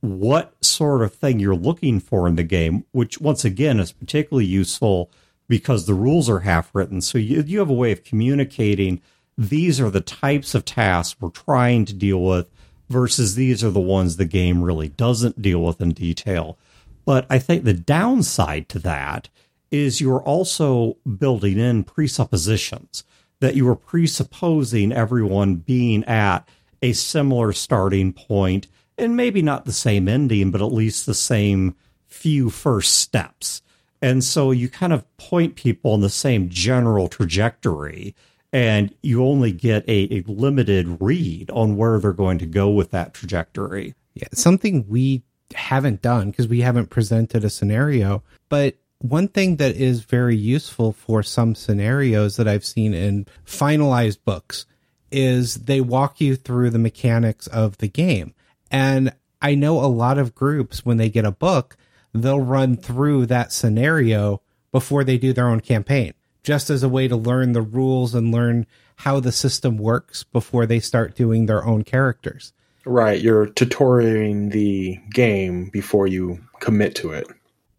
what 0.00 0.54
sort 0.64 1.02
of 1.02 1.14
thing 1.14 1.38
you're 1.38 1.54
looking 1.54 2.00
for 2.00 2.26
in 2.26 2.36
the 2.36 2.42
game, 2.42 2.84
which 2.92 3.20
once 3.20 3.44
again 3.44 3.78
is 3.78 3.92
particularly 3.92 4.46
useful 4.46 5.10
because 5.48 5.86
the 5.86 5.94
rules 5.94 6.30
are 6.30 6.40
half 6.40 6.74
written. 6.74 7.00
So 7.00 7.18
you, 7.18 7.42
you 7.42 7.58
have 7.58 7.70
a 7.70 7.74
way 7.74 7.92
of 7.92 8.04
communicating 8.04 9.00
these 9.36 9.80
are 9.80 9.90
the 9.90 10.00
types 10.00 10.54
of 10.54 10.64
tasks 10.64 11.20
we're 11.20 11.30
trying 11.30 11.84
to 11.86 11.94
deal 11.94 12.22
with 12.22 12.50
versus 12.90 13.34
these 13.34 13.64
are 13.64 13.70
the 13.70 13.80
ones 13.80 14.16
the 14.16 14.24
game 14.24 14.62
really 14.62 14.88
doesn't 14.88 15.40
deal 15.40 15.62
with 15.62 15.80
in 15.80 15.92
detail. 15.92 16.58
But 17.04 17.26
I 17.30 17.38
think 17.38 17.64
the 17.64 17.72
downside 17.72 18.68
to 18.70 18.78
that 18.80 19.28
is 19.70 20.00
you're 20.00 20.22
also 20.22 20.96
building 21.18 21.58
in 21.58 21.84
presuppositions 21.84 23.04
that 23.40 23.54
you 23.54 23.66
are 23.68 23.76
presupposing 23.76 24.92
everyone 24.92 25.56
being 25.56 26.04
at 26.04 26.46
a 26.82 26.92
similar 26.92 27.52
starting 27.52 28.12
point 28.12 28.66
and 29.00 29.16
maybe 29.16 29.42
not 29.42 29.64
the 29.64 29.72
same 29.72 30.06
ending, 30.08 30.50
but 30.50 30.60
at 30.60 30.72
least 30.72 31.06
the 31.06 31.14
same 31.14 31.74
few 32.06 32.50
first 32.50 32.98
steps. 32.98 33.62
And 34.02 34.22
so 34.24 34.50
you 34.50 34.68
kind 34.68 34.92
of 34.92 35.04
point 35.16 35.56
people 35.56 35.94
in 35.94 36.00
the 36.00 36.08
same 36.08 36.48
general 36.48 37.08
trajectory, 37.08 38.14
and 38.52 38.94
you 39.02 39.24
only 39.24 39.52
get 39.52 39.88
a, 39.88 40.14
a 40.14 40.22
limited 40.26 40.98
read 41.00 41.50
on 41.50 41.76
where 41.76 41.98
they're 41.98 42.12
going 42.12 42.38
to 42.38 42.46
go 42.46 42.70
with 42.70 42.90
that 42.92 43.14
trajectory. 43.14 43.94
Yeah, 44.14 44.28
something 44.32 44.86
we 44.88 45.22
haven't 45.54 46.02
done 46.02 46.30
because 46.30 46.48
we 46.48 46.60
haven't 46.60 46.90
presented 46.90 47.44
a 47.44 47.50
scenario. 47.50 48.22
But 48.48 48.76
one 48.98 49.28
thing 49.28 49.56
that 49.56 49.76
is 49.76 50.00
very 50.00 50.36
useful 50.36 50.92
for 50.92 51.22
some 51.22 51.54
scenarios 51.54 52.36
that 52.36 52.48
I've 52.48 52.64
seen 52.64 52.94
in 52.94 53.26
finalized 53.46 54.18
books 54.24 54.66
is 55.10 55.54
they 55.54 55.80
walk 55.80 56.20
you 56.20 56.36
through 56.36 56.70
the 56.70 56.78
mechanics 56.78 57.46
of 57.48 57.78
the 57.78 57.88
game. 57.88 58.34
And 58.70 59.12
I 59.42 59.54
know 59.54 59.80
a 59.80 59.86
lot 59.86 60.18
of 60.18 60.34
groups, 60.34 60.84
when 60.84 60.96
they 60.96 61.08
get 61.08 61.24
a 61.24 61.32
book, 61.32 61.76
they'll 62.12 62.40
run 62.40 62.76
through 62.76 63.26
that 63.26 63.52
scenario 63.52 64.42
before 64.72 65.04
they 65.04 65.18
do 65.18 65.32
their 65.32 65.48
own 65.48 65.60
campaign, 65.60 66.14
just 66.42 66.70
as 66.70 66.82
a 66.82 66.88
way 66.88 67.08
to 67.08 67.16
learn 67.16 67.52
the 67.52 67.62
rules 67.62 68.14
and 68.14 68.32
learn 68.32 68.66
how 68.96 69.18
the 69.18 69.32
system 69.32 69.78
works 69.78 70.24
before 70.24 70.66
they 70.66 70.78
start 70.78 71.16
doing 71.16 71.46
their 71.46 71.64
own 71.64 71.82
characters. 71.82 72.52
Right. 72.84 73.20
You're 73.20 73.46
tutorialing 73.46 74.50
the 74.50 74.98
game 75.10 75.70
before 75.70 76.06
you 76.06 76.40
commit 76.60 76.94
to 76.96 77.12
it. 77.12 77.26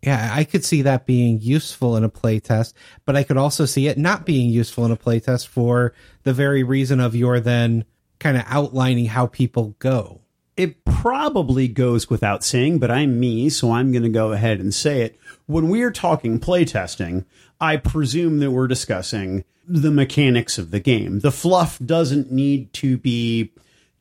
Yeah, 0.01 0.31
I 0.33 0.45
could 0.45 0.65
see 0.65 0.81
that 0.81 1.05
being 1.05 1.39
useful 1.39 1.95
in 1.95 2.03
a 2.03 2.09
playtest, 2.09 2.73
but 3.05 3.15
I 3.15 3.23
could 3.23 3.37
also 3.37 3.65
see 3.65 3.87
it 3.87 3.99
not 3.99 4.25
being 4.25 4.49
useful 4.49 4.83
in 4.85 4.91
a 4.91 4.97
playtest 4.97 5.47
for 5.47 5.93
the 6.23 6.33
very 6.33 6.63
reason 6.63 6.99
of 6.99 7.15
your 7.15 7.39
then 7.39 7.85
kind 8.19 8.35
of 8.35 8.43
outlining 8.47 9.05
how 9.05 9.27
people 9.27 9.75
go. 9.77 10.20
It 10.57 10.83
probably 10.85 11.67
goes 11.67 12.09
without 12.09 12.43
saying, 12.43 12.79
but 12.79 12.91
I'm 12.91 13.19
me, 13.19 13.49
so 13.49 13.71
I'm 13.71 13.91
going 13.91 14.03
to 14.03 14.09
go 14.09 14.31
ahead 14.33 14.59
and 14.59 14.73
say 14.73 15.01
it. 15.01 15.19
When 15.45 15.69
we 15.69 15.81
are 15.81 15.91
talking 15.91 16.39
playtesting, 16.39 17.25
I 17.59 17.77
presume 17.77 18.39
that 18.39 18.51
we're 18.51 18.67
discussing 18.67 19.43
the 19.67 19.91
mechanics 19.91 20.57
of 20.57 20.71
the 20.71 20.79
game. 20.79 21.19
The 21.19 21.31
fluff 21.31 21.79
doesn't 21.79 22.31
need 22.31 22.73
to 22.73 22.97
be 22.97 23.51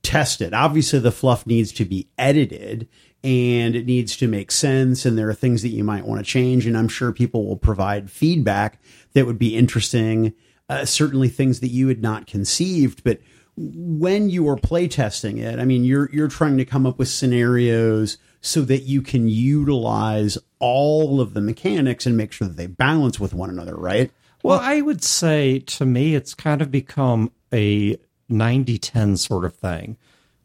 tested. 0.03 0.55
Obviously, 0.55 0.99
the 0.99 1.13
fluff 1.13 1.47
needs 1.47 1.73
to 1.73 1.85
be 1.85 2.09
edited 2.19 2.89
and 3.23 3.77
it 3.77 3.87
needs 3.87 4.17
to 4.17 4.29
make 4.29 4.51
sense. 4.51 5.05
And 5.05 5.19
there 5.19 5.29
are 5.29 5.35
things 5.35 5.63
that 5.63 5.69
you 5.69 5.85
might 5.85 6.07
want 6.07 6.25
to 6.25 6.25
change. 6.25 6.67
And 6.67 6.77
I'm 6.77 6.89
sure 6.89 7.13
people 7.13 7.47
will 7.47 7.57
provide 7.57 8.11
feedback 8.11 8.81
that 9.13 9.27
would 9.27 9.39
be 9.39 9.57
interesting. 9.57 10.33
Uh, 10.69 10.85
certainly 10.85 11.29
things 11.29 11.61
that 11.61 11.69
you 11.69 11.89
had 11.89 12.01
not 12.01 12.27
conceived, 12.27 13.05
but 13.05 13.21
when 13.57 14.31
you 14.31 14.49
are 14.49 14.57
playtesting 14.57 15.39
it, 15.39 15.59
I 15.59 15.65
mean, 15.65 15.85
you're 15.85 16.11
you're 16.13 16.29
trying 16.29 16.59
to 16.59 16.65
come 16.65 16.87
up 16.87 16.99
with 16.99 17.09
scenarios 17.09 18.19
so 18.41 18.63
that 18.63 18.83
you 18.83 19.03
can 19.03 19.29
utilize 19.29 20.39
all 20.59 21.21
of 21.21 21.35
the 21.35 21.41
mechanics 21.41 22.07
and 22.07 22.17
make 22.17 22.33
sure 22.33 22.49
that 22.49 22.57
they 22.57 22.67
balance 22.67 23.21
with 23.21 23.35
one 23.35 23.51
another, 23.51 23.77
right? 23.77 24.11
Well, 24.43 24.61
I 24.61 24.81
would 24.81 25.05
say 25.05 25.59
to 25.59 25.85
me, 25.85 26.15
it's 26.15 26.35
kind 26.35 26.63
of 26.63 26.71
become 26.71 27.33
a 27.53 27.99
90 28.29 28.79
10 28.79 29.17
sort 29.17 29.45
of 29.45 29.55
thing 29.55 29.97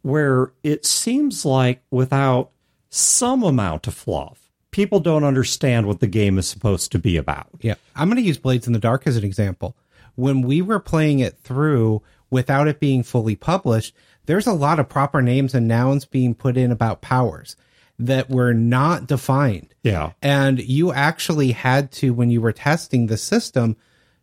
where 0.01 0.51
it 0.63 0.85
seems 0.85 1.45
like 1.45 1.81
without 1.89 2.51
some 2.89 3.43
amount 3.43 3.87
of 3.87 3.93
fluff, 3.93 4.51
people 4.71 4.99
don't 4.99 5.23
understand 5.23 5.87
what 5.87 5.99
the 5.99 6.07
game 6.07 6.37
is 6.37 6.47
supposed 6.47 6.91
to 6.91 6.99
be 6.99 7.17
about. 7.17 7.47
Yeah. 7.61 7.75
I'm 7.95 8.09
going 8.09 8.21
to 8.21 8.27
use 8.27 8.37
Blades 8.37 8.67
in 8.67 8.73
the 8.73 8.79
Dark 8.79 9.07
as 9.07 9.17
an 9.17 9.23
example. 9.23 9.75
When 10.15 10.41
we 10.41 10.61
were 10.61 10.79
playing 10.79 11.19
it 11.19 11.37
through 11.39 12.03
without 12.35 12.67
it 12.67 12.81
being 12.81 13.01
fully 13.01 13.33
published, 13.33 13.95
there's 14.25 14.45
a 14.45 14.51
lot 14.51 14.77
of 14.77 14.89
proper 14.89 15.21
names 15.21 15.55
and 15.55 15.69
nouns 15.69 16.03
being 16.03 16.35
put 16.35 16.57
in 16.57 16.69
about 16.69 16.99
powers 17.01 17.55
that 17.97 18.29
were 18.29 18.53
not 18.53 19.07
defined. 19.07 19.73
Yeah. 19.83 20.11
And 20.21 20.59
you 20.59 20.91
actually 20.91 21.53
had 21.53 21.93
to, 21.93 22.13
when 22.13 22.29
you 22.29 22.41
were 22.41 22.51
testing 22.51 23.07
the 23.07 23.15
system, 23.15 23.77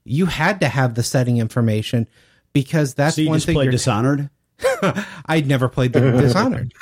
you 0.05 0.27
had 0.27 0.61
to 0.61 0.69
have 0.69 0.95
the 0.95 1.03
setting 1.03 1.39
information 1.39 2.07
because 2.53 2.93
that's 2.93 3.17
so 3.17 3.23
you 3.23 3.31
one 3.31 3.39
just 3.39 3.47
thing. 3.47 3.55
played 3.55 3.71
Dishonored. 3.71 4.29
I'd 5.25 5.47
never 5.47 5.71
played 5.71 5.95
the 5.95 6.01
Dishonored, 6.21 6.75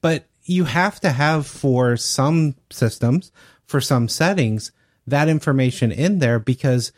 but 0.00 0.28
you 0.44 0.62
have 0.62 1.00
to 1.00 1.10
have 1.10 1.44
for 1.44 1.96
some 1.96 2.54
systems, 2.70 3.32
for 3.66 3.80
some 3.80 4.08
settings, 4.08 4.70
that 5.08 5.28
information 5.28 5.90
in 5.90 6.20
there 6.20 6.38
because 6.38 6.92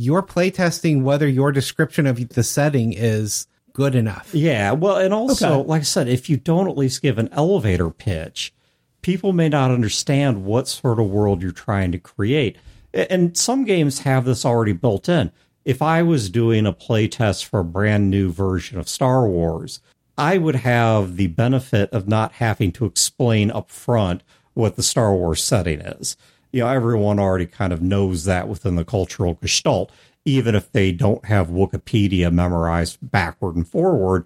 you're 0.00 0.22
playtesting 0.22 1.02
whether 1.02 1.28
your 1.28 1.52
description 1.52 2.06
of 2.06 2.30
the 2.30 2.42
setting 2.42 2.94
is 2.94 3.46
good 3.74 3.94
enough. 3.94 4.30
Yeah. 4.34 4.72
Well, 4.72 4.96
and 4.96 5.12
also, 5.12 5.60
Okay. 5.60 5.68
like 5.68 5.80
I 5.80 5.84
said, 5.84 6.08
if 6.08 6.30
you 6.30 6.38
don't 6.38 6.68
at 6.68 6.76
least 6.78 7.02
give 7.02 7.18
an 7.18 7.28
elevator 7.32 7.90
pitch, 7.90 8.52
people 9.02 9.32
may 9.34 9.48
not 9.50 9.70
understand 9.70 10.44
what 10.44 10.68
sort 10.68 10.98
of 10.98 11.06
world 11.10 11.42
you're 11.42 11.52
trying 11.52 11.92
to 11.92 11.98
create. 11.98 12.56
And 12.94 13.36
some 13.36 13.64
games 13.64 14.00
have 14.00 14.24
this 14.24 14.44
already 14.44 14.72
built 14.72 15.08
in. 15.08 15.30
If 15.64 15.82
I 15.82 16.02
was 16.02 16.30
doing 16.30 16.66
a 16.66 16.72
play 16.72 17.06
test 17.06 17.44
for 17.44 17.60
a 17.60 17.64
brand 17.64 18.10
new 18.10 18.32
version 18.32 18.78
of 18.78 18.88
Star 18.88 19.28
Wars, 19.28 19.80
I 20.16 20.38
would 20.38 20.56
have 20.56 21.16
the 21.16 21.26
benefit 21.28 21.90
of 21.92 22.08
not 22.08 22.32
having 22.32 22.72
to 22.72 22.86
explain 22.86 23.50
up 23.50 23.70
front 23.70 24.22
what 24.54 24.76
the 24.76 24.82
Star 24.82 25.14
Wars 25.14 25.42
setting 25.42 25.80
is. 25.80 26.16
You 26.52 26.60
know, 26.60 26.68
everyone 26.68 27.18
already 27.18 27.46
kind 27.46 27.72
of 27.72 27.82
knows 27.82 28.24
that 28.24 28.48
within 28.48 28.76
the 28.76 28.84
cultural 28.84 29.34
gestalt, 29.34 29.90
even 30.24 30.54
if 30.54 30.70
they 30.72 30.92
don't 30.92 31.24
have 31.26 31.48
Wikipedia 31.48 32.32
memorized 32.32 32.98
backward 33.02 33.56
and 33.56 33.66
forward. 33.66 34.24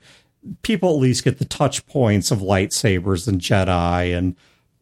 People 0.62 0.90
at 0.90 1.00
least 1.00 1.24
get 1.24 1.38
the 1.38 1.44
touch 1.44 1.87
points 1.87 2.30
of 2.30 2.40
lightsabers 2.40 3.26
and 3.28 3.40
Jedi 3.40 4.16
and 4.16 4.37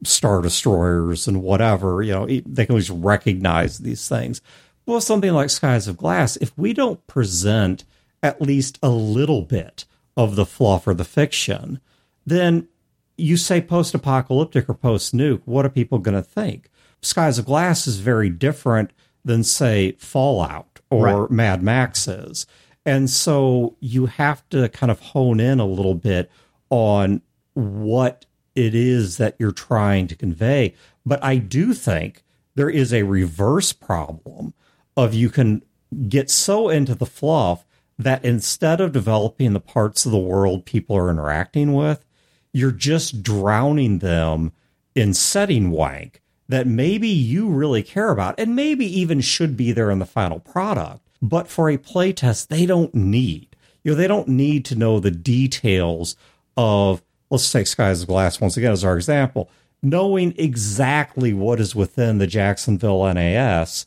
star 0.04 0.42
destroyers 0.42 1.28
and 1.28 1.42
whatever. 1.42 2.02
You 2.02 2.12
know, 2.12 2.26
they 2.26 2.66
can 2.66 2.74
at 2.74 2.78
least 2.78 2.90
recognize 2.90 3.78
these 3.78 4.08
things. 4.08 4.40
Well, 4.86 5.00
something 5.00 5.32
like 5.32 5.50
Skies 5.50 5.86
of 5.86 5.96
Glass, 5.96 6.36
if 6.36 6.56
we 6.58 6.72
don't 6.72 7.06
present 7.06 7.84
at 8.22 8.42
least 8.42 8.78
a 8.82 8.88
little 8.88 9.42
bit 9.42 9.84
of 10.16 10.36
the 10.36 10.46
fluff 10.46 10.86
or 10.86 10.94
the 10.94 11.04
fiction, 11.04 11.80
then 12.26 12.68
you 13.16 13.36
say 13.36 13.60
post 13.60 13.94
apocalyptic 13.94 14.68
or 14.68 14.74
post 14.74 15.14
nuke, 15.14 15.42
what 15.44 15.64
are 15.64 15.70
people 15.70 15.98
going 15.98 16.16
to 16.16 16.22
think? 16.22 16.68
Skies 17.02 17.38
of 17.38 17.46
Glass 17.46 17.86
is 17.86 17.98
very 17.98 18.30
different 18.30 18.92
than, 19.24 19.44
say, 19.44 19.92
Fallout 19.92 20.80
or 20.90 21.22
Right. 21.22 21.30
Mad 21.30 21.62
Max 21.62 22.08
is. 22.08 22.46
And 22.84 23.08
so 23.08 23.76
you 23.80 24.06
have 24.06 24.48
to 24.50 24.68
kind 24.68 24.90
of 24.90 25.00
hone 25.00 25.40
in 25.40 25.60
a 25.60 25.66
little 25.66 25.94
bit 25.94 26.30
on 26.70 27.22
what 27.54 28.26
it 28.54 28.74
is 28.74 29.16
that 29.18 29.36
you're 29.38 29.52
trying 29.52 30.06
to 30.08 30.16
convey. 30.16 30.74
But 31.06 31.22
I 31.22 31.36
do 31.36 31.74
think 31.74 32.24
there 32.54 32.70
is 32.70 32.92
a 32.92 33.04
reverse 33.04 33.72
problem 33.72 34.54
of 34.96 35.14
you 35.14 35.30
can 35.30 35.62
get 36.08 36.30
so 36.30 36.68
into 36.68 36.94
the 36.94 37.06
fluff 37.06 37.64
that 37.98 38.24
instead 38.24 38.80
of 38.80 38.92
developing 38.92 39.52
the 39.52 39.60
parts 39.60 40.04
of 40.04 40.12
the 40.12 40.18
world 40.18 40.64
people 40.64 40.96
are 40.96 41.10
interacting 41.10 41.72
with, 41.74 42.04
you're 42.52 42.72
just 42.72 43.22
drowning 43.22 43.98
them 43.98 44.52
in 44.94 45.14
setting 45.14 45.70
wank 45.70 46.20
that 46.48 46.66
maybe 46.66 47.08
you 47.08 47.48
really 47.48 47.82
care 47.82 48.10
about 48.10 48.38
and 48.38 48.56
maybe 48.56 48.86
even 49.00 49.20
should 49.20 49.56
be 49.56 49.72
there 49.72 49.90
in 49.90 49.98
the 49.98 50.06
final 50.06 50.38
product. 50.38 51.08
But 51.20 51.48
for 51.48 51.70
a 51.70 51.78
playtest, 51.78 52.48
they 52.48 52.66
don't 52.66 52.94
need. 52.94 53.56
You 53.84 53.92
know, 53.92 53.96
they 53.96 54.08
don't 54.08 54.28
need 54.28 54.64
to 54.66 54.76
know 54.76 55.00
the 55.00 55.10
details 55.10 56.16
of, 56.56 57.02
let's 57.30 57.50
take 57.50 57.66
Skies 57.66 58.02
of 58.02 58.08
Glass 58.08 58.40
once 58.40 58.56
again 58.56 58.72
as 58.72 58.84
our 58.84 58.96
example. 58.96 59.50
Knowing 59.82 60.34
exactly 60.36 61.32
what 61.32 61.60
is 61.60 61.74
within 61.74 62.18
the 62.18 62.26
Jacksonville 62.26 63.04
NAS 63.12 63.86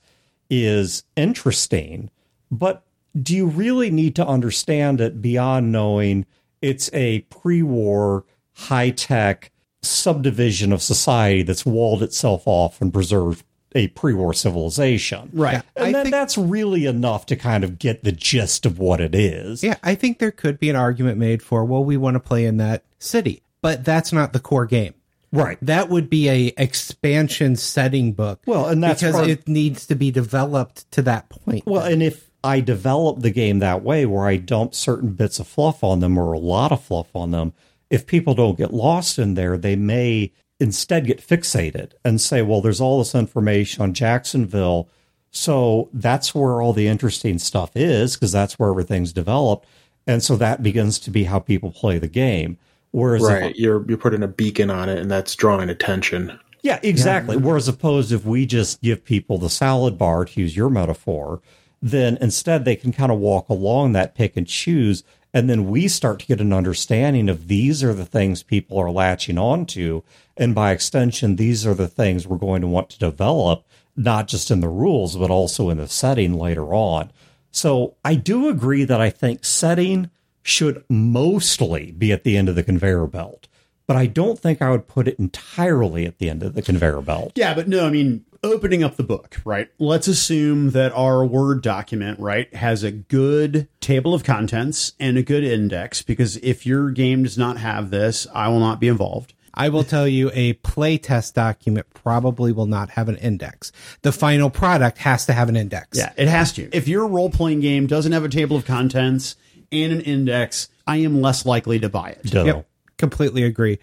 is 0.50 1.04
interesting, 1.16 2.10
but 2.52 2.84
do 3.22 3.36
you 3.36 3.48
really 3.48 3.90
need 3.90 4.16
to 4.16 4.28
understand 4.28 5.00
it 5.00 5.22
beyond 5.22 5.72
knowing 5.72 6.26
it's 6.62 6.90
a 6.94 7.22
pre 7.22 7.64
war, 7.64 8.26
high 8.54 8.90
tech 8.90 9.52
subdivision 9.86 10.74
of 10.74 10.82
society 10.82 11.44
that's 11.44 11.66
walled 11.66 12.04
itself 12.04 12.44
off 12.46 12.82
and 12.82 12.92
preserved 12.92 13.44
a 13.74 13.88
pre-war 13.90 14.34
civilization. 14.34 15.30
Right. 15.34 15.62
And 15.76 15.94
then 15.94 16.06
think- 16.06 16.14
that's 16.14 16.38
really 16.38 16.86
enough 16.86 17.26
to 17.28 17.36
kind 17.36 17.64
of 17.64 17.78
get 17.78 18.04
the 18.04 18.12
gist 18.14 18.66
of 18.66 18.80
what 18.80 19.02
it 19.02 19.14
is. 19.14 19.64
Yeah, 19.64 19.76
I 19.84 19.96
think 19.96 20.20
there 20.20 20.32
could 20.32 20.60
be 20.60 20.70
an 20.70 20.76
argument 20.78 21.18
made 21.18 21.42
for, 21.44 21.66
well, 21.66 21.84
we 21.84 21.98
want 21.98 22.16
to 22.16 22.22
play 22.22 22.46
in 22.46 22.58
that 22.58 22.84
city, 23.00 23.44
but 23.62 23.84
that's 23.84 24.14
not 24.14 24.32
the 24.32 24.40
core 24.40 24.66
game. 24.66 24.94
Right. 25.34 25.58
That 25.62 25.90
would 25.90 26.10
be 26.10 26.30
a 26.30 26.54
expansion 26.58 27.58
setting 27.58 28.14
book. 28.14 28.40
Well, 28.46 28.68
and 28.68 28.82
that's 28.82 29.02
because 29.02 29.16
part- 29.16 29.30
it 29.30 29.48
needs 29.48 29.86
to 29.88 29.96
be 29.96 30.10
developed 30.10 30.90
to 30.92 31.02
that 31.02 31.28
point. 31.28 31.66
Well, 31.66 31.84
and 31.84 32.02
if 32.02 32.30
I 32.46 32.62
develop 32.62 33.20
the 33.20 33.32
game 33.32 33.60
that 33.60 33.84
way 33.84 34.06
where 34.06 34.26
I 34.26 34.38
dump 34.38 34.74
certain 34.74 35.10
bits 35.14 35.40
of 35.40 35.48
fluff 35.48 35.84
on 35.84 36.00
them 36.00 36.18
or 36.18 36.32
a 36.32 36.40
lot 36.40 36.72
of 36.72 36.82
fluff 36.82 37.14
on 37.14 37.32
them, 37.32 37.52
if 37.90 38.08
people 38.08 38.34
don't 38.34 38.58
get 38.58 38.74
lost 38.74 39.20
in 39.20 39.36
there, 39.36 39.58
they 39.58 39.76
may 39.76 40.32
instead 40.60 41.06
get 41.06 41.26
fixated 41.26 41.92
and 42.04 42.20
say, 42.20 42.42
well, 42.42 42.62
there's 42.62 42.82
all 42.82 43.00
this 43.00 43.16
information 43.16 43.84
on 43.84 43.94
Jacksonville. 43.94 44.90
So 45.32 45.90
that's 45.94 46.34
where 46.34 46.62
all 46.62 46.74
the 46.74 46.88
interesting 46.88 47.40
stuff 47.40 47.72
is 47.76 48.16
because 48.16 48.32
that's 48.32 48.58
where 48.58 48.70
everything's 48.70 49.12
developed. 49.14 49.68
And 50.08 50.24
so 50.24 50.36
that 50.38 50.64
begins 50.64 51.00
to 51.00 51.12
be 51.12 51.26
how 51.26 51.40
people 51.40 51.72
play 51.72 52.00
the 52.00 52.08
game. 52.08 52.58
Whereas 52.92 53.24
if 53.24 53.30
Right. 53.30 53.56
You're 53.56 53.86
you're 53.88 53.98
putting 53.98 54.24
a 54.24 54.28
beacon 54.28 54.70
on 54.70 54.88
it 54.88 55.00
and 55.00 55.12
that's 55.12 55.36
drawing 55.36 55.70
attention. 55.70 56.40
Yeah, 56.62 56.80
exactly. 56.82 57.38
Whereas 57.38 57.68
opposed 57.68 58.12
if 58.12 58.26
we 58.26 58.46
just 58.46 58.82
give 58.82 59.04
people 59.04 59.38
the 59.38 59.50
salad 59.50 59.98
bar, 59.98 60.26
to 60.26 60.42
use 60.42 60.56
your 60.56 60.70
metaphor, 60.70 61.42
then 61.82 62.18
instead 62.22 62.66
they 62.66 62.76
can 62.76 62.92
kind 62.92 63.12
of 63.12 63.20
walk 63.20 63.50
along 63.50 63.92
that 63.92 64.16
pick 64.16 64.36
and 64.36 64.48
choose. 64.48 65.04
And 65.36 65.50
then 65.50 65.70
we 65.70 65.90
start 65.90 66.22
to 66.22 66.26
get 66.28 66.40
an 66.40 66.54
understanding 66.54 67.28
of 67.28 67.50
these 67.50 67.84
are 67.84 67.94
the 67.94 68.06
things 68.06 68.42
people 68.42 68.78
are 68.78 68.90
latching 68.90 69.38
onto. 69.38 70.02
And 70.38 70.56
by 70.56 70.72
extension, 70.72 71.36
these 71.36 71.68
are 71.68 71.74
the 71.74 71.90
things 71.90 72.26
we're 72.26 72.38
going 72.38 72.62
to 72.62 72.70
want 72.70 72.90
to 72.92 73.00
develop, 73.00 73.66
not 73.98 74.30
just 74.30 74.50
in 74.50 74.62
the 74.62 74.70
rules, 74.70 75.18
but 75.18 75.30
also 75.30 75.70
in 75.70 75.78
the 75.78 75.90
setting 75.90 76.36
later 76.36 76.74
on. 76.74 77.12
So 77.52 77.96
I 78.06 78.16
do 78.16 78.48
agree 78.48 78.86
that 78.86 79.02
I 79.02 79.10
think 79.10 79.44
setting 79.44 80.10
should 80.42 80.86
mostly 80.88 81.92
be 81.92 82.14
at 82.14 82.24
the 82.24 82.38
end 82.38 82.48
of 82.48 82.56
the 82.56 82.64
conveyor 82.64 83.08
belt 83.08 83.50
but 83.88 83.96
I 83.98 84.06
don't 84.08 84.40
think 84.40 84.62
I 84.62 84.72
would 84.72 84.88
put 84.88 85.08
it 85.08 85.20
entirely 85.20 86.06
at 86.06 86.18
the 86.18 86.30
end 86.30 86.44
of 86.44 86.54
the 86.54 86.62
conveyor 86.62 87.02
belt. 87.02 87.34
Yeah, 87.36 87.54
but 87.54 87.68
no, 87.68 87.86
I 87.86 87.90
mean, 87.90 88.26
opening 88.44 88.84
up 88.84 88.96
the 88.96 89.04
book, 89.04 89.42
right? 89.46 89.70
Let's 89.80 90.08
assume 90.08 90.72
that 90.72 90.92
our 90.94 91.26
Word 91.26 91.62
document, 91.62 92.20
right, 92.20 92.54
has 92.56 92.84
a 92.84 92.92
good 92.92 93.68
table 93.80 94.14
of 94.14 94.24
contents 94.24 94.94
and 95.00 95.18
a 95.18 95.24
good 95.24 95.44
index, 95.44 96.02
because 96.02 96.38
if 96.38 96.66
your 96.66 96.92
game 96.92 97.24
does 97.24 97.38
not 97.38 97.58
have 97.58 97.90
this, 97.90 98.28
I 98.34 98.48
will 98.50 98.60
not 98.60 98.80
be 98.80 98.88
involved. 98.88 99.34
I 99.58 99.70
will 99.70 99.86
tell 99.86 100.06
you 100.06 100.32
a 100.34 100.56
playtest 100.56 101.34
document 101.34 101.88
probably 101.94 102.52
will 102.52 102.66
not 102.66 102.90
have 102.92 103.08
an 103.08 103.16
index. 103.16 103.72
The 104.02 104.12
final 104.12 104.50
product 104.50 104.98
has 104.98 105.26
to 105.28 105.34
have 105.34 105.48
an 105.48 105.56
index. 105.56 105.98
Yeah, 105.98 106.12
it 106.18 106.28
has 106.28 106.52
to. 106.54 106.70
If 106.76 106.90
your 106.90 107.08
role 107.08 107.30
playing 107.30 107.62
game 107.62 107.88
doesn't 107.88 108.12
have 108.12 108.26
a 108.26 108.30
table 108.30 108.58
of 108.58 108.66
contents 108.66 109.38
and 109.72 109.94
an 109.94 110.02
index, 110.02 110.68
I 110.86 110.98
am 110.98 111.22
less 111.22 111.46
likely 111.46 111.80
to 111.80 111.88
buy 111.88 112.10
it. 112.10 112.24
Ditto. 112.24 112.46
Yep. 112.46 112.68
Completely 112.98 113.44
agree. 113.44 113.80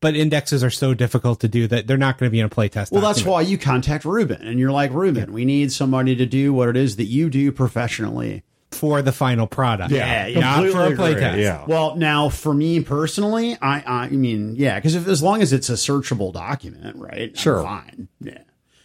But 0.00 0.14
indexes 0.16 0.62
are 0.62 0.70
so 0.70 0.92
difficult 0.92 1.40
to 1.40 1.48
do 1.48 1.66
that 1.68 1.86
they're 1.86 1.96
not 1.96 2.18
going 2.18 2.28
to 2.28 2.30
be 2.30 2.38
in 2.40 2.44
a 2.44 2.50
playtest. 2.50 2.92
Well, 2.92 3.00
that's 3.00 3.24
why 3.24 3.40
you 3.40 3.56
contact 3.56 4.04
Ruben 4.04 4.42
and 4.42 4.58
you're 4.58 4.70
like, 4.72 4.92
Ruben, 4.92 5.32
we 5.32 5.46
need 5.46 5.72
somebody 5.72 6.14
to 6.16 6.26
do 6.26 6.52
what 6.52 6.68
it 6.68 6.76
is 6.76 6.96
that 6.96 7.04
you 7.06 7.30
do 7.30 7.50
professionally. 7.52 8.42
for 8.70 9.00
the 9.02 9.12
final 9.12 9.46
product. 9.46 9.92
Yeah, 9.92 10.26
yeah. 10.26 10.40
not 10.40 10.68
for 10.72 10.82
a 10.84 10.90
playtest. 10.92 11.40
Yeah. 11.40 11.64
Well, 11.66 11.94
now 11.96 12.28
for 12.28 12.52
me 12.52 12.80
personally, 12.82 13.56
I 13.62 13.82
I 13.86 14.08
mean, 14.08 14.56
yeah, 14.56 14.74
because 14.80 14.96
as 15.08 15.22
long 15.22 15.40
as 15.42 15.52
it's 15.52 15.70
a 15.70 15.74
searchable 15.74 16.32
document, 16.32 16.96
right? 16.96 17.30
I'm 17.30 17.34
Sure. 17.36 17.62
fine. 17.62 18.08
Yeah. 18.20 18.38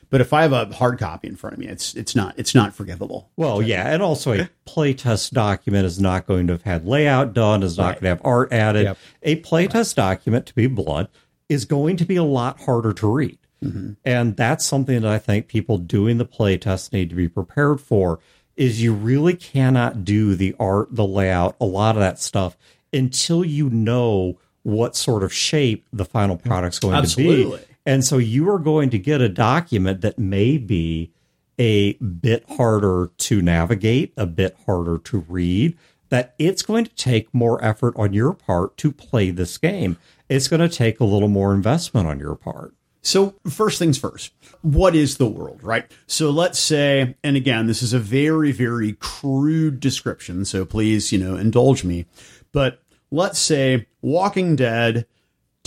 But 0.10 0.22
if 0.22 0.34
I 0.34 0.42
have 0.42 0.54
a 0.54 0.66
hard 0.74 0.98
copy 0.98 1.28
in 1.28 1.36
front 1.36 1.54
of 1.54 1.60
me, 1.60 1.68
it's 1.68 1.94
it's 1.94 2.16
not 2.16 2.34
it's 2.38 2.56
not 2.56 2.74
forgivable. 2.74 3.30
Well, 3.36 3.62
yeah, 3.62 3.94
and 3.94 4.02
also 4.02 4.34
a 4.34 4.50
playtest 4.68 5.32
document 5.32 5.86
is 5.86 6.00
not 6.00 6.26
going 6.26 6.48
to 6.48 6.54
have 6.54 6.64
had 6.64 6.86
layout 6.86 7.34
done, 7.34 7.62
is 7.62 7.78
not 7.78 7.96
going 7.96 8.04
to 8.04 8.10
have 8.10 8.22
art 8.26 8.52
added. 8.52 8.84
Yep. 8.86 8.98
A 9.24 9.42
playtest 9.42 9.96
document, 9.96 10.48
to 10.48 10.56
be 10.56 10.66
blunt, 10.66 11.10
is 11.48 11.66
going 11.66 11.96
to 11.98 12.06
be 12.06 12.16
a 12.16 12.24
lot 12.24 12.62
harder 12.62 12.92
to 12.94 13.08
read. 13.08 13.38
Mm-hmm. 13.64 13.94
And 14.06 14.36
that's 14.36 14.66
something 14.66 15.02
that 15.02 15.12
I 15.12 15.20
think 15.20 15.48
people 15.48 15.78
doing 15.78 16.18
the 16.18 16.26
playtest 16.26 16.92
need 16.92 17.10
to 17.10 17.16
be 17.16 17.28
prepared 17.28 17.82
for 17.82 18.20
is 18.56 18.82
you 18.82 18.94
really 18.94 19.36
cannot 19.36 20.04
do 20.04 20.36
the 20.36 20.56
art, 20.60 20.90
the 20.92 21.06
layout, 21.06 21.56
a 21.62 21.66
lot 21.66 21.96
of 21.96 22.02
that 22.02 22.20
stuff 22.20 22.58
until 22.92 23.46
you 23.46 23.70
know 23.70 24.38
what 24.64 24.96
sort 24.96 25.24
of 25.24 25.34
shape 25.34 25.88
the 25.94 26.06
final 26.06 26.38
product's 26.38 26.80
going 26.80 26.96
Absolutely. 26.96 27.58
to 27.58 27.66
be. 27.66 27.69
And 27.86 28.04
so 28.04 28.18
you 28.18 28.50
are 28.50 28.60
going 28.60 28.90
to 28.92 29.00
get 29.00 29.22
a 29.22 29.30
document 29.30 30.02
that 30.02 30.20
may 30.20 30.58
be 30.58 31.12
a 31.58 31.94
bit 31.94 32.46
harder 32.52 33.12
to 33.18 33.42
navigate, 33.42 34.14
a 34.16 34.26
bit 34.26 34.56
harder 34.66 34.98
to 34.98 35.26
read, 35.28 35.78
that 36.10 36.34
it's 36.40 36.62
going 36.62 36.86
to 36.86 36.96
take 36.96 37.34
more 37.34 37.64
effort 37.64 37.94
on 37.98 38.14
your 38.14 38.34
part 38.34 38.78
to 38.78 38.92
play 38.92 39.32
this 39.32 39.58
game. 39.58 39.98
It's 40.28 40.48
going 40.48 40.62
to 40.62 40.70
take 40.70 41.00
a 41.00 41.06
little 41.06 41.28
more 41.28 41.54
investment 41.54 42.08
on 42.08 42.20
your 42.20 42.36
part. 42.36 42.74
So, 43.02 43.36
first 43.50 43.80
things 43.80 43.98
first, 43.98 44.34
what 44.62 44.94
is 44.94 45.18
the 45.18 45.28
world, 45.28 45.64
right? 45.64 45.90
So, 46.06 46.32
let's 46.32 46.60
say, 46.60 47.16
and 47.24 47.38
again, 47.38 47.68
this 47.68 47.82
is 47.82 47.94
a 47.94 48.00
very, 48.00 48.52
very 48.52 48.94
crude 48.94 49.80
description, 49.80 50.44
so 50.44 50.66
please, 50.66 51.12
you 51.12 51.18
know, 51.18 51.38
indulge 51.38 51.86
me. 51.86 52.06
But 52.52 52.82
let's 53.10 53.40
say 53.40 53.88
Walking 54.02 54.58
Dead, 54.58 55.06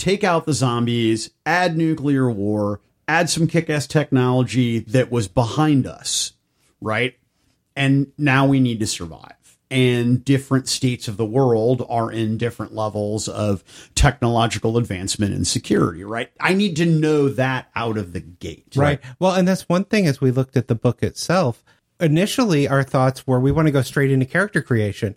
take 0.03 0.23
out 0.25 0.45
the 0.45 0.53
zombies, 0.53 1.29
add 1.45 1.77
nuclear 1.77 2.29
war, 2.29 2.81
add 3.07 3.29
some 3.29 3.47
kick 3.47 3.69
ass 3.69 3.87
technology 3.87 4.79
that 4.79 5.09
was 5.09 5.29
behind 5.29 5.87
us, 5.87 6.33
right? 6.81 7.15
And 7.73 8.11
now 8.17 8.45
we 8.45 8.59
need 8.59 8.81
to 8.81 8.87
survive. 8.87 9.31
And 9.71 10.23
different 10.23 10.67
states 10.67 11.07
of 11.07 11.15
the 11.15 11.25
world 11.25 11.85
are 11.89 12.11
in 12.11 12.37
different 12.37 12.75
levels 12.75 13.29
of 13.29 13.63
technological 13.95 14.77
advancement 14.77 15.33
and 15.33 15.47
security, 15.47 16.03
right? 16.03 16.29
I 16.37 16.53
need 16.53 16.75
to 16.77 16.85
know 16.85 17.29
that 17.29 17.69
out 17.73 17.97
of 17.97 18.11
the 18.11 18.19
gate. 18.19 18.73
Right. 18.75 18.99
Well, 19.19 19.31
and 19.31 19.47
that's 19.47 19.69
one 19.69 19.85
thing 19.85 20.05
as 20.05 20.19
we 20.19 20.31
looked 20.31 20.57
at 20.57 20.67
the 20.67 20.75
book 20.75 21.01
itself. 21.01 21.63
Initially, 22.01 22.67
our 22.67 22.83
thoughts 22.83 23.25
were 23.25 23.39
we 23.39 23.53
want 23.53 23.69
to 23.69 23.71
go 23.71 23.81
straight 23.81 24.11
into 24.11 24.25
character 24.25 24.61
creation. 24.61 25.15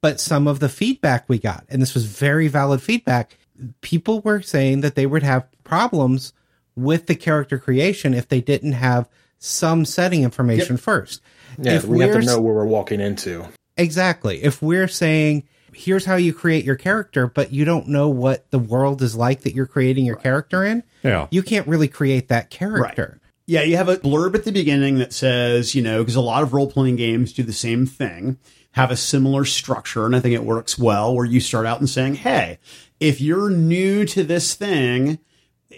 But 0.00 0.20
some 0.20 0.46
of 0.46 0.60
the 0.60 0.68
feedback 0.68 1.24
we 1.28 1.38
got, 1.38 1.64
and 1.68 1.82
this 1.82 1.94
was 1.94 2.04
very 2.04 2.46
valid 2.46 2.80
feedback, 2.80 3.36
people 3.80 4.20
were 4.20 4.42
saying 4.42 4.80
that 4.82 4.94
they 4.94 5.06
would 5.06 5.22
have 5.22 5.46
problems 5.64 6.32
with 6.76 7.06
the 7.06 7.14
character 7.14 7.58
creation 7.58 8.14
if 8.14 8.28
they 8.28 8.40
didn't 8.40 8.72
have 8.72 9.08
some 9.38 9.84
setting 9.84 10.22
information 10.22 10.76
first. 10.76 11.20
Yeah, 11.58 11.74
If 11.76 11.84
we 11.84 12.00
have 12.00 12.12
to 12.20 12.26
know 12.26 12.40
where 12.40 12.54
we're 12.54 12.64
walking 12.64 13.00
into. 13.00 13.46
Exactly. 13.76 14.42
If 14.42 14.60
we're 14.62 14.88
saying, 14.88 15.44
here's 15.72 16.04
how 16.04 16.16
you 16.16 16.32
create 16.32 16.64
your 16.64 16.76
character, 16.76 17.26
but 17.26 17.52
you 17.52 17.64
don't 17.64 17.88
know 17.88 18.08
what 18.08 18.50
the 18.50 18.58
world 18.58 19.02
is 19.02 19.14
like 19.16 19.42
that 19.42 19.54
you're 19.54 19.66
creating 19.66 20.04
your 20.04 20.16
character 20.16 20.64
in, 20.64 20.82
Yeah. 21.02 21.26
you 21.30 21.42
can't 21.42 21.66
really 21.68 21.88
create 21.88 22.28
that 22.28 22.50
character. 22.50 23.20
Yeah, 23.46 23.62
you 23.62 23.76
have 23.76 23.88
a 23.88 23.96
blurb 23.96 24.34
at 24.34 24.44
the 24.44 24.52
beginning 24.52 24.98
that 24.98 25.12
says, 25.12 25.74
you 25.74 25.82
know, 25.82 26.02
because 26.02 26.16
a 26.16 26.20
lot 26.20 26.42
of 26.42 26.52
role 26.52 26.70
playing 26.70 26.96
games 26.96 27.32
do 27.32 27.42
the 27.42 27.52
same 27.52 27.86
thing, 27.86 28.36
have 28.72 28.90
a 28.90 28.96
similar 28.96 29.44
structure, 29.44 30.04
and 30.04 30.14
I 30.14 30.20
think 30.20 30.34
it 30.34 30.44
works 30.44 30.78
well 30.78 31.14
where 31.14 31.24
you 31.24 31.40
start 31.40 31.64
out 31.64 31.80
and 31.80 31.88
saying, 31.88 32.16
hey, 32.16 32.58
if 33.00 33.20
you're 33.20 33.50
new 33.50 34.04
to 34.06 34.24
this 34.24 34.54
thing, 34.54 35.18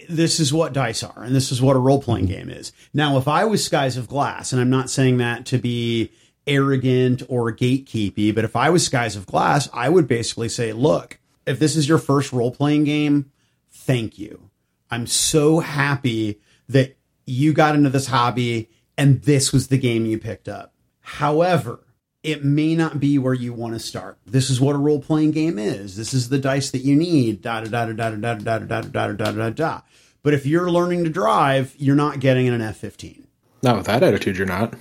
this 0.09 0.41
is 0.41 0.53
what 0.53 0.73
dice 0.73 1.03
are, 1.03 1.23
and 1.23 1.35
this 1.35 1.51
is 1.51 1.61
what 1.61 1.77
a 1.77 1.81
role 1.81 2.01
playing 2.01 2.27
mm-hmm. 2.27 2.49
game 2.49 2.51
is. 2.51 2.73
Now, 2.95 3.18
if 3.18 3.29
I 3.29 3.45
was 3.45 3.64
Skies 3.64 3.97
of 3.97 4.09
Glass, 4.09 4.53
and 4.53 4.61
I'm 4.61 4.71
not 4.71 4.91
saying 4.91 5.18
that 5.18 5.47
to 5.47 5.59
be 5.59 6.12
arrogant 6.47 7.23
or 7.29 7.53
gatekeepy, 7.55 8.35
but 8.35 8.45
if 8.45 8.57
I 8.57 8.71
was 8.71 8.85
Skies 8.85 9.16
of 9.16 9.27
Glass, 9.27 9.68
I 9.73 9.89
would 9.89 10.09
basically 10.09 10.49
say, 10.49 10.73
look, 10.73 11.18
if 11.47 11.59
this 11.59 11.77
is 11.77 11.89
your 11.89 11.99
first 11.99 12.33
role 12.33 12.51
playing 12.51 12.85
game, 12.85 13.31
thank 13.71 14.18
you. 14.18 14.51
I'm 14.91 15.07
so 15.07 15.61
happy 15.61 16.41
that 16.68 16.97
you 17.27 17.53
got 17.53 17.75
into 17.75 17.91
this 17.91 18.09
hobby 18.09 18.71
and 18.97 19.23
this 19.23 19.53
was 19.53 19.68
the 19.68 19.79
game 19.79 20.07
you 20.07 20.18
picked 20.18 20.49
up. 20.49 20.75
However, 21.01 21.87
it 22.23 22.45
may 22.45 22.75
not 22.75 23.01
be 23.01 23.18
where 23.18 23.35
you 23.35 23.53
want 23.53 23.75
to 23.75 23.81
start. 23.81 24.18
This 24.27 24.51
is 24.51 24.61
what 24.61 24.75
a 24.75 24.79
role 24.79 25.01
playing 25.01 25.31
game 25.31 25.59
is. 25.59 25.97
This 25.97 26.12
is 26.12 26.29
the 26.29 26.39
dice 26.39 26.71
that 26.71 26.85
you 26.85 26.95
need. 26.97 27.43
Da 27.43 27.61
da 27.62 27.68
da 27.68 27.93
da 27.93 28.11
da 28.11 28.16
da 28.16 28.35
da 28.35 28.59
da 28.59 28.59
da 28.59 28.81
da 28.81 28.83
da 28.83 29.12
da 29.12 29.33
da 29.33 29.51
da. 29.51 29.81
But 30.23 30.35
if 30.35 30.45
you're 30.45 30.71
learning 30.71 31.05
to 31.05 31.11
drive, 31.11 31.75
you're 31.79 31.97
not 31.97 32.21
getting 32.21 32.49
an 32.49 32.61
F15. 32.61 33.25
Not 33.62 33.77
with 33.77 33.87
that 33.87 34.03
attitude, 34.03 34.39
you're 34.39 34.47
not. 34.47 34.75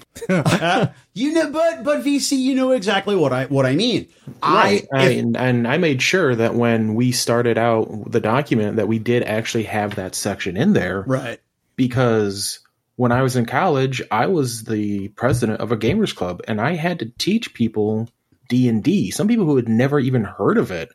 You 1.14 1.34
know, 1.34 1.52
but 1.52 1.84
but 1.84 2.04
Vece, 2.06 2.38
you 2.38 2.56
know 2.56 2.72
exactly 2.72 3.14
what 3.14 3.34
I 3.34 3.46
what 3.46 3.66
I 3.66 3.76
mean. 3.76 4.08
Right. 4.42 4.88
I, 4.94 5.04
if- 5.04 5.20
and, 5.20 5.36
and 5.36 5.68
I 5.68 5.78
made 5.78 6.02
sure 6.02 6.34
that 6.34 6.56
when 6.56 6.96
we 6.96 7.12
started 7.12 7.58
out 7.58 8.10
the 8.10 8.22
document 8.22 8.78
that 8.78 8.88
we 8.88 9.00
did 9.00 9.24
actually 9.24 9.64
have 9.64 9.96
that 9.96 10.16
section 10.16 10.56
in 10.56 10.72
there 10.72 11.02
right. 11.02 11.42
because 11.76 12.60
when 13.00 13.14
I 13.14 13.22
was 13.22 13.38
in 13.38 13.46
college, 13.46 14.02
I 14.12 14.26
was 14.26 14.66
the 14.66 15.08
president 15.08 15.62
of 15.62 15.72
a 15.72 15.78
gamers 15.78 16.14
club 16.14 16.42
and 16.50 16.60
I 16.60 16.76
had 16.76 17.00
to 17.00 17.06
teach 17.18 17.54
people 17.54 18.10
D&D, 18.50 19.12
some 19.12 19.30
people 19.30 19.46
who 19.46 19.56
had 19.56 19.70
never 19.70 20.02
even 20.02 20.26
heard 20.26 20.58
of 20.58 20.70
it. 20.70 20.92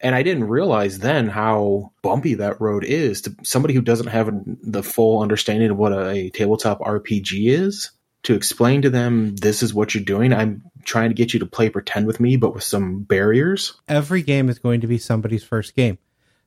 And 0.00 0.14
I 0.14 0.22
didn't 0.22 0.44
realize 0.44 1.00
then 1.00 1.26
how 1.26 1.90
bumpy 2.02 2.34
that 2.34 2.60
road 2.60 2.84
is 2.84 3.22
to 3.22 3.34
somebody 3.42 3.74
who 3.74 3.80
doesn't 3.80 4.06
have 4.06 4.30
the 4.62 4.84
full 4.84 5.22
understanding 5.22 5.70
of 5.70 5.76
what 5.76 5.92
a, 5.92 6.10
a 6.10 6.30
tabletop 6.30 6.78
RPG 6.82 7.50
is. 7.50 7.90
To 8.24 8.34
explain 8.34 8.82
to 8.82 8.90
them, 8.90 9.34
this 9.34 9.64
is 9.64 9.74
what 9.74 9.92
you're 9.92 10.04
doing. 10.04 10.32
I'm 10.32 10.62
trying 10.84 11.10
to 11.10 11.14
get 11.16 11.34
you 11.34 11.40
to 11.40 11.46
play 11.46 11.68
pretend 11.68 12.06
with 12.06 12.20
me, 12.20 12.36
but 12.36 12.54
with 12.54 12.62
some 12.62 13.02
barriers. 13.02 13.74
Every 13.88 14.22
game 14.22 14.48
is 14.48 14.60
going 14.60 14.82
to 14.82 14.86
be 14.86 14.98
somebody's 14.98 15.42
first 15.42 15.74
game. 15.74 15.98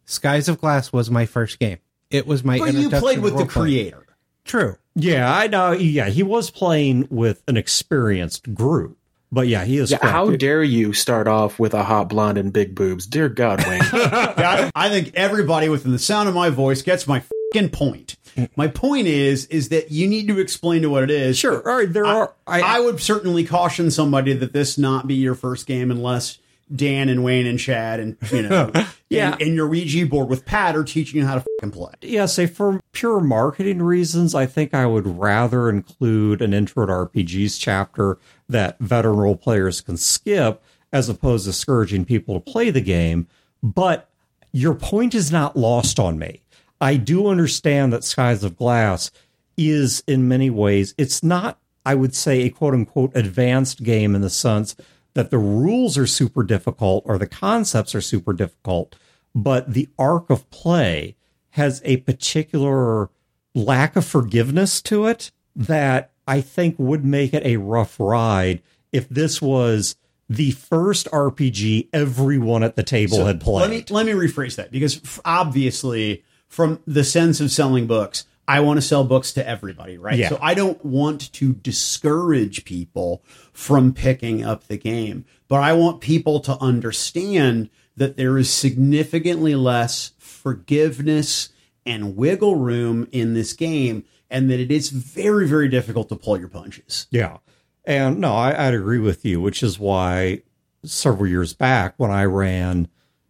Skies 0.05 0.47
of 0.47 0.61
Glass 0.61 0.93
was 0.93 1.11
my 1.11 1.25
first 1.25 1.59
game. 1.59 1.79
It 2.09 2.25
was 2.25 2.41
my 2.41 2.57
But 2.57 2.73
you 2.73 2.89
played 2.89 3.19
with 3.19 3.33
the 3.33 3.39
role-playing. 3.39 3.91
creator. 3.91 4.05
True. 4.45 4.77
Yeah, 4.95 5.33
I 5.33 5.47
know. 5.47 5.71
Yeah, 5.71 6.09
he 6.09 6.23
was 6.23 6.51
playing 6.51 7.07
with 7.09 7.41
an 7.47 7.57
experienced 7.57 8.53
group. 8.53 8.97
But 9.31 9.47
yeah, 9.47 9.65
he 9.65 9.79
is. 9.79 9.89
Yeah, 9.89 9.97
how 10.01 10.29
dare 10.29 10.61
you 10.61 10.93
start 10.93 11.27
off 11.27 11.57
with 11.57 11.73
a 11.73 11.83
hot 11.83 12.07
blonde 12.09 12.37
and 12.37 12.53
big 12.53 12.75
boobs? 12.75 13.07
Dear 13.07 13.29
God, 13.29 13.65
Wayne. 13.65 13.81
I, 13.91 14.69
I 14.75 14.89
think 14.89 15.11
everybody 15.15 15.69
within 15.69 15.91
the 15.91 15.97
sound 15.97 16.29
of 16.29 16.35
my 16.35 16.51
voice 16.51 16.83
gets 16.83 17.07
my 17.07 17.23
fucking 17.53 17.69
point. 17.69 18.15
My 18.55 18.67
point 18.67 19.07
is, 19.07 19.45
is 19.47 19.69
that 19.69 19.91
you 19.91 20.07
need 20.07 20.27
to 20.27 20.39
explain 20.39 20.83
to 20.83 20.89
what 20.89 21.03
it 21.03 21.11
is. 21.11 21.37
Sure. 21.37 21.67
All 21.67 21.77
right. 21.77 21.91
There 21.91 22.05
are. 22.05 22.33
I, 22.47 22.79
would 22.79 22.99
certainly 22.99 23.43
caution 23.43 23.91
somebody 23.91 24.33
that 24.33 24.53
this 24.53 24.77
not 24.77 25.07
be 25.07 25.15
your 25.15 25.35
first 25.35 25.65
game 25.67 25.91
unless 25.91 26.39
Dan 26.73 27.09
and 27.09 27.23
Wayne 27.23 27.45
and 27.45 27.59
Chad 27.59 27.99
and 27.99 28.17
you 28.31 28.41
know, 28.43 28.71
Yeah. 29.09 29.33
and, 29.33 29.41
and 29.41 29.55
your 29.55 29.67
Ouija 29.67 30.05
board 30.07 30.29
with 30.29 30.45
Pat 30.45 30.75
are 30.75 30.83
teaching 30.83 31.19
you 31.19 31.25
how 31.25 31.35
to 31.35 31.45
fucking 31.59 31.71
play. 31.71 31.93
yeah, 32.01 32.25
say 32.25 32.45
for 32.47 32.81
pure 32.93 33.19
marketing 33.19 33.81
reasons, 33.81 34.33
I 34.33 34.45
think 34.45 34.73
I 34.73 34.85
would 34.85 35.05
rather 35.05 35.69
include 35.69 36.41
an 36.41 36.53
intro 36.53 36.85
to 36.85 36.91
RPGs 36.91 37.59
chapter 37.59 38.17
that 38.49 38.79
veteran 38.79 39.17
role 39.17 39.35
players 39.35 39.81
can 39.81 39.97
skip 39.97 40.63
as 40.91 41.09
opposed 41.09 41.45
to 41.45 41.49
discouraging 41.51 42.05
people 42.05 42.39
to 42.39 42.51
play 42.51 42.69
the 42.69 42.81
game. 42.81 43.27
But 43.61 44.09
your 44.51 44.73
point 44.73 45.15
is 45.15 45.31
not 45.31 45.55
lost 45.57 45.99
on 45.99 46.17
me. 46.19 46.41
I 46.81 46.97
do 46.97 47.27
understand 47.27 47.93
that 47.93 48.03
Skies 48.03 48.43
of 48.43 48.57
Glass 48.57 49.09
is 49.57 50.03
in 50.07 50.27
many 50.27 50.49
ways, 50.49 50.93
it's 50.97 51.23
not, 51.23 51.59
I 51.85 51.95
would 51.95 52.13
say, 52.15 52.41
a 52.41 52.49
quote 52.49 52.73
unquote 52.73 53.11
advanced 53.15 53.83
game 53.83 54.15
in 54.15 54.21
the 54.21 54.29
sense 54.29 54.75
that 55.13 55.29
the 55.29 55.37
rules 55.37 55.97
are 55.97 56.07
super 56.07 56.43
difficult 56.43 57.03
or 57.05 57.17
the 57.17 57.27
concepts 57.27 57.93
are 57.93 58.01
super 58.01 58.33
difficult, 58.33 58.95
but 59.35 59.73
the 59.73 59.89
arc 59.97 60.29
of 60.29 60.49
play 60.49 61.15
has 61.51 61.81
a 61.85 61.97
particular 61.97 63.09
lack 63.53 63.95
of 63.95 64.05
forgiveness 64.05 64.81
to 64.81 65.05
it 65.05 65.31
that 65.55 66.11
I 66.27 66.41
think 66.41 66.75
would 66.77 67.05
make 67.05 67.33
it 67.33 67.45
a 67.45 67.57
rough 67.57 67.99
ride 67.99 68.61
if 68.91 69.07
this 69.09 69.41
was 69.41 69.95
the 70.29 70.51
first 70.51 71.07
RPG 71.11 71.89
everyone 71.93 72.63
at 72.63 72.75
the 72.75 72.83
table 72.83 73.25
had 73.25 73.41
played. 73.41 73.61
Let 73.61 73.69
me 73.69 73.85
let 73.89 74.05
me 74.05 74.13
rephrase 74.13 74.55
that 74.55 74.71
because 74.71 75.01
obviously, 75.25 76.23
from 76.47 76.79
the 76.87 77.03
sense 77.03 77.39
of 77.39 77.51
selling 77.51 77.87
books, 77.87 78.25
I 78.47 78.59
want 78.59 78.77
to 78.77 78.81
sell 78.81 79.03
books 79.03 79.33
to 79.33 79.47
everybody, 79.47 79.97
right? 79.97 80.17
Yeah. 80.17 80.29
So 80.29 80.39
I 80.41 80.53
don't 80.53 80.83
want 80.83 81.31
to 81.33 81.53
discourage 81.53 82.65
people 82.65 83.23
from 83.53 83.93
picking 83.93 84.43
up 84.43 84.67
the 84.67 84.77
game, 84.77 85.25
but 85.47 85.61
I 85.61 85.73
want 85.73 86.01
people 86.01 86.39
to 86.41 86.57
understand 86.59 87.69
that 87.95 88.17
there 88.17 88.37
is 88.37 88.51
significantly 88.51 89.55
less 89.55 90.11
forgiveness 90.17 91.49
and 91.85 92.17
wiggle 92.17 92.55
room 92.55 93.07
in 93.11 93.33
this 93.33 93.53
game, 93.53 94.03
and 94.29 94.49
that 94.49 94.59
it 94.59 94.71
is 94.71 94.89
very 94.89 95.47
very 95.47 95.69
difficult 95.69 96.09
to 96.09 96.15
pull 96.15 96.37
your 96.37 96.47
punches. 96.47 97.07
Yeah. 97.11 97.37
And 97.85 98.19
no, 98.19 98.33
I, 98.33 98.67
I'd 98.67 98.73
agree 98.73 98.99
with 98.99 99.25
you, 99.25 99.41
which 99.41 99.61
is 99.61 99.77
why 99.77 100.41
several 100.83 101.27
years 101.27 101.53
back 101.53 101.93
when 101.97 102.11
I 102.11 102.25
ran 102.25 102.87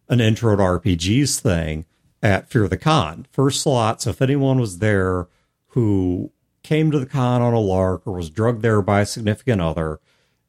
an 0.08 0.20
intro 0.20 0.56
to 0.56 0.62
RPGs 0.62 1.40
thing 1.40 1.86
at 2.24 2.48
Fear 2.48 2.64
of 2.64 2.70
the 2.70 2.78
Con, 2.78 3.26
first 3.30 3.60
slot. 3.60 4.02
So 4.02 4.10
if 4.10 4.22
anyone 4.22 4.58
was 4.58 4.78
there 4.78 5.28
who 5.68 6.32
came 6.62 6.90
to 6.90 6.98
the 6.98 7.06
con 7.06 7.42
on 7.42 7.52
a 7.52 7.60
lark 7.60 8.06
or 8.06 8.14
was 8.14 8.30
drugged 8.30 8.62
there 8.62 8.80
by 8.80 9.02
a 9.02 9.06
significant 9.06 9.60
other 9.60 10.00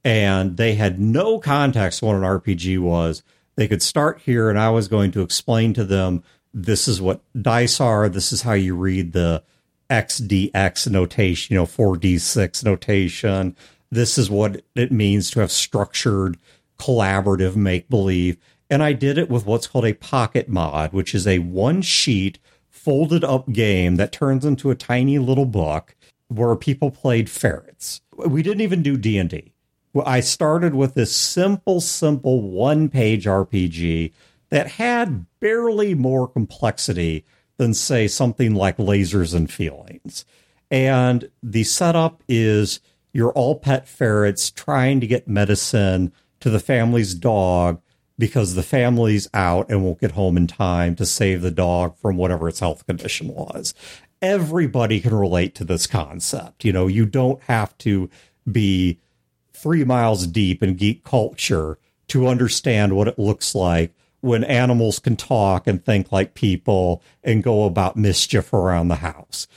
and 0.03 0.55
they 0.55 0.76
had 0.76 0.99
no 0.99 1.38
context 1.38 2.01
what 2.01 2.15
an 2.15 2.21
RPG 2.21 2.80
was, 2.80 3.21
they 3.57 3.67
could 3.67 3.84
start 3.84 4.21
here 4.21 4.49
and 4.49 4.57
I 4.57 4.69
was 4.69 4.88
going 4.88 5.11
to 5.11 5.21
explain 5.21 5.73
to 5.73 5.84
them 5.84 6.23
this 6.53 6.88
is 6.88 7.01
what 7.01 7.21
dice 7.39 7.82
are, 7.82 8.07
this 8.07 8.32
is 8.32 8.43
how 8.43 8.53
you 8.53 8.76
read 8.76 9.11
the 9.11 9.43
XDX 9.89 10.89
notation, 10.89 11.53
you 11.53 11.59
know, 11.59 11.65
4D6 11.65 12.63
notation. 12.63 13.55
This 13.91 14.17
is 14.17 14.30
what 14.30 14.63
it 14.76 14.91
means 14.91 15.30
to 15.32 15.41
have 15.41 15.51
structured 15.51 16.38
collaborative 16.80 17.57
make 17.57 17.89
believe. 17.89 18.38
And 18.70 18.82
I 18.82 18.93
did 18.93 19.18
it 19.18 19.30
with 19.30 19.45
what's 19.45 19.68
called 19.68 19.86
a 19.86 19.93
pocket 19.93 20.49
mod, 20.49 20.93
which 20.93 21.13
is 21.13 21.28
a 21.28 21.39
one 21.39 21.82
sheet 21.82 22.39
folded 22.70 23.24
up 23.24 23.51
game 23.51 23.95
that 23.95 24.11
turns 24.11 24.45
into 24.45 24.70
a 24.70 24.76
tiny 24.76 25.20
little 25.20 25.45
book 25.45 25.95
where 26.28 26.55
people 26.55 26.91
played 26.91 27.30
ferrets. 27.30 28.01
We 28.16 28.41
didn't 28.41 28.61
even 28.61 28.82
do 28.82 28.97
D&D. 28.97 29.53
I 30.05 30.20
started 30.20 30.76
with 30.76 30.93
this 30.93 31.16
simple, 31.16 31.80
simple 31.80 32.41
one 32.41 32.89
page 32.89 33.26
RPG 33.26 34.11
that 34.49 34.68
had 34.72 35.26
barely 35.39 35.93
more 35.93 36.28
complexity 36.28 37.24
than, 37.57 37.74
say, 37.74 38.07
something 38.07 38.53
like 38.53 38.78
lasers 38.78 39.34
and 39.34 39.49
feelings. 39.49 40.26
And 40.70 41.30
the 41.41 41.63
setup 41.63 42.22
is 42.28 42.82
you're 43.13 43.32
all 43.32 43.55
pet 43.55 43.88
ferrets 43.88 44.51
trying 44.51 44.99
to 44.99 45.07
get 45.07 45.28
medicine 45.28 46.11
to 46.41 46.49
the 46.49 46.59
family's 46.59 47.13
dog 47.13 47.82
because 48.18 48.55
the 48.55 48.63
family's 48.63 49.28
out 49.34 49.70
and 49.70 49.84
won't 49.84 49.99
get 49.99 50.11
home 50.11 50.38
in 50.38 50.47
time 50.47 50.95
to 50.95 51.05
save 51.05 51.41
the 51.41 51.51
dog 51.51 51.97
from 51.97 52.18
whatever 52.18 52.47
its 52.47 52.59
health 52.59 52.86
condition 52.86 53.28
was. 53.28 53.74
Everybody 54.22 54.99
can 55.01 55.13
relate 55.13 55.53
to 55.55 55.63
this 55.63 55.88
concept. 55.88 56.63
You 56.63 56.74
know, 56.74 56.88
you 56.88 57.05
don't 57.05 57.41
have 57.43 57.78
to 57.80 58.09
be 58.49 58.99
three 59.53 59.84
miles 59.84 60.28
deep 60.28 60.63
in 60.63 60.76
geek 60.76 61.03
culture 61.03 61.78
to 62.07 62.28
understand 62.28 62.95
what 62.95 63.07
it 63.07 63.20
looks 63.20 63.55
like 63.55 63.93
when 64.22 64.43
animals 64.43 64.99
can 64.99 65.16
talk 65.16 65.68
and 65.68 65.84
think 65.84 66.11
like 66.11 66.34
people 66.34 67.01
and 67.24 67.43
go 67.43 67.66
about 67.66 67.95
mischief 67.95 68.53
around 68.53 68.88
the 68.88 68.95
house. 68.95 69.47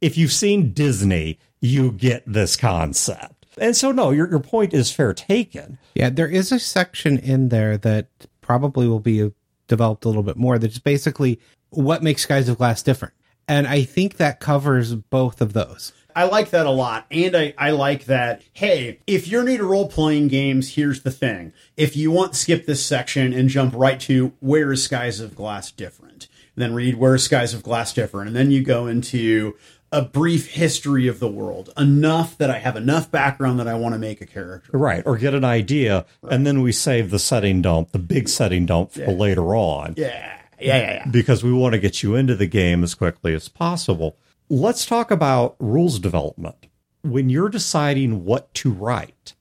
If 0.00 0.18
you've 0.18 0.32
seen 0.32 0.72
Disney, 0.72 1.38
you 1.60 1.92
get 1.92 2.22
this 2.26 2.56
concept. 2.56 3.39
And 3.58 3.76
so, 3.76 3.92
no, 3.92 4.10
your, 4.10 4.28
your 4.30 4.40
point 4.40 4.72
is 4.72 4.92
fair 4.92 5.12
taken. 5.12 5.78
Yeah, 5.94 6.10
there 6.10 6.28
is 6.28 6.52
a 6.52 6.58
section 6.58 7.18
in 7.18 7.48
there 7.48 7.76
that 7.78 8.08
probably 8.40 8.86
will 8.86 9.00
be 9.00 9.32
developed 9.66 10.04
a 10.04 10.08
little 10.08 10.22
bit 10.22 10.36
more 10.36 10.58
that's 10.58 10.78
basically 10.78 11.40
what 11.70 12.02
makes 12.02 12.22
Skies 12.22 12.48
of 12.48 12.58
Glass 12.58 12.82
different. 12.82 13.14
And 13.48 13.66
I 13.66 13.82
think 13.82 14.16
that 14.16 14.40
covers 14.40 14.94
both 14.94 15.40
of 15.40 15.52
those. 15.52 15.92
I 16.14 16.24
like 16.24 16.50
that 16.50 16.66
a 16.66 16.70
lot. 16.70 17.06
And 17.10 17.36
I, 17.36 17.54
I 17.56 17.70
like 17.70 18.04
that, 18.06 18.42
hey, 18.52 19.00
if 19.06 19.28
you're 19.28 19.44
new 19.44 19.56
to 19.56 19.64
role 19.64 19.88
playing 19.88 20.28
games, 20.28 20.74
here's 20.74 21.02
the 21.02 21.10
thing. 21.10 21.52
If 21.76 21.96
you 21.96 22.10
want, 22.10 22.34
skip 22.34 22.66
this 22.66 22.84
section 22.84 23.32
and 23.32 23.48
jump 23.48 23.74
right 23.76 24.00
to 24.00 24.32
where 24.40 24.72
is 24.72 24.84
Skies 24.84 25.20
of 25.20 25.34
Glass 25.34 25.70
different? 25.70 26.28
Then 26.56 26.74
read 26.74 26.96
where 26.96 27.14
is 27.14 27.24
Skies 27.24 27.54
of 27.54 27.62
Glass 27.62 27.94
different? 27.94 28.28
And 28.28 28.36
then 28.36 28.50
you 28.50 28.62
go 28.62 28.86
into 28.86 29.56
a 29.92 30.02
brief 30.02 30.52
history 30.52 31.06
of 31.08 31.18
the 31.18 31.28
world, 31.28 31.70
enough 31.76 32.38
that 32.38 32.50
I 32.50 32.58
have 32.58 32.76
enough 32.76 33.10
background 33.10 33.58
that 33.58 33.66
I 33.66 33.74
want 33.74 33.94
to 33.94 33.98
make 33.98 34.20
a 34.20 34.26
character. 34.26 34.70
Right. 34.76 35.02
Or 35.04 35.18
get 35.18 35.34
an 35.34 35.44
idea. 35.44 36.06
And 36.22 36.46
then 36.46 36.62
we 36.62 36.72
save 36.72 37.10
the 37.10 37.18
setting 37.18 37.60
dump, 37.62 37.90
the 37.92 37.98
big 37.98 38.28
setting 38.28 38.66
dump 38.66 38.92
for 38.92 39.10
later 39.10 39.54
on. 39.54 39.94
Yeah. 39.96 40.36
Yeah, 40.60 40.76
yeah, 40.76 40.92
yeah. 40.92 41.06
because 41.06 41.42
we 41.42 41.52
want 41.54 41.72
to 41.72 41.78
get 41.78 42.02
you 42.02 42.14
into 42.14 42.34
the 42.36 42.46
game 42.46 42.84
as 42.84 42.94
quickly 42.94 43.34
as 43.34 43.48
possible. 43.48 44.18
Let's 44.50 44.84
talk 44.84 45.10
about 45.10 45.56
rules 45.58 45.98
development. 45.98 46.66
When 47.02 47.30
you're 47.30 47.48
deciding 47.48 48.26
what 48.26 48.52
to 48.54 48.70
write 48.70 49.32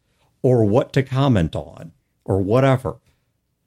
or 0.41 0.63
what 0.63 0.93
to 0.93 1.03
comment 1.03 1.57
on 1.57 1.91
or 2.23 2.41
whatever, 2.41 2.99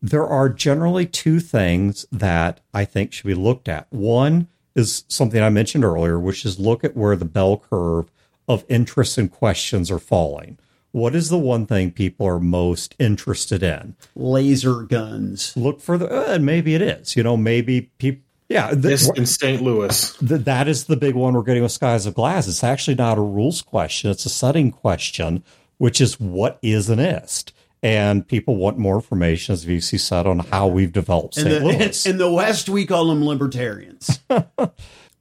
there 0.00 0.26
are 0.26 0.48
generally 0.48 1.04
two 1.04 1.40
things 1.40 2.06
that 2.10 2.60
I 2.72 2.86
think 2.86 3.12
should 3.12 3.26
be 3.26 3.34
looked 3.34 3.68
at. 3.68 3.86
One 3.90 4.48
is 4.74 5.04
something 5.08 5.42
I 5.42 5.50
mentioned 5.50 5.84
earlier, 5.84 6.18
which 6.18 6.44
is 6.44 6.58
look 6.58 6.84
at 6.84 6.96
where 6.96 7.16
the 7.16 7.24
bell 7.24 7.58
curve 7.70 8.10
of 8.48 8.64
interests 8.68 9.18
and 9.18 9.30
questions 9.30 9.90
are 9.90 9.98
falling. 9.98 10.58
What 10.92 11.14
is 11.14 11.28
the 11.30 11.38
one 11.38 11.64
thing 11.66 11.90
people 11.90 12.26
are 12.26 12.38
most 12.40 12.94
interested 12.98 13.62
in? 13.62 13.96
Laser 14.14 14.82
guns. 14.82 15.54
look 15.56 15.80
for 15.80 15.96
the 15.96 16.06
uh, 16.06 16.34
and 16.34 16.44
maybe 16.44 16.74
it 16.74 16.82
is 16.82 17.16
you 17.16 17.22
know 17.22 17.36
maybe 17.36 17.82
people 17.98 18.22
Yeah, 18.48 18.70
th- 18.70 18.82
This 18.82 19.10
in 19.10 19.24
St. 19.24 19.62
Louis. 19.62 20.12
th- 20.18 20.42
that 20.42 20.68
is 20.68 20.84
the 20.84 20.96
big 20.96 21.14
one 21.14 21.32
we're 21.32 21.42
getting 21.44 21.62
with 21.62 21.72
Skies 21.72 22.04
of 22.04 22.12
Glass. 22.14 22.46
It's 22.48 22.62
actually 22.62 22.96
not 22.96 23.16
a 23.16 23.22
rules 23.22 23.62
question; 23.62 24.10
it's 24.10 24.26
a 24.26 24.28
setting 24.28 24.70
question, 24.70 25.42
which 25.78 25.98
is 26.00 26.20
what 26.20 26.58
is 26.60 26.90
an 26.90 26.98
ist. 26.98 27.52
And 27.82 28.26
people 28.26 28.56
want 28.56 28.78
more 28.78 28.94
information, 28.94 29.54
as 29.54 29.64
Vece 29.64 29.98
said, 29.98 30.26
on 30.26 30.38
how 30.38 30.68
we've 30.68 30.92
developed 30.92 31.36
In 31.36 31.48
the, 31.48 31.60
Louis. 31.60 32.06
in 32.06 32.18
the 32.18 32.30
West, 32.30 32.68
we 32.68 32.86
call 32.86 33.08
them 33.08 33.24
libertarians. 33.24 34.20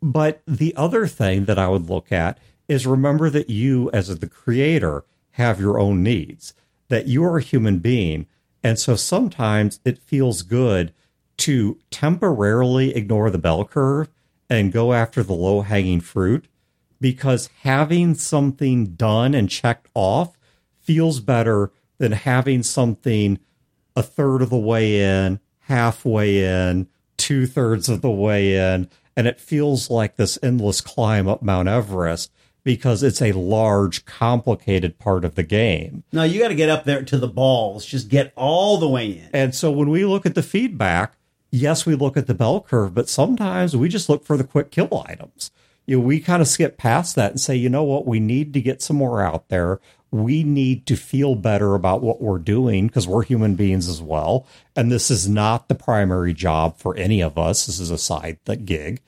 But 0.01 0.41
the 0.47 0.75
other 0.75 1.05
thing 1.05 1.45
that 1.45 1.59
I 1.59 1.67
would 1.67 1.89
look 1.89 2.11
at 2.11 2.39
is 2.67 2.87
remember 2.87 3.29
that 3.29 3.49
you, 3.49 3.89
as 3.91 4.07
the 4.17 4.27
creator, 4.27 5.05
have 5.31 5.59
your 5.59 5.79
own 5.79 6.01
needs, 6.01 6.53
that 6.89 7.07
you 7.07 7.23
are 7.23 7.37
a 7.37 7.43
human 7.43 7.79
being. 7.79 8.25
And 8.63 8.79
so 8.79 8.95
sometimes 8.95 9.79
it 9.85 9.99
feels 9.99 10.41
good 10.41 10.93
to 11.37 11.79
temporarily 11.91 12.95
ignore 12.95 13.29
the 13.29 13.37
bell 13.37 13.63
curve 13.65 14.09
and 14.49 14.71
go 14.71 14.93
after 14.93 15.23
the 15.23 15.33
low 15.33 15.61
hanging 15.61 16.01
fruit 16.01 16.47
because 16.99 17.49
having 17.61 18.15
something 18.15 18.87
done 18.95 19.33
and 19.33 19.49
checked 19.49 19.87
off 19.93 20.37
feels 20.79 21.19
better 21.19 21.71
than 22.01 22.11
having 22.11 22.63
something 22.63 23.39
a 23.95 24.03
third 24.03 24.41
of 24.41 24.49
the 24.49 24.57
way 24.57 25.01
in, 25.01 25.39
halfway 25.59 26.43
in, 26.43 26.87
two 27.15 27.45
thirds 27.45 27.87
of 27.87 28.01
the 28.01 28.09
way 28.09 28.55
in, 28.55 28.89
and 29.15 29.27
it 29.27 29.39
feels 29.39 29.89
like 29.89 30.15
this 30.15 30.39
endless 30.41 30.81
climb 30.81 31.27
up 31.27 31.41
Mount 31.41 31.67
Everest 31.67 32.31
because 32.63 33.03
it's 33.03 33.21
a 33.21 33.31
large, 33.31 34.05
complicated 34.05 34.99
part 34.99 35.25
of 35.25 35.35
the 35.35 35.43
game. 35.43 36.03
no, 36.11 36.23
you 36.23 36.39
got 36.39 36.49
to 36.49 36.55
get 36.55 36.69
up 36.69 36.85
there 36.85 37.03
to 37.03 37.17
the 37.17 37.27
balls. 37.27 37.85
Just 37.85 38.09
get 38.09 38.33
all 38.35 38.77
the 38.77 38.87
way 38.87 39.11
in. 39.11 39.29
And 39.33 39.55
so 39.55 39.71
when 39.71 39.89
we 39.89 40.05
look 40.05 40.25
at 40.25 40.35
the 40.35 40.43
feedback, 40.43 41.15
yes, 41.51 41.85
we 41.85 41.95
look 41.95 42.17
at 42.17 42.27
the 42.27 42.33
bell 42.33 42.61
curve, 42.61 42.93
but 42.93 43.09
sometimes 43.09 43.75
we 43.75 43.89
just 43.89 44.09
look 44.09 44.25
for 44.25 44.37
the 44.37 44.43
quick 44.43 44.71
kill 44.71 45.03
items. 45.07 45.51
You 45.85 45.97
know, 45.97 46.05
we 46.05 46.19
kind 46.19 46.41
of 46.41 46.47
skip 46.47 46.77
past 46.77 47.15
that 47.15 47.31
and 47.31 47.39
say, 47.39 47.55
you 47.55 47.69
know 47.69 47.83
what, 47.83 48.07
we 48.07 48.19
need 48.19 48.53
to 48.53 48.61
get 48.61 48.81
some 48.81 48.97
more 48.97 49.21
out 49.21 49.49
there. 49.49 49.79
We 50.11 50.43
need 50.43 50.85
to 50.87 50.95
feel 50.95 51.35
better 51.35 51.73
about 51.73 52.01
what 52.01 52.21
we're 52.21 52.37
doing 52.37 52.87
because 52.87 53.07
we're 53.07 53.23
human 53.23 53.55
beings 53.55 53.87
as 53.87 54.01
well. 54.01 54.45
And 54.75 54.91
this 54.91 55.09
is 55.09 55.29
not 55.29 55.69
the 55.69 55.75
primary 55.75 56.33
job 56.33 56.77
for 56.77 56.95
any 56.97 57.21
of 57.21 57.37
us. 57.37 57.65
This 57.65 57.79
is 57.79 57.91
a 57.91 57.97
side 57.97 58.39
gig. 58.65 59.01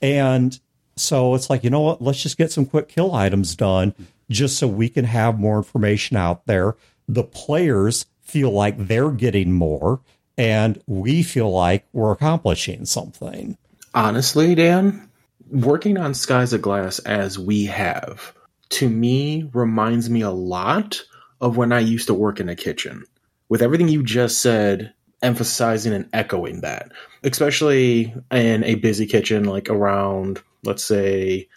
And 0.00 0.58
so 0.96 1.34
it's 1.34 1.50
like, 1.50 1.62
you 1.62 1.70
know 1.70 1.80
what, 1.80 2.00
let's 2.02 2.22
just 2.22 2.38
get 2.38 2.50
some 2.52 2.66
quick 2.66 2.88
kill 2.88 3.14
items 3.14 3.54
done 3.54 3.94
just 4.30 4.58
so 4.58 4.66
we 4.66 4.88
can 4.88 5.04
have 5.04 5.38
more 5.38 5.58
information 5.58 6.16
out 6.16 6.46
there. 6.46 6.74
The 7.06 7.24
players 7.24 8.06
feel 8.22 8.50
like 8.50 8.88
they're 8.88 9.10
getting 9.10 9.52
more 9.52 10.00
and 10.38 10.82
we 10.86 11.22
feel 11.22 11.50
like 11.50 11.86
we're 11.92 12.12
accomplishing 12.12 12.84
something. 12.84 13.56
Honestly, 13.94 14.54
Dan, 14.54 15.08
working 15.50 15.96
on 15.98 16.14
Skies 16.14 16.52
of 16.52 16.62
Glass 16.62 16.98
as 17.00 17.38
we 17.38 17.66
have, 17.66 18.34
to 18.70 18.88
me, 18.88 19.48
reminds 19.52 20.10
me 20.10 20.22
a 20.22 20.30
lot 20.30 21.02
of 21.40 21.56
when 21.56 21.72
I 21.72 21.80
used 21.80 22.06
to 22.08 22.14
work 22.14 22.40
in 22.40 22.48
a 22.48 22.56
kitchen. 22.56 23.04
With 23.48 23.62
everything 23.62 23.88
you 23.88 24.02
just 24.02 24.40
said, 24.40 24.92
emphasizing 25.22 25.92
and 25.92 26.08
echoing 26.12 26.60
that, 26.62 26.92
especially 27.22 28.14
in 28.30 28.64
a 28.64 28.74
busy 28.76 29.06
kitchen 29.06 29.44
like 29.44 29.68
around, 29.68 30.42
let's 30.64 30.84
say, 30.84 31.48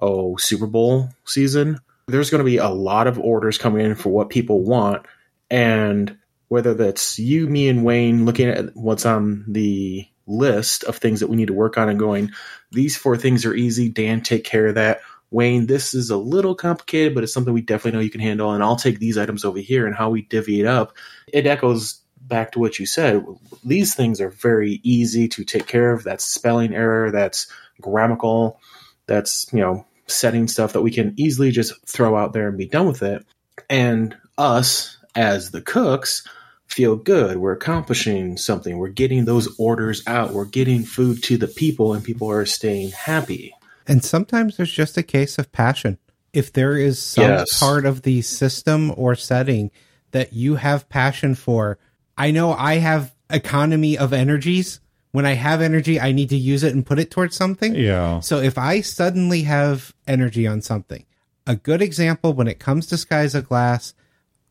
oh, 0.00 0.36
Super 0.36 0.66
Bowl 0.66 1.08
season, 1.24 1.78
there's 2.08 2.30
going 2.30 2.40
to 2.40 2.44
be 2.44 2.58
a 2.58 2.68
lot 2.68 3.06
of 3.06 3.18
orders 3.18 3.58
coming 3.58 3.84
in 3.84 3.94
for 3.94 4.10
what 4.10 4.30
people 4.30 4.60
want. 4.60 5.06
And 5.50 6.16
whether 6.48 6.74
that's 6.74 7.18
you, 7.18 7.46
me, 7.46 7.68
and 7.68 7.84
Wayne 7.84 8.24
looking 8.24 8.48
at 8.48 8.76
what's 8.76 9.06
on 9.06 9.44
the 9.48 10.06
list 10.26 10.84
of 10.84 10.96
things 10.96 11.20
that 11.20 11.28
we 11.28 11.36
need 11.36 11.48
to 11.48 11.54
work 11.54 11.78
on 11.78 11.88
and 11.88 11.98
going, 11.98 12.30
these 12.70 12.96
four 12.96 13.16
things 13.16 13.44
are 13.44 13.54
easy. 13.54 13.88
Dan, 13.88 14.22
take 14.22 14.44
care 14.44 14.68
of 14.68 14.74
that. 14.76 15.00
Wayne, 15.32 15.66
this 15.66 15.94
is 15.94 16.10
a 16.10 16.16
little 16.16 16.54
complicated, 16.54 17.14
but 17.14 17.24
it's 17.24 17.32
something 17.32 17.54
we 17.54 17.62
definitely 17.62 17.98
know 17.98 18.04
you 18.04 18.10
can 18.10 18.20
handle. 18.20 18.52
And 18.52 18.62
I'll 18.62 18.76
take 18.76 18.98
these 18.98 19.18
items 19.18 19.44
over 19.44 19.58
here 19.58 19.86
and 19.86 19.96
how 19.96 20.10
we 20.10 20.22
divvy 20.22 20.60
it 20.60 20.66
up. 20.66 20.94
It 21.32 21.46
echoes 21.46 22.00
back 22.20 22.52
to 22.52 22.58
what 22.58 22.78
you 22.78 22.86
said. 22.86 23.24
These 23.64 23.94
things 23.94 24.20
are 24.20 24.30
very 24.30 24.80
easy 24.84 25.26
to 25.28 25.44
take 25.44 25.66
care 25.66 25.92
of. 25.92 26.04
That's 26.04 26.24
spelling 26.24 26.74
error, 26.74 27.10
that's 27.10 27.46
grammatical, 27.80 28.60
that's, 29.06 29.46
you 29.52 29.60
know, 29.60 29.86
setting 30.06 30.46
stuff 30.46 30.74
that 30.74 30.82
we 30.82 30.90
can 30.90 31.14
easily 31.16 31.50
just 31.50 31.74
throw 31.86 32.16
out 32.16 32.32
there 32.32 32.48
and 32.48 32.58
be 32.58 32.68
done 32.68 32.86
with 32.86 33.02
it. 33.02 33.24
And 33.70 34.16
us, 34.36 34.98
as 35.14 35.50
the 35.50 35.62
cooks, 35.62 36.26
feel 36.66 36.96
good. 36.96 37.38
We're 37.38 37.52
accomplishing 37.52 38.36
something. 38.36 38.78
We're 38.78 38.88
getting 38.88 39.24
those 39.24 39.48
orders 39.58 40.02
out. 40.06 40.32
We're 40.32 40.44
getting 40.44 40.84
food 40.84 41.22
to 41.24 41.36
the 41.36 41.48
people, 41.48 41.94
and 41.94 42.04
people 42.04 42.30
are 42.30 42.46
staying 42.46 42.90
happy. 42.90 43.54
And 43.86 44.04
sometimes 44.04 44.56
there's 44.56 44.72
just 44.72 44.96
a 44.96 45.02
case 45.02 45.38
of 45.38 45.52
passion. 45.52 45.98
If 46.32 46.52
there 46.52 46.76
is 46.76 47.00
some 47.00 47.24
Yes. 47.30 47.58
part 47.58 47.84
of 47.84 48.02
the 48.02 48.22
system 48.22 48.92
or 48.96 49.14
setting 49.14 49.70
that 50.12 50.32
you 50.32 50.56
have 50.56 50.88
passion 50.88 51.34
for, 51.34 51.78
I 52.16 52.30
know 52.30 52.52
I 52.52 52.76
have 52.76 53.14
economy 53.30 53.98
of 53.98 54.12
energies. 54.12 54.80
When 55.10 55.26
I 55.26 55.34
have 55.34 55.60
energy, 55.60 56.00
I 56.00 56.12
need 56.12 56.30
to 56.30 56.36
use 56.36 56.62
it 56.62 56.74
and 56.74 56.86
put 56.86 56.98
it 56.98 57.10
towards 57.10 57.36
something. 57.36 57.74
Yeah. 57.74 58.20
So 58.20 58.38
if 58.40 58.56
I 58.56 58.80
suddenly 58.80 59.42
have 59.42 59.94
energy 60.06 60.46
on 60.46 60.62
something, 60.62 61.04
a 61.46 61.56
good 61.56 61.82
example 61.82 62.32
when 62.32 62.46
it 62.48 62.58
comes 62.58 62.86
to 62.86 62.96
Skies 62.96 63.34
of 63.34 63.48
Glass, 63.48 63.92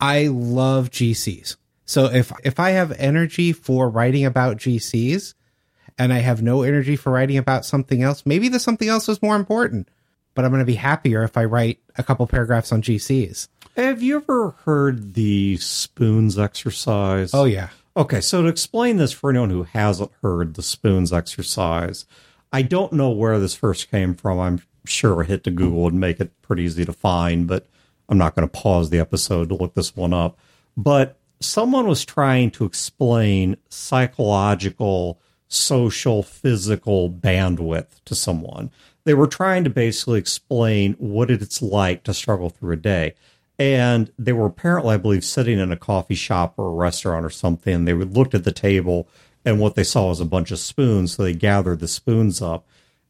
I 0.00 0.28
love 0.28 0.90
GCs. 0.90 1.56
So 1.84 2.06
if 2.06 2.32
if 2.44 2.60
I 2.60 2.70
have 2.70 2.92
energy 2.98 3.52
for 3.52 3.88
writing 3.88 4.24
about 4.24 4.56
GCs 4.58 5.34
and 5.98 6.12
I 6.12 6.18
have 6.18 6.42
no 6.42 6.62
energy 6.62 6.96
for 6.96 7.12
writing 7.12 7.36
about 7.36 7.64
something 7.64 8.02
else, 8.02 8.24
maybe 8.24 8.48
the 8.48 8.58
something 8.58 8.88
else 8.88 9.08
is 9.08 9.22
more 9.22 9.36
important. 9.36 9.88
But 10.34 10.44
I'm 10.44 10.50
going 10.50 10.60
to 10.60 10.66
be 10.66 10.74
happier 10.74 11.22
if 11.24 11.36
I 11.36 11.44
write 11.44 11.80
a 11.96 12.02
couple 12.02 12.26
paragraphs 12.26 12.72
on 12.72 12.80
GCs. 12.80 13.48
Have 13.76 14.02
you 14.02 14.16
ever 14.16 14.50
heard 14.64 15.14
the 15.14 15.56
spoons 15.58 16.38
exercise? 16.38 17.32
Oh 17.34 17.44
yeah. 17.44 17.68
Okay, 17.96 18.20
so 18.22 18.42
to 18.42 18.48
explain 18.48 18.96
this 18.96 19.12
for 19.12 19.28
anyone 19.28 19.50
who 19.50 19.64
hasn't 19.64 20.10
heard 20.22 20.54
the 20.54 20.62
spoons 20.62 21.12
exercise, 21.12 22.06
I 22.52 22.62
don't 22.62 22.94
know 22.94 23.10
where 23.10 23.38
this 23.38 23.54
first 23.54 23.90
came 23.90 24.14
from. 24.14 24.38
I'm 24.38 24.62
sure 24.86 25.22
I 25.22 25.26
hit 25.26 25.44
to 25.44 25.50
Google 25.50 25.86
and 25.88 26.00
make 26.00 26.20
it 26.20 26.40
pretty 26.42 26.62
easy 26.62 26.84
to 26.84 26.92
find, 26.92 27.46
but 27.46 27.66
I'm 28.08 28.18
not 28.18 28.34
going 28.34 28.48
to 28.48 28.52
pause 28.52 28.90
the 28.90 28.98
episode 28.98 29.48
to 29.48 29.54
look 29.54 29.74
this 29.74 29.94
one 29.94 30.12
up. 30.12 30.38
But 30.76 31.18
someone 31.40 31.86
was 31.86 32.04
trying 32.04 32.50
to 32.52 32.64
explain 32.64 33.56
psychological, 33.68 35.20
social, 35.52 36.22
physical 36.22 37.10
bandwidth 37.10 38.02
to 38.04 38.14
someone. 38.14 38.70
They 39.04 39.14
were 39.14 39.26
trying 39.26 39.64
to 39.64 39.70
basically 39.70 40.18
explain 40.18 40.94
what 40.94 41.30
it's 41.30 41.60
like 41.60 42.04
to 42.04 42.14
struggle 42.14 42.50
through 42.50 42.72
a 42.72 42.76
day. 42.76 43.14
And 43.58 44.10
they 44.18 44.32
were 44.32 44.46
apparently, 44.46 44.94
I 44.94 44.98
believe, 44.98 45.24
sitting 45.24 45.58
in 45.58 45.70
a 45.70 45.76
coffee 45.76 46.14
shop 46.14 46.54
or 46.56 46.68
a 46.68 46.74
restaurant 46.74 47.24
or 47.24 47.30
something. 47.30 47.84
They 47.84 47.92
looked 47.92 48.34
at 48.34 48.44
the 48.44 48.52
table 48.52 49.08
and 49.44 49.60
what 49.60 49.74
they 49.74 49.84
saw 49.84 50.08
was 50.08 50.20
a 50.20 50.24
bunch 50.24 50.50
of 50.50 50.58
spoons. 50.58 51.14
So 51.14 51.24
they 51.24 51.34
gathered 51.34 51.80
the 51.80 51.88
spoons 51.88 52.40
up 52.40 52.66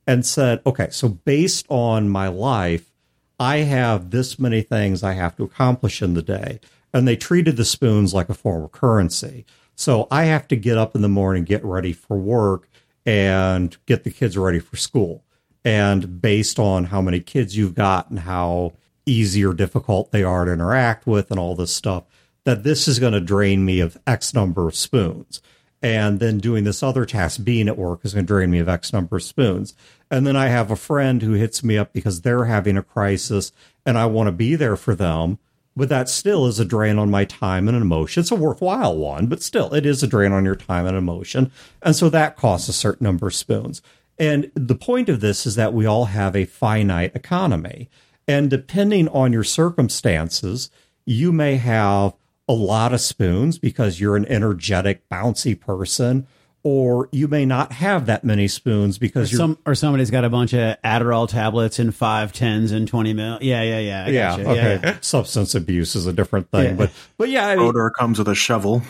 and 0.07 0.27
said, 0.27 0.61
okay, 0.67 0.89
so 0.91 1.09
based 1.09 1.67
on 1.69 2.09
my 2.09 2.29
life, 2.29 2.91
I 3.39 3.59
have 3.59 4.11
this 4.11 4.39
many 4.39 4.63
things 4.63 5.03
I 5.03 5.13
have 5.13 5.37
to 5.37 5.45
accomplish 5.45 6.03
in 6.03 6.15
the 6.15 6.23
day. 6.23 6.61
And 6.93 7.07
they 7.07 7.17
treated 7.17 7.57
the 7.57 7.65
spoons 7.65 8.13
like 8.13 8.29
a 8.29 8.35
form 8.35 8.65
of 8.65 8.73
currency. 8.73 9.47
So 9.75 10.07
I 10.11 10.25
have 10.25 10.47
to 10.49 10.57
get 10.57 10.79
up 10.79 10.95
in 10.95 11.03
the 11.03 11.09
morning, 11.09 11.45
get 11.45 11.65
ready 11.65 11.93
for 11.93 12.17
work, 12.17 12.69
and 13.05 13.77
get 13.87 14.05
the 14.05 14.11
kids 14.11 14.37
ready 14.39 14.59
for 14.59 14.77
school. 14.77 15.25
And 15.65 16.21
based 16.21 16.59
on 16.59 16.85
how 16.85 17.01
many 17.01 17.21
kids 17.21 17.57
you've 17.57 17.75
got 17.75 18.11
and 18.11 18.21
how 18.21 18.75
easy 19.07 19.45
or 19.45 19.55
difficult 19.55 20.13
they 20.13 20.23
are 20.23 20.45
to 20.45 20.53
interact 20.53 21.07
with 21.07 21.31
and 21.31 21.39
all 21.39 21.55
this 21.55 21.75
stuff, 21.75 22.05
that 22.45 22.65
this 22.65 22.89
is 22.89 22.99
going 22.99 23.13
to 23.13 23.21
drain 23.21 23.65
me 23.65 23.81
of 23.81 23.99
X 24.07 24.35
number 24.35 24.67
of 24.69 24.75
spoons. 24.75 25.41
And 25.85 26.21
then 26.21 26.39
doing 26.39 26.63
this 26.63 26.83
other 26.83 27.05
task, 27.05 27.43
being 27.43 27.67
at 27.67 27.77
work, 27.77 28.01
is 28.05 28.15
going 28.15 28.25
to 28.25 28.33
drain 28.33 28.51
me 28.51 28.61
of 28.61 28.69
X 28.69 28.93
number 28.93 29.17
of 29.17 29.23
spoons. 29.23 29.75
And 30.11 30.27
then 30.27 30.37
I 30.37 30.47
have 30.47 30.71
a 30.71 30.77
friend 30.77 31.23
who 31.23 31.33
hits 31.33 31.65
me 31.65 31.77
up 31.77 31.93
because 31.93 32.21
they're 32.21 32.45
having 32.45 32.77
a 32.77 32.83
crisis 32.83 33.51
and 33.85 33.99
I 33.99 34.07
want 34.07 34.29
to 34.29 34.33
be 34.33 34.55
there 34.55 34.77
for 34.77 34.95
them. 34.95 35.39
But 35.75 35.89
that 35.89 36.09
still 36.09 36.47
is 36.47 36.61
a 36.61 36.65
drain 36.65 36.99
on 36.99 37.11
my 37.11 37.25
time 37.25 37.67
and 37.67 37.77
emotion. 37.77 38.21
It's 38.21 38.31
a 38.31 38.37
worthwhile 38.37 38.97
one, 38.97 39.27
but 39.27 39.43
still, 39.43 39.73
it 39.73 39.87
is 39.87 40.03
a 40.03 40.07
drain 40.07 40.33
on 40.33 40.45
your 40.45 40.57
time 40.57 40.87
and 40.87 40.97
emotion. 40.97 41.51
And 41.83 41.97
so 41.97 42.11
that 42.11 42.37
costs 42.37 42.69
a 42.69 42.75
certain 42.75 43.05
number 43.05 43.27
of 43.27 43.35
spoons. 43.35 43.81
And 44.19 44.51
the 44.55 44.75
point 44.75 45.09
of 45.09 45.21
this 45.21 45.47
is 45.47 45.55
that 45.55 45.73
we 45.73 45.87
all 45.87 46.07
have 46.07 46.37
a 46.37 46.45
finite 46.45 47.17
economy. 47.17 47.89
And 48.29 48.51
depending 48.51 49.09
on 49.09 49.33
your 49.33 49.45
circumstances, 49.45 50.71
you 51.07 51.33
may 51.33 51.57
have 51.57 52.15
a 52.49 52.53
lot 52.53 52.93
of 52.93 53.01
spoons 53.01 53.59
because 53.59 54.01
you're 54.01 54.17
an 54.17 54.27
energetic, 54.27 55.09
bouncy 55.09 55.59
person, 55.59 56.27
or 56.65 57.09
you 57.13 57.27
may 57.29 57.45
not 57.45 57.73
have 57.73 58.07
that 58.07 58.25
many 58.25 58.47
spoons 58.49 58.99
because 58.99 59.33
you're 59.33 59.39
Some 59.39 59.59
or 59.67 59.75
somebody's 59.75 60.11
got 60.11 60.25
a 60.25 60.31
bunch 60.31 60.53
of 60.53 60.81
Adderall 60.83 61.29
tablets 61.29 61.79
and 61.79 61.95
five 61.95 62.33
tens 62.33 62.71
and 62.73 62.87
twenty 62.87 63.13
mil. 63.13 63.39
Yeah, 63.41 63.63
yeah, 63.63 63.79
yeah. 63.81 64.05
I 64.05 64.09
yeah, 64.09 64.37
gotcha. 64.37 64.49
okay. 64.51 64.81
yeah. 64.83 64.97
Substance 65.01 65.55
abuse 65.55 65.97
is 65.97 66.07
a 66.07 66.13
different 66.13 66.51
thing, 66.51 66.71
Yeah. 66.71 66.75
but 66.75 66.91
but 67.19 67.29
yeah, 67.31 67.49
I 67.49 67.57
mean, 67.57 67.67
Odor 67.67 67.91
comes 67.91 68.19
with 68.19 68.29
a 68.29 68.35
shovel. 68.35 68.83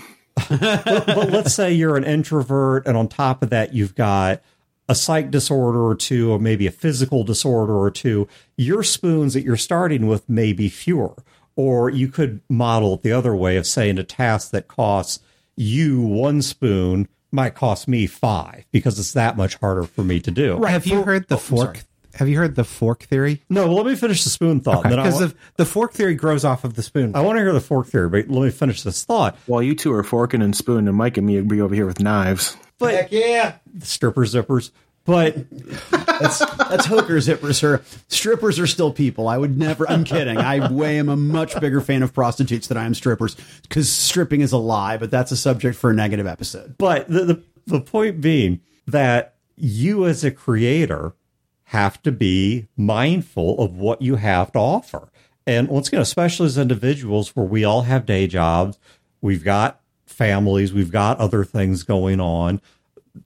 but 0.49 1.29
let's 1.31 1.55
say 1.55 1.73
you're 1.73 1.97
an 1.97 2.05
introvert 2.05 2.87
and 2.87 2.97
on 2.97 3.09
top 3.09 3.43
of 3.43 3.51
that 3.51 3.75
you've 3.75 3.95
got 3.95 4.43
a 4.89 4.95
psych 4.95 5.31
disorder 5.31 5.81
or 5.87 5.95
two, 5.95 6.33
or 6.33 6.39
maybe 6.39 6.67
a 6.67 6.71
physical 6.71 7.23
disorder 7.25 7.75
or 7.79 7.91
two, 7.91 8.27
your 8.57 8.83
spoons 8.83 9.33
that 9.35 9.43
you're 9.43 9.57
starting 9.57 10.07
with 10.07 10.29
may 10.29 10.53
be 10.53 10.69
fewer. 10.69 11.15
Or 11.55 11.91
you 11.91 12.09
could 12.09 12.41
model 12.49 12.95
it 12.95 13.03
the 13.03 13.13
other 13.13 13.37
way 13.37 13.57
of 13.59 13.67
saying 13.67 13.99
a 13.99 14.05
task 14.05 14.51
that 14.53 14.69
costs 14.69 15.21
you 15.55 16.01
one 16.01 16.41
spoon 16.41 17.09
might 17.33 17.55
cost 17.55 17.89
me 17.89 18.07
five 18.07 18.65
because 18.71 18.99
it's 18.99 19.13
that 19.13 19.37
much 19.37 19.57
harder 19.57 19.85
for 19.85 20.05
me 20.05 20.21
to 20.21 20.31
do. 20.31 20.57
Right. 20.57 20.71
Have 20.71 20.87
you 20.87 21.03
heard 21.03 21.29
the 21.29 21.37
oh, 21.37 21.39
fork? 21.39 21.81
Have 22.15 22.29
you 22.29 22.37
heard 22.37 22.57
the 22.57 22.65
fork 22.65 23.05
theory? 23.05 23.43
No, 23.49 23.67
well, 23.67 23.77
let 23.77 23.87
me 23.87 23.97
finish 23.97 24.23
the 24.23 24.31
spoon 24.31 24.61
thought. 24.61 24.83
then 24.83 24.99
I, 24.99 25.05
Because 25.05 25.21
wa- 25.21 25.27
the, 25.29 25.35
the 25.57 25.65
fork 25.65 25.95
theory 25.95 26.15
grows 26.15 26.45
off 26.45 26.63
of 26.63 26.75
the 26.75 26.83
spoon. 26.83 27.17
I 27.17 27.23
want 27.23 27.39
to 27.39 27.43
hear 27.43 27.55
the 27.55 27.61
fork 27.61 27.87
theory, 27.87 28.09
but 28.11 28.29
let 28.29 28.45
me 28.45 28.51
finish 28.51 28.83
this 28.83 29.03
thought. 29.05 29.37
While 29.47 29.63
you 29.63 29.75
two 29.75 29.95
are 29.95 30.03
forking 30.03 30.43
and 30.43 30.55
spooning, 30.55 30.89
and 30.89 30.97
Mike 30.97 31.17
and 31.17 31.27
me 31.27 31.41
will 31.41 31.49
be 31.49 31.61
over 31.63 31.75
here 31.75 31.87
with 31.87 32.01
knives. 32.01 32.57
But 32.79 32.95
Heck 32.95 33.13
yeah. 33.13 33.55
stripper 33.81 34.27
zippers. 34.27 34.73
But 35.05 35.37
That's 35.91 36.39
that's 36.39 36.87
hooker 36.87 37.17
zippers, 37.17 37.57
sir. 37.57 37.83
Strippers 38.09 38.59
are 38.61 38.67
still 38.67 38.93
people. 38.93 39.29
I 39.29 39.37
would 39.37 39.59
never. 39.59 39.89
I'm 39.91 40.05
kidding. 40.05 40.39
I 40.39 40.71
way 40.71 40.99
am 40.99 41.09
a 41.09 41.17
much 41.17 41.59
bigger 41.61 41.81
fan 41.81 42.03
of 42.03 42.15
prostitutes 42.15 42.69
than 42.69 42.77
I 42.77 42.85
am 42.85 42.95
strippers 42.95 43.37
because 43.63 43.91
stripping 43.91 44.41
is 44.41 44.53
a 44.53 44.59
lie. 44.59 44.97
But 44.97 45.11
that's 45.11 45.33
a 45.33 45.37
subject 45.37 45.77
for 45.77 45.91
a 45.91 45.95
negative 45.95 46.27
episode. 46.27 46.77
but 46.79 47.09
the, 47.09 47.25
the 47.25 47.43
the 47.67 47.81
point 47.81 48.21
being 48.21 48.61
that 48.87 49.35
you 49.57 50.07
as 50.07 50.25
a 50.25 50.31
creator 50.31 51.15
have 51.65 52.03
to 52.03 52.13
be 52.13 52.69
mindful 52.77 53.59
of 53.59 53.77
what 53.77 54.03
you 54.03 54.17
have 54.17 54.53
to 54.53 54.59
offer. 54.59 55.11
And 55.47 55.69
once 55.69 55.89
again, 55.89 56.01
especially 56.01 56.47
as 56.47 56.59
individuals 56.59 57.35
where 57.35 57.47
we 57.47 57.65
all 57.65 57.83
have 57.83 58.07
day 58.07 58.27
jobs, 58.27 58.79
we've 59.21 59.43
got 59.45 59.81
families, 60.07 60.73
we've 60.73 60.93
got 60.93 61.19
other 61.19 61.45
things 61.45 61.83
going 61.83 62.21
on. 62.21 62.61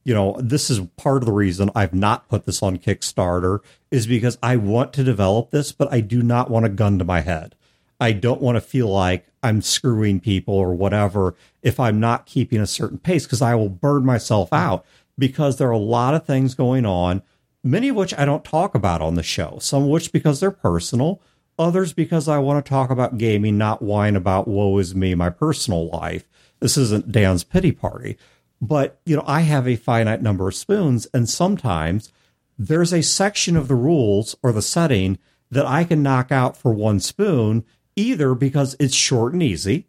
You 0.05 0.15
know, 0.15 0.37
this 0.41 0.69
is 0.71 0.81
part 0.97 1.23
of 1.23 1.27
the 1.27 1.33
reason 1.33 1.71
I've 1.75 1.95
not 1.95 2.29
put 2.29 2.45
this 2.45 2.63
on 2.63 2.79
Kickstarter 2.79 3.61
is 3.91 4.07
because 4.07 4.37
I 4.43 4.57
want 4.57 4.93
to 4.95 5.05
develop 5.05 5.51
this, 5.51 5.73
but 5.73 5.93
I 5.93 6.01
do 6.01 6.23
not 6.23 6.51
want 6.51 6.67
a 6.67 6.71
gun 6.71 6.99
to 6.99 7.05
my 7.05 7.21
head. 7.21 7.55
I 8.01 8.13
don't 8.13 8.43
want 8.43 8.57
to 8.57 8.61
feel 8.61 8.89
like 8.89 9.27
I'm 9.43 9.63
screwing 9.63 10.21
people 10.21 10.55
or 10.55 10.75
whatever 10.75 11.35
if 11.63 11.81
I'm 11.81 12.01
not 12.01 12.27
keeping 12.27 12.61
a 12.61 12.67
certain 12.67 12.99
pace 12.99 13.25
because 13.25 13.43
I 13.43 13.55
will 13.55 13.69
burn 13.69 14.05
myself 14.05 14.53
out 14.53 14.85
because 15.19 15.57
there 15.57 15.69
are 15.69 15.73
a 15.73 15.79
lot 15.79 16.15
of 16.15 16.27
things 16.27 16.55
going 16.55 16.85
on, 16.85 17.23
many 17.65 17.89
of 17.89 17.97
which 17.97 18.13
I 18.19 18.25
don't 18.25 18.45
talk 18.45 18.75
about 18.75 19.01
on 19.01 19.15
the 19.15 19.23
show, 19.23 19.59
some 19.61 19.85
of 19.85 19.89
which 19.89 20.13
because 20.13 20.41
they're 20.41 20.51
personal, 20.51 21.23
others 21.59 21.93
because 21.93 22.29
I 22.29 22.39
want 22.39 22.65
to 22.65 22.69
talk 22.69 22.91
about 22.91 23.19
gaming, 23.19 23.57
not 23.57 23.83
whine 23.83 24.17
about 24.17 24.49
woe 24.49 24.79
is 24.79 24.95
me, 24.95 25.15
my 25.15 25.31
personal 25.31 25.89
life. 25.89 26.25
This 26.61 26.77
isn't 26.77 27.13
Dan's 27.13 27.45
pity 27.45 27.73
party. 27.73 28.17
But, 28.61 29.01
you 29.05 29.17
know, 29.17 29.25
I 29.27 29.41
have 29.41 29.69
a 29.69 29.77
finite 29.77 30.23
number 30.23 30.49
of 30.49 30.55
spoons, 30.55 31.07
and 31.13 31.29
sometimes 31.29 32.13
there's 32.59 32.93
a 32.93 33.03
section 33.03 33.57
of 33.57 33.69
the 33.69 33.75
rules 33.75 34.37
or 34.43 34.53
the 34.53 34.63
setting 34.63 35.19
that 35.51 35.67
I 35.67 35.85
can 35.85 36.03
knock 36.03 36.33
out 36.33 36.57
for 36.57 36.73
one 36.73 37.01
spoon, 37.01 37.65
either 37.95 38.35
because 38.35 38.75
it's 38.81 38.95
short 38.95 39.33
and 39.33 39.43
easy, 39.43 39.87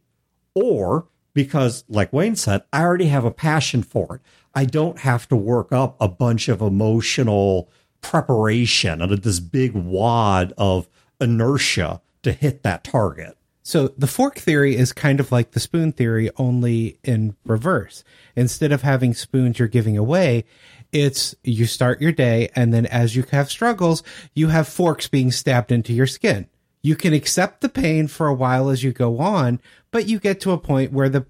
or 0.54 1.08
because, 1.34 1.84
like 1.88 2.12
Wayne 2.12 2.36
said, 2.36 2.64
I 2.74 2.82
already 2.82 3.08
have 3.08 3.26
a 3.26 3.32
passion 3.32 3.84
for 3.84 4.16
it. 4.16 4.22
I 4.54 4.66
don't 4.66 5.00
have 5.00 5.28
to 5.30 5.36
work 5.36 5.72
up 5.72 5.96
a 6.00 6.08
bunch 6.08 6.50
of 6.50 6.62
emotional 6.62 7.70
preparation 8.02 9.02
and 9.02 9.12
this 9.12 9.40
big 9.40 9.74
wad 9.74 10.54
of 10.58 10.90
inertia 11.22 12.02
to 12.24 12.32
hit 12.32 12.64
that 12.64 12.84
target. 12.84 13.37
So 13.68 13.90
the 13.98 14.08
fork 14.08 14.38
theory 14.38 14.78
is 14.78 14.94
kind 14.94 15.20
of 15.20 15.30
like 15.30 15.52
the 15.52 15.60
spoon 15.60 15.92
theory, 15.92 16.30
only 16.38 17.00
in 17.04 17.36
reverse. 17.44 18.06
Instead 18.34 18.72
of 18.72 18.82
having 18.82 19.14
spoons 19.14 19.60
you're 19.60 19.68
giving 19.68 19.98
away, 19.98 20.46
it's 20.94 21.36
you 21.44 21.66
start 21.66 22.00
your 22.00 22.14
day 22.14 22.48
and 22.56 22.74
then 22.74 22.86
as 22.86 23.18
you 23.18 23.26
have 23.32 23.52
struggles, 23.52 24.04
you 24.34 24.48
have 24.48 24.70
forks 24.70 25.10
being 25.10 25.34
stabbed 25.34 25.74
into 25.74 25.92
your 25.92 26.08
skin. 26.08 26.48
You 26.82 26.96
can 26.96 27.12
accept 27.12 27.60
the 27.60 27.68
pain 27.68 28.08
for 28.08 28.28
a 28.28 28.34
while 28.34 28.70
as 28.70 28.86
you 28.86 28.94
go 28.94 29.20
on, 29.20 29.60
but 29.92 30.08
you 30.08 30.18
get 30.18 30.40
to 30.42 30.54
a 30.54 30.58
point 30.58 30.94
where 30.94 31.10
the 31.10 31.26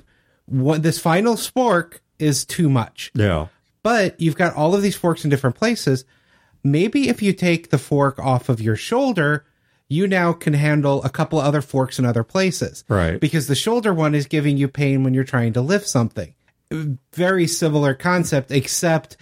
what 0.46 0.84
this 0.84 1.00
final 1.00 1.38
spork 1.38 2.02
is 2.20 2.46
too 2.46 2.70
much. 2.70 3.12
Yeah. 3.16 3.48
But 3.82 4.22
you've 4.22 4.38
got 4.38 4.54
all 4.54 4.76
of 4.76 4.84
these 4.84 4.96
forks 4.96 5.24
in 5.24 5.32
different 5.32 5.56
places. 5.56 6.06
Maybe 6.64 7.10
if 7.10 7.24
you 7.24 7.34
take 7.34 7.72
the 7.72 7.80
fork 7.80 8.20
off 8.20 8.48
of 8.48 8.62
your 8.62 8.76
shoulder, 8.76 9.44
you 9.90 10.08
now 10.08 10.34
can 10.34 10.54
handle 10.54 11.04
a 11.04 11.10
couple 11.10 11.40
other 11.40 11.62
forks 11.62 11.98
in 11.98 12.06
other 12.06 12.24
places. 12.24 12.84
Right. 12.90 13.20
Because 13.20 13.48
the 13.48 13.56
shoulder 13.56 13.94
one 13.94 14.16
is 14.16 14.28
giving 14.28 14.58
you 14.58 14.68
pain 14.68 15.04
when 15.04 15.14
you're 15.14 15.24
trying 15.24 15.54
to 15.54 15.62
lift 15.62 15.88
something. 15.88 16.34
Very 17.14 17.48
similar 17.48 17.94
concept, 17.94 18.52
except 18.52 19.16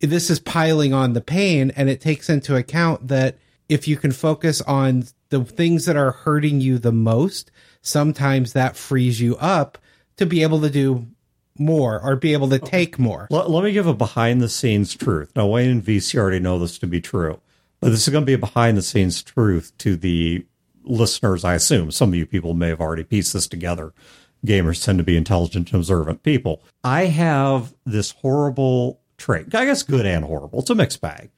this 0.00 0.30
is 0.30 0.38
piling 0.38 0.92
on 0.92 1.12
the 1.12 1.20
pain 1.20 1.72
and 1.76 1.88
it 1.88 2.00
takes 2.00 2.28
into 2.28 2.56
account 2.56 3.08
that 3.08 3.36
if 3.68 3.88
you 3.88 3.96
can 3.96 4.12
focus 4.12 4.60
on 4.62 5.04
the 5.30 5.44
things 5.44 5.86
that 5.86 5.96
are 5.96 6.12
hurting 6.12 6.60
you 6.60 6.78
the 6.78 6.92
most, 6.92 7.50
sometimes 7.80 8.52
that 8.52 8.76
frees 8.76 9.20
you 9.20 9.36
up 9.36 9.78
to 10.16 10.26
be 10.26 10.42
able 10.42 10.60
to 10.60 10.70
do 10.70 11.06
more 11.58 12.00
or 12.02 12.16
be 12.16 12.32
able 12.32 12.48
to 12.48 12.58
take 12.58 12.98
more. 12.98 13.26
Let, 13.30 13.50
let 13.50 13.64
me 13.64 13.72
give 13.72 13.86
a 13.86 13.94
behind 13.94 14.40
the 14.40 14.48
scenes 14.48 14.94
truth. 14.94 15.32
Now, 15.36 15.46
Wayne 15.46 15.70
and 15.70 15.84
Vece 15.84 16.14
already 16.14 16.40
know 16.40 16.58
this 16.58 16.78
to 16.78 16.86
be 16.86 17.00
true, 17.00 17.40
but 17.82 17.90
this 17.90 18.06
is 18.06 18.12
going 18.12 18.22
to 18.22 18.26
be 18.26 18.34
a 18.34 18.38
behind 18.38 18.78
the 18.78 18.82
scenes 18.82 19.24
truth 19.24 19.76
to 19.78 19.96
the 19.96 20.46
listeners, 20.84 21.44
I 21.44 21.54
assume. 21.54 21.90
Some 21.90 22.10
of 22.10 22.14
you 22.14 22.26
people 22.26 22.54
may 22.54 22.68
have 22.68 22.80
already 22.80 23.02
pieced 23.02 23.32
this 23.32 23.48
together. 23.48 23.92
Gamers 24.46 24.84
tend 24.84 24.98
to 24.98 25.04
be 25.04 25.16
intelligent 25.16 25.72
and 25.72 25.80
observant 25.80 26.22
people. 26.22 26.62
I 26.84 27.06
have 27.06 27.74
this 27.84 28.12
horrible 28.12 29.00
trait, 29.18 29.52
I 29.52 29.64
guess 29.64 29.82
good 29.82 30.06
and 30.06 30.24
horrible. 30.24 30.60
It's 30.60 30.70
a 30.70 30.76
mixed 30.76 31.00
bag 31.00 31.30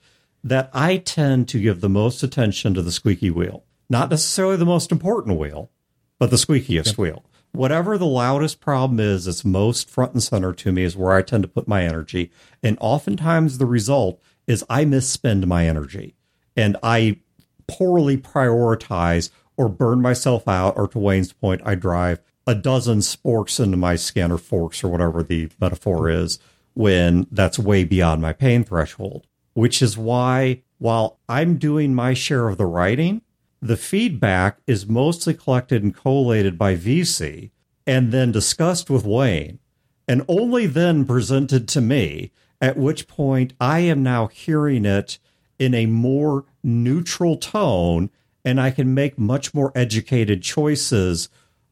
that 0.43 0.69
I 0.75 0.99
tend 0.99 1.49
to 1.49 1.61
give 1.63 1.81
the 1.81 1.89
most 1.89 2.23
attention 2.23 2.75
to 2.75 2.83
the 2.83 2.93
squeaky 2.93 3.31
wheel. 3.31 3.65
Not 3.89 4.11
necessarily 4.11 4.57
the 4.57 4.67
most 4.67 4.93
important 4.93 5.39
wheel, 5.39 5.71
but 6.19 6.29
the 6.29 6.37
squeakiest 6.37 6.99
wheel. 6.99 7.25
Whatever 7.53 7.97
the 7.97 8.05
loudest 8.05 8.61
problem 8.61 9.01
is, 9.01 9.27
it's 9.27 9.47
most 9.47 9.89
front 9.89 10.13
and 10.13 10.23
center 10.23 10.53
to 10.53 10.73
me 10.73 10.83
is 10.83 10.95
where 10.95 11.15
I 11.15 11.23
tend 11.23 11.43
to 11.45 11.49
put 11.49 11.67
my 11.67 11.85
energy. 11.85 12.31
And 12.63 12.77
oftentimes 12.83 13.57
the 13.57 13.65
result 13.65 14.21
is 14.47 14.63
I 14.69 14.85
misspend 14.85 15.47
my 15.47 15.67
energy 15.67 16.17
and 16.57 16.77
I 16.83 17.19
poorly 17.67 18.17
prioritize 18.17 19.31
or 19.57 19.69
burn 19.69 20.01
myself 20.01 20.49
out, 20.49 20.77
or 20.77 20.89
to 20.89 20.99
Wayne's 20.99 21.33
point, 21.33 21.63
I 21.65 21.75
drive 21.75 22.21
a 22.47 22.55
dozen 22.55 22.99
sporks 22.99 23.63
into 23.63 23.77
my 23.77 23.97
skin 23.97 24.31
or 24.33 24.39
forks 24.39 24.83
or 24.85 24.89
whatever 24.89 25.23
the 25.23 25.49
metaphor 25.61 26.11
is 26.11 26.39
when 26.75 27.27
that's 27.31 27.59
way 27.59 27.85
beyond 27.85 28.21
my 28.21 28.33
pain 28.33 28.65
threshold. 28.65 29.27
Which 29.55 29.81
is 29.81 29.97
why, 29.97 30.63
while 30.79 31.21
I'm 31.29 31.57
doing 31.57 31.95
my 31.95 32.15
share 32.15 32.49
of 32.49 32.59
the 32.59 32.67
writing, 32.67 33.23
the 33.63 33.77
feedback 33.77 34.59
is 34.67 34.87
mostly 34.87 35.33
collected 35.33 35.83
and 35.83 35.95
collated 35.95 36.59
by 36.59 36.75
Vece 36.75 37.51
and 37.87 38.13
then 38.13 38.33
discussed 38.33 38.91
with 38.91 39.05
Wayne 39.05 39.61
and 40.07 40.25
only 40.29 40.67
then 40.67 41.05
presented 41.05 41.69
to 41.69 41.81
me, 41.81 42.31
at 42.61 42.77
which 42.77 43.09
point 43.09 43.55
I 43.61 43.81
am 43.81 44.03
now 44.03 44.27
hearing 44.27 44.85
it 44.85 45.19
in 45.59 45.75
a 45.75 45.87
more 45.87 46.45
neutral 46.63 47.37
tone 47.37 48.11
and 48.45 48.61
I 48.61 48.71
can 48.71 48.93
make 48.95 49.19
much 49.19 49.55
more 49.55 49.73
educated 49.75 50.43
choices 50.43 51.29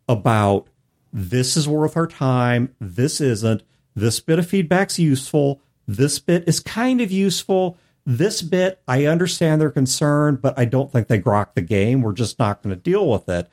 about 0.08 0.66
this 1.12 1.56
is 1.56 1.68
worth 1.68 1.96
our 1.96 2.06
time, 2.06 2.74
this 2.80 3.20
isn't, 3.20 3.62
this 3.94 4.20
bit 4.20 4.38
of 4.38 4.46
feedback's 4.46 4.98
useful, 4.98 5.60
this 5.86 6.18
bit 6.18 6.44
is 6.48 6.60
kind 6.60 7.00
of 7.00 7.10
useful. 7.10 7.76
This 8.04 8.42
bit, 8.42 8.80
I 8.88 9.06
understand 9.06 9.60
their 9.60 9.70
concern, 9.70 10.36
but 10.36 10.58
I 10.58 10.64
don't 10.64 10.90
think 10.90 11.08
they 11.08 11.20
grok 11.20 11.54
the 11.54 11.60
game. 11.60 12.02
We're 12.02 12.12
just 12.12 12.38
not 12.38 12.62
going 12.62 12.74
to 12.74 12.80
deal 12.80 13.08
with 13.08 13.28
it 13.28 13.48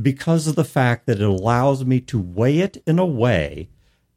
because 0.00 0.46
of 0.46 0.56
the 0.56 0.64
fact 0.64 1.06
that 1.06 1.20
it 1.20 1.28
allows 1.28 1.84
me 1.84 2.00
to 2.00 2.18
weigh 2.18 2.58
it 2.58 2.82
in 2.86 2.98
a 2.98 3.06
way 3.06 3.68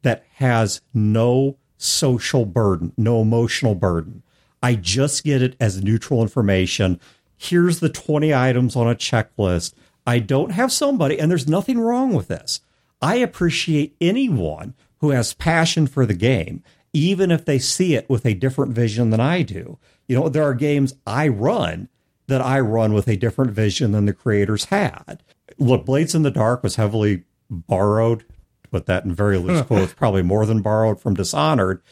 that 0.02 0.24
has 0.34 0.80
no 0.94 1.56
social 1.76 2.44
burden, 2.46 2.92
no 2.96 3.20
emotional 3.20 3.74
burden. 3.74 4.22
I 4.62 4.74
just 4.74 5.24
get 5.24 5.42
it 5.42 5.56
as 5.60 5.82
neutral 5.82 6.22
information. 6.22 7.00
Here's 7.36 7.80
the 7.80 7.88
20 7.88 8.34
items 8.34 8.76
on 8.76 8.88
a 8.88 8.94
checklist. 8.94 9.74
I 10.06 10.18
don't 10.18 10.50
have 10.52 10.72
somebody, 10.72 11.18
and 11.18 11.30
there's 11.30 11.48
nothing 11.48 11.78
wrong 11.78 12.12
with 12.12 12.28
this. 12.28 12.60
I 13.02 13.16
appreciate 13.16 13.96
anyone 14.00 14.74
who 14.98 15.10
has 15.10 15.34
passion 15.34 15.86
for 15.86 16.06
the 16.06 16.14
game, 16.14 16.62
even 16.92 17.30
if 17.30 17.44
they 17.44 17.58
see 17.58 17.94
it 17.94 18.08
with 18.08 18.24
a 18.24 18.34
different 18.34 18.72
vision 18.72 19.10
than 19.10 19.20
I 19.20 19.42
do. 19.42 19.78
You 20.08 20.16
know, 20.16 20.28
there 20.28 20.44
are 20.44 20.54
games 20.54 20.94
I 21.06 21.28
run 21.28 21.88
that 22.28 22.40
I 22.40 22.60
run 22.60 22.92
with 22.92 23.08
a 23.08 23.16
different 23.16 23.52
vision 23.52 23.92
than 23.92 24.06
the 24.06 24.12
creators 24.12 24.66
had. 24.66 25.22
Look, 25.58 25.84
Blades 25.84 26.14
in 26.14 26.22
the 26.22 26.30
Dark 26.30 26.62
was 26.62 26.76
heavily 26.76 27.24
borrowed, 27.50 28.24
put 28.70 28.86
that 28.86 29.04
in 29.04 29.14
very 29.14 29.38
loose 29.38 29.62
quotes, 29.66 29.92
probably 29.92 30.22
more 30.22 30.46
than 30.46 30.62
borrowed 30.62 31.00
from 31.00 31.14
Dishonored. 31.14 31.82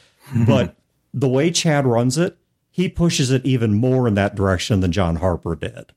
but 0.47 0.77
the 1.13 1.29
way 1.29 1.51
Chad 1.51 1.87
runs 1.87 2.19
it, 2.19 2.37
he 2.75 2.89
pushes 2.89 3.31
it 3.31 3.47
even 3.47 3.73
more 3.73 4.09
in 4.09 4.15
that 4.15 4.35
direction 4.35 4.81
than 4.81 4.91
John 4.91 5.15
Harper 5.15 5.55
did. 5.55 5.93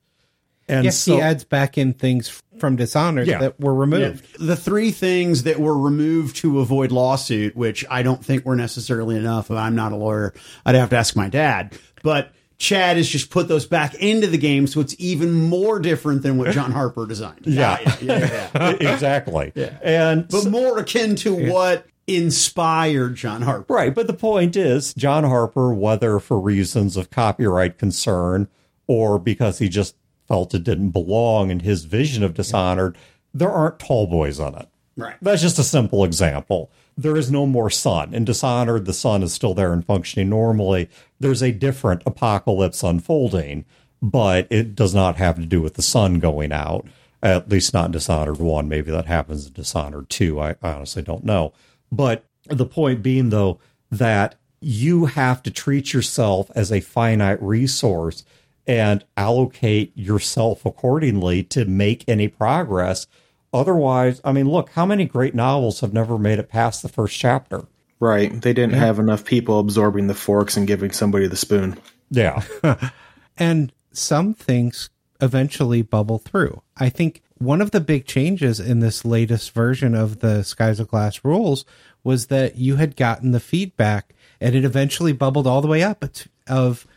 And 0.68 0.84
yes, 0.86 1.00
so, 1.00 1.16
he 1.16 1.22
adds 1.22 1.44
back 1.44 1.76
in 1.76 1.94
things 1.94 2.44
from 2.60 2.76
Dishonored 2.76 3.26
Yeah. 3.28 3.40
that 3.40 3.60
were 3.60 3.74
removed. 3.74 4.28
The 4.40 4.56
three 4.56 4.92
things 4.92 5.42
that 5.44 5.60
were 5.60 5.76
removed 5.76 6.36
to 6.38 6.60
avoid 6.60 6.92
lawsuit, 6.92 7.56
which 7.56 7.84
I 7.90 8.04
don't 8.04 8.24
think 8.24 8.46
were 8.46 8.56
necessarily 8.56 9.16
enough. 9.16 9.50
I'm 9.50 9.74
not 9.74 9.92
a 9.92 9.96
lawyer. 9.96 10.36
I'd 10.68 10.76
have 10.76 10.92
to 10.92 10.98
ask 10.98 11.16
my 11.16 11.30
dad. 11.30 11.76
But 12.04 12.32
Chad 12.60 12.98
has 12.98 13.10
just 13.10 13.32
put 13.32 13.48
those 13.48 13.66
back 13.66 13.96
into 13.96 14.28
the 14.28 14.38
game, 14.38 14.68
so 14.68 14.80
it's 14.80 14.96
even 15.00 15.34
more 15.34 15.80
different 15.80 16.22
than 16.22 16.38
what 16.38 16.52
John 16.52 16.72
Harper 16.74 17.08
designed. 17.08 17.42
Yeah. 17.48 17.80
yeah, 17.82 17.96
yeah, 18.20 18.50
yeah. 18.54 18.70
exactly. 18.94 19.52
And 19.82 20.28
But 20.28 20.46
more 20.46 20.78
akin 20.78 21.16
to 21.18 21.50
what 21.52 21.88
inspired 22.08 23.16
John 23.16 23.42
Harper. 23.42 23.74
Right, 23.74 23.94
but 23.94 24.08
the 24.08 24.14
point 24.14 24.56
is, 24.56 24.94
John 24.94 25.26
Harper, 25.26 25.74
whether 25.74 26.20
for 26.20 26.40
reasons 26.40 26.96
of 26.98 27.10
copyright 27.10 27.78
concern 27.78 28.48
or 28.88 29.20
because 29.20 29.60
he 29.60 29.68
just 29.68 29.96
felt 30.28 30.54
it 30.54 30.64
didn't 30.64 30.92
belong 30.92 31.52
in 31.52 31.60
his 31.60 31.84
vision 31.86 32.24
of 32.24 32.34
Dishonored, 32.34 32.98
there 33.34 33.52
aren't 33.52 33.80
tall 33.80 34.08
boys 34.08 34.40
on 34.40 34.56
it. 34.56 34.68
Right. 34.96 35.16
That's 35.22 35.42
just 35.42 35.60
a 35.60 35.64
simple 35.64 36.04
example. 36.04 36.72
There 36.98 37.16
is 37.16 37.30
no 37.30 37.46
more 37.46 37.70
sun. 37.70 38.14
In 38.14 38.26
Dishonored, 38.26 38.86
the 38.86 38.94
sun 38.94 39.22
is 39.22 39.32
still 39.32 39.54
there 39.54 39.72
and 39.72 39.86
functioning 39.86 40.30
normally. 40.30 40.90
There's 41.20 41.44
a 41.44 41.52
different 41.52 42.02
apocalypse 42.06 42.82
unfolding, 42.82 43.66
but 44.02 44.48
it 44.50 44.74
does 44.74 44.96
not 44.96 45.18
have 45.18 45.36
to 45.36 45.46
do 45.46 45.62
with 45.62 45.76
the 45.76 45.84
sun 45.84 46.20
going 46.20 46.52
out. 46.52 46.88
At 47.22 47.50
least 47.50 47.74
not 47.74 47.88
in 47.88 47.92
Dishonored 47.92 48.40
1. 48.40 48.68
Maybe 48.68 48.92
that 48.92 49.06
happens 49.06 49.48
in 49.48 49.54
Dishonored 49.54 50.10
2. 50.10 50.40
I, 50.40 50.56
I 50.62 50.72
honestly 50.72 51.04
don't 51.04 51.24
know. 51.24 51.54
But 51.92 52.26
the 52.46 52.66
point 52.66 53.02
being, 53.02 53.30
though, 53.30 53.60
that 53.92 54.36
you 54.60 55.06
have 55.06 55.44
to 55.44 55.52
treat 55.52 55.94
yourself 55.94 56.50
as 56.56 56.72
a 56.72 56.80
finite 56.80 57.42
resource 57.42 58.24
and 58.66 59.06
allocate 59.16 59.98
yourself 59.98 60.66
accordingly 60.66 61.44
to 61.44 61.66
make 61.66 62.04
any 62.08 62.28
progress. 62.28 63.08
Otherwise, 63.54 64.20
I 64.24 64.34
mean, 64.34 64.50
look, 64.50 64.72
how 64.72 64.86
many 64.86 65.06
great 65.06 65.34
novels 65.34 65.80
have 65.80 65.94
never 65.94 66.18
made 66.18 66.40
it 66.40 66.50
past 66.50 66.82
the 66.82 66.90
first 66.90 67.18
chapter? 67.18 67.66
Right. 68.00 68.42
They 68.42 68.54
didn't 68.54 68.76
have 68.76 69.00
enough 69.00 69.26
people 69.26 69.60
absorbing 69.60 70.08
the 70.08 70.14
forks 70.14 70.58
and 70.58 70.68
giving 70.68 70.92
somebody 70.92 71.28
the 71.28 71.38
spoon. 71.38 71.80
Yeah. 72.12 72.44
and 73.38 73.72
some 73.92 74.34
things 74.34 74.90
eventually 75.22 75.82
bubble 75.82 76.20
through. 76.20 76.62
I 76.76 76.90
think 76.90 77.24
one 77.40 77.62
of 77.62 77.72
the 77.72 77.80
big 77.80 78.06
changes 78.06 78.60
in 78.60 78.80
this 78.80 79.06
latest 79.06 79.52
version 79.52 79.96
of 79.96 80.20
the 80.20 80.44
Skies 80.44 80.80
of 80.80 80.88
Glass 80.88 81.24
rules 81.24 81.66
was 82.04 82.28
that 82.28 82.58
you 82.58 82.78
had 82.78 82.96
gotten 82.96 83.32
the 83.32 83.40
feedback 83.40 84.14
and 84.40 84.56
it 84.56 84.64
eventually 84.64 85.14
bubbled 85.14 85.48
all 85.48 85.62
the 85.62 85.68
way 85.68 85.84
up 85.84 86.06
of 86.48 86.88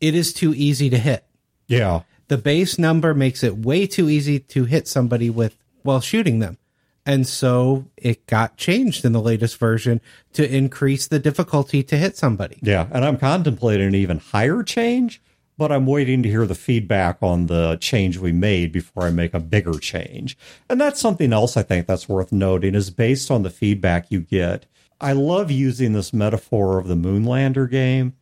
it 0.00 0.14
is 0.14 0.32
too 0.32 0.54
easy 0.54 0.90
to 0.90 0.98
hit. 0.98 1.24
yeah. 1.66 2.02
The 2.28 2.38
base 2.38 2.76
number 2.76 3.14
makes 3.14 3.44
it 3.44 3.56
way 3.56 3.86
too 3.86 4.10
easy 4.10 4.40
to 4.40 4.64
hit 4.64 4.88
somebody 4.88 5.30
with 5.30 5.56
while 5.82 6.00
shooting 6.00 6.40
them. 6.40 6.58
And 7.06 7.24
so 7.24 7.84
it 7.96 8.26
got 8.26 8.56
changed 8.56 9.04
in 9.04 9.12
the 9.12 9.20
latest 9.20 9.58
version 9.58 10.00
to 10.32 10.52
increase 10.52 11.06
the 11.06 11.20
difficulty 11.20 11.84
to 11.84 11.96
hit 11.96 12.16
somebody. 12.16 12.58
Yeah. 12.62 12.88
And 12.90 13.04
I'm 13.04 13.16
contemplating 13.16 13.86
an 13.86 13.94
even 13.94 14.18
higher 14.18 14.64
change, 14.64 15.22
but 15.58 15.72
I'm 15.72 15.86
waiting 15.86 16.22
to 16.22 16.28
hear 16.28 16.46
the 16.46 16.54
feedback 16.54 17.18
on 17.22 17.46
the 17.46 17.76
change 17.80 18.18
we 18.18 18.32
made 18.32 18.72
before 18.72 19.04
I 19.04 19.10
make 19.10 19.34
a 19.34 19.40
bigger 19.40 19.78
change. 19.78 20.36
And 20.68 20.80
that's 20.80 21.00
something 21.00 21.32
else 21.32 21.56
I 21.56 21.62
think 21.62 21.86
that's 21.86 22.08
worth 22.08 22.32
noting 22.32 22.74
is 22.74 22.90
based 22.90 23.30
on 23.30 23.42
the 23.42 23.50
feedback 23.50 24.10
you 24.10 24.20
get. 24.20 24.66
I 25.00 25.12
love 25.12 25.50
using 25.50 25.92
this 25.92 26.12
metaphor 26.12 26.78
of 26.78 26.88
the 26.88 26.94
Moonlander 26.94 27.70
game. 27.70 28.14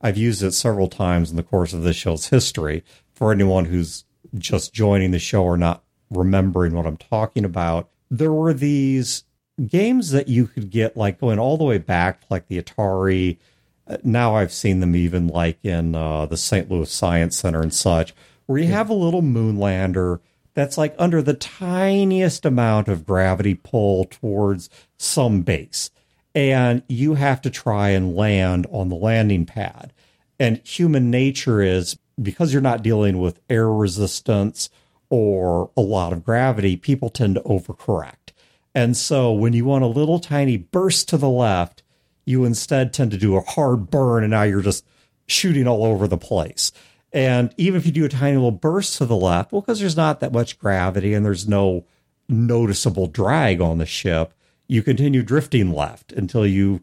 I've 0.00 0.16
used 0.16 0.42
it 0.42 0.52
several 0.52 0.88
times 0.88 1.30
in 1.30 1.36
the 1.36 1.42
course 1.42 1.72
of 1.72 1.82
this 1.82 1.96
show's 1.96 2.28
history. 2.28 2.82
For 3.14 3.32
anyone 3.32 3.66
who's 3.66 4.04
just 4.36 4.72
joining 4.72 5.12
the 5.12 5.18
show 5.18 5.44
or 5.44 5.56
not 5.56 5.84
remembering 6.10 6.74
what 6.74 6.86
I'm 6.86 6.96
talking 6.96 7.44
about, 7.44 7.88
there 8.10 8.32
were 8.32 8.52
these 8.52 9.24
games 9.66 10.10
that 10.10 10.28
you 10.28 10.46
could 10.46 10.70
get 10.70 10.96
like 10.96 11.20
going 11.20 11.38
all 11.38 11.56
the 11.56 11.64
way 11.64 11.78
back 11.78 12.22
like 12.30 12.48
the 12.48 12.60
Atari. 12.60 13.38
Uh, 13.86 13.98
Now 14.02 14.36
I've 14.36 14.52
seen 14.52 14.80
them 14.80 14.94
even 14.94 15.28
like 15.28 15.58
in 15.64 15.94
uh, 15.94 16.26
the 16.26 16.36
St. 16.36 16.70
Louis 16.70 16.90
Science 16.90 17.36
Center 17.36 17.62
and 17.62 17.74
such, 17.74 18.14
where 18.46 18.58
you 18.58 18.68
have 18.68 18.90
a 18.90 18.94
little 18.94 19.22
moonlander 19.22 20.20
that's 20.54 20.76
like 20.76 20.94
under 20.98 21.22
the 21.22 21.34
tiniest 21.34 22.44
amount 22.44 22.88
of 22.88 23.06
gravity 23.06 23.54
pull 23.54 24.04
towards 24.04 24.68
some 24.98 25.42
base. 25.42 25.90
And 26.34 26.82
you 26.88 27.14
have 27.14 27.40
to 27.42 27.50
try 27.50 27.90
and 27.90 28.16
land 28.16 28.66
on 28.70 28.88
the 28.88 28.96
landing 28.96 29.46
pad. 29.46 29.92
And 30.38 30.58
human 30.66 31.10
nature 31.10 31.60
is 31.60 31.98
because 32.20 32.52
you're 32.52 32.62
not 32.62 32.82
dealing 32.82 33.18
with 33.18 33.40
air 33.48 33.70
resistance 33.70 34.70
or 35.08 35.70
a 35.76 35.82
lot 35.82 36.12
of 36.12 36.24
gravity, 36.24 36.76
people 36.76 37.10
tend 37.10 37.34
to 37.34 37.42
overcorrect. 37.42 38.32
And 38.74 38.96
so 38.96 39.32
when 39.32 39.52
you 39.52 39.66
want 39.66 39.84
a 39.84 39.88
little 39.88 40.18
tiny 40.18 40.56
burst 40.56 41.08
to 41.10 41.18
the 41.18 41.28
left, 41.28 41.82
you 42.24 42.44
instead 42.44 42.92
tend 42.92 43.10
to 43.10 43.16
do 43.16 43.36
a 43.36 43.40
hard 43.40 43.90
burn 43.90 44.22
and 44.22 44.30
now 44.30 44.42
you're 44.42 44.62
just 44.62 44.84
shooting 45.26 45.66
all 45.66 45.84
over 45.84 46.06
the 46.06 46.18
place. 46.18 46.72
And 47.12 47.54
even 47.56 47.78
if 47.78 47.86
you 47.86 47.92
do 47.92 48.04
a 48.04 48.08
tiny 48.08 48.36
little 48.36 48.50
burst 48.50 48.96
to 48.98 49.06
the 49.06 49.16
left, 49.16 49.52
well, 49.52 49.60
because 49.60 49.80
there's 49.80 49.96
not 49.96 50.20
that 50.20 50.32
much 50.32 50.58
gravity 50.58 51.14
and 51.14 51.24
there's 51.24 51.46
no 51.46 51.84
noticeable 52.28 53.06
drag 53.06 53.60
on 53.60 53.78
the 53.78 53.86
ship, 53.86 54.32
you 54.66 54.82
continue 54.82 55.22
drifting 55.22 55.72
left 55.72 56.12
until 56.12 56.46
you 56.46 56.82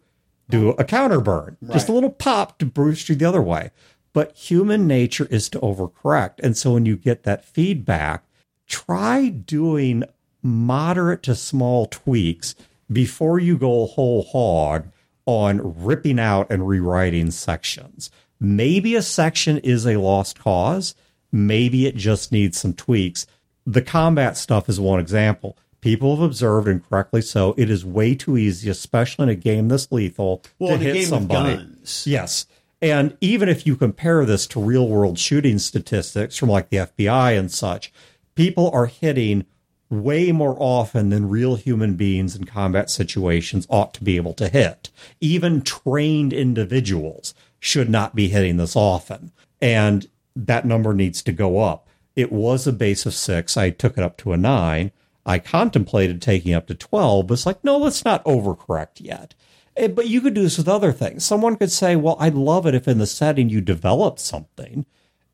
do 0.50 0.72
a 0.72 0.84
counter 0.84 1.22
burn, 1.22 1.58
just 1.72 1.90
a 1.90 1.92
little 1.92 2.10
pop 2.10 2.58
to 2.60 2.66
boost 2.66 3.10
you 3.10 3.16
the 3.16 3.26
other 3.26 3.42
way. 3.42 3.72
But 4.14 4.36
human 4.36 4.88
nature 4.88 5.28
is 5.30 5.50
to 5.50 5.60
overcorrect. 5.60 6.40
And 6.42 6.58
so 6.58 6.74
when 6.74 6.86
you 6.86 6.98
get 6.98 7.24
that 7.24 7.46
feedback, 7.46 8.26
try 8.68 9.30
doing 9.30 10.04
moderate 10.42 11.24
to 11.24 11.36
small 11.36 11.86
tweaks 11.86 12.56
before 12.92 13.40
you 13.40 13.58
go 13.58 13.86
whole 13.86 14.24
hog 14.24 14.88
on 15.30 15.84
ripping 15.84 16.20
out 16.20 16.48
and 16.50 16.68
rewriting 16.68 17.32
sections. 17.32 18.10
Maybe 18.40 18.96
a 18.96 19.02
section 19.02 19.58
is 19.60 19.86
a 19.86 19.98
lost 19.98 20.40
cause. 20.40 20.96
Maybe 21.32 21.86
it 21.86 21.96
just 21.96 22.32
needs 22.32 22.60
some 22.60 22.74
tweaks. 22.74 23.28
The 23.66 23.82
combat 23.82 24.38
stuff 24.38 24.68
is 24.70 24.80
one 24.80 25.00
example. 25.00 25.58
People 25.82 26.16
have 26.16 26.26
observed, 26.26 26.68
and 26.68 26.84
correctly 26.88 27.22
so, 27.22 27.54
it 27.58 27.70
is 27.70 27.86
way 27.86 28.16
too 28.16 28.38
easy, 28.38 28.70
especially 28.70 29.24
in 29.24 29.30
a 29.30 29.36
game 29.36 29.68
this 29.68 29.92
lethal, 29.92 30.42
Well, 30.58 30.70
to 30.70 30.76
in 30.76 30.82
a 30.82 30.84
hit 30.84 30.94
game 30.94 31.06
somebody. 31.06 31.68
Yes. 32.06 32.48
And 32.82 33.16
even 33.22 33.48
if 33.50 33.68
you 33.68 33.76
compare 33.76 34.26
this 34.26 34.48
to 34.48 34.62
real 34.62 34.88
world 34.88 35.20
shooting 35.20 35.60
statistics 35.60 36.38
from 36.38 36.50
like 36.50 36.70
the 36.70 36.78
FBI 36.78 37.38
and 37.38 37.52
such, 37.52 37.94
people 38.36 38.72
are 38.72 38.88
hitting 38.88 39.46
way 39.90 40.32
more 40.32 40.56
often 40.60 41.10
than 41.10 41.30
real 41.30 41.56
human 41.56 41.96
beings 41.96 42.36
in 42.36 42.46
combat 42.46 42.90
situations 42.90 43.66
ought 43.70 43.94
to 43.96 44.04
be 44.04 44.16
able 44.16 44.34
to 44.36 44.48
hit. 44.48 44.90
Even 45.20 45.62
trained 45.62 46.32
individuals 46.34 47.34
should 47.60 47.90
not 47.90 48.16
be 48.16 48.28
hitting 48.28 48.58
this 48.58 48.76
often. 48.76 49.32
And 49.62 50.08
that 50.36 50.66
number 50.66 50.94
needs 50.94 51.22
to 51.24 51.32
go 51.32 51.60
up. 51.60 51.88
It 52.16 52.32
was 52.32 52.68
a 52.68 52.74
base 52.74 53.06
of 53.06 53.14
six. 53.14 53.58
I 53.58 53.70
took 53.72 53.98
it 53.98 54.04
up 54.04 54.18
to 54.18 54.34
a 54.34 54.38
nine. 54.38 54.92
I 55.26 55.40
contemplated 55.40 56.22
taking 56.22 56.54
up 56.54 56.68
to 56.68 56.76
12, 56.76 57.28
but 57.28 57.34
it's 57.34 57.46
like, 57.46 57.64
no, 57.64 57.78
let's 57.78 58.06
not 58.06 58.24
overcorrect 58.26 59.02
yet. 59.02 59.36
Eh, 59.76 59.88
But 59.88 60.08
you 60.08 60.22
could 60.22 60.34
do 60.34 60.44
this 60.44 60.58
with 60.58 60.68
other 60.68 60.92
things. 60.92 61.26
Someone 61.26 61.56
could 61.56 61.72
say, 61.72 61.96
well, 61.96 62.18
I'd 62.20 62.36
love 62.36 62.66
it 62.66 62.76
if 62.76 62.88
in 62.88 62.98
the 62.98 63.06
setting 63.08 63.50
you 63.50 63.62
develop 63.62 64.20
something 64.20 64.86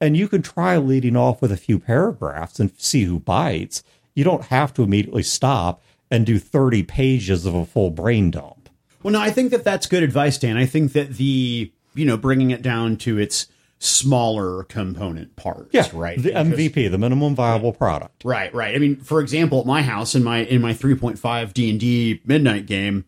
and 0.02 0.18
you 0.18 0.28
can 0.28 0.42
try 0.42 0.78
leading 0.78 1.16
off 1.16 1.42
with 1.42 1.52
a 1.52 1.58
few 1.58 1.80
paragraphs 1.80 2.60
and 2.60 2.72
see 2.78 3.04
who 3.04 3.20
bites. 3.20 3.84
You 4.16 4.24
don't 4.24 4.46
have 4.46 4.74
to 4.76 4.84
immediately 4.84 5.24
stop 5.24 5.84
and 6.10 6.26
do 6.26 6.40
30 6.40 6.84
pages 6.84 7.46
of 7.46 7.54
a 7.54 7.66
full 7.66 7.92
brain 7.92 8.32
dump. 8.32 8.70
Well, 9.04 9.12
no, 9.14 9.20
I 9.20 9.30
think 9.30 9.52
that 9.52 9.64
that's 9.64 9.86
good 9.86 10.02
advice, 10.04 10.38
Dan. 10.38 10.58
I 10.58 10.66
think 10.66 10.94
that 10.94 11.18
the, 11.18 11.72
you 11.94 12.06
know, 12.06 12.18
bringing 12.18 12.50
it 12.52 12.62
down 12.62 12.98
to 12.98 13.20
its 13.20 13.48
smaller 13.78 14.64
component 14.64 15.36
parts, 15.36 15.70
yeah, 15.72 15.88
right? 15.94 16.18
The 16.18 16.30
Because- 16.30 16.48
MVP, 16.48 16.90
the 16.90 16.98
minimum 16.98 17.36
viable 17.36 17.74
product. 17.74 18.24
Right, 18.24 18.54
right. 18.54 18.74
I 18.74 18.80
mean, 18.80 18.96
for 18.98 19.20
example, 19.22 19.60
at 19.60 19.66
my 19.66 19.82
house 19.84 20.16
in 20.16 20.24
my 20.24 20.40
in 20.40 20.62
my 20.62 20.74
3.5 20.74 21.54
D 21.54 21.70
and 21.70 21.80
D 21.80 22.22
midnight 22.26 22.66
game, 22.66 23.06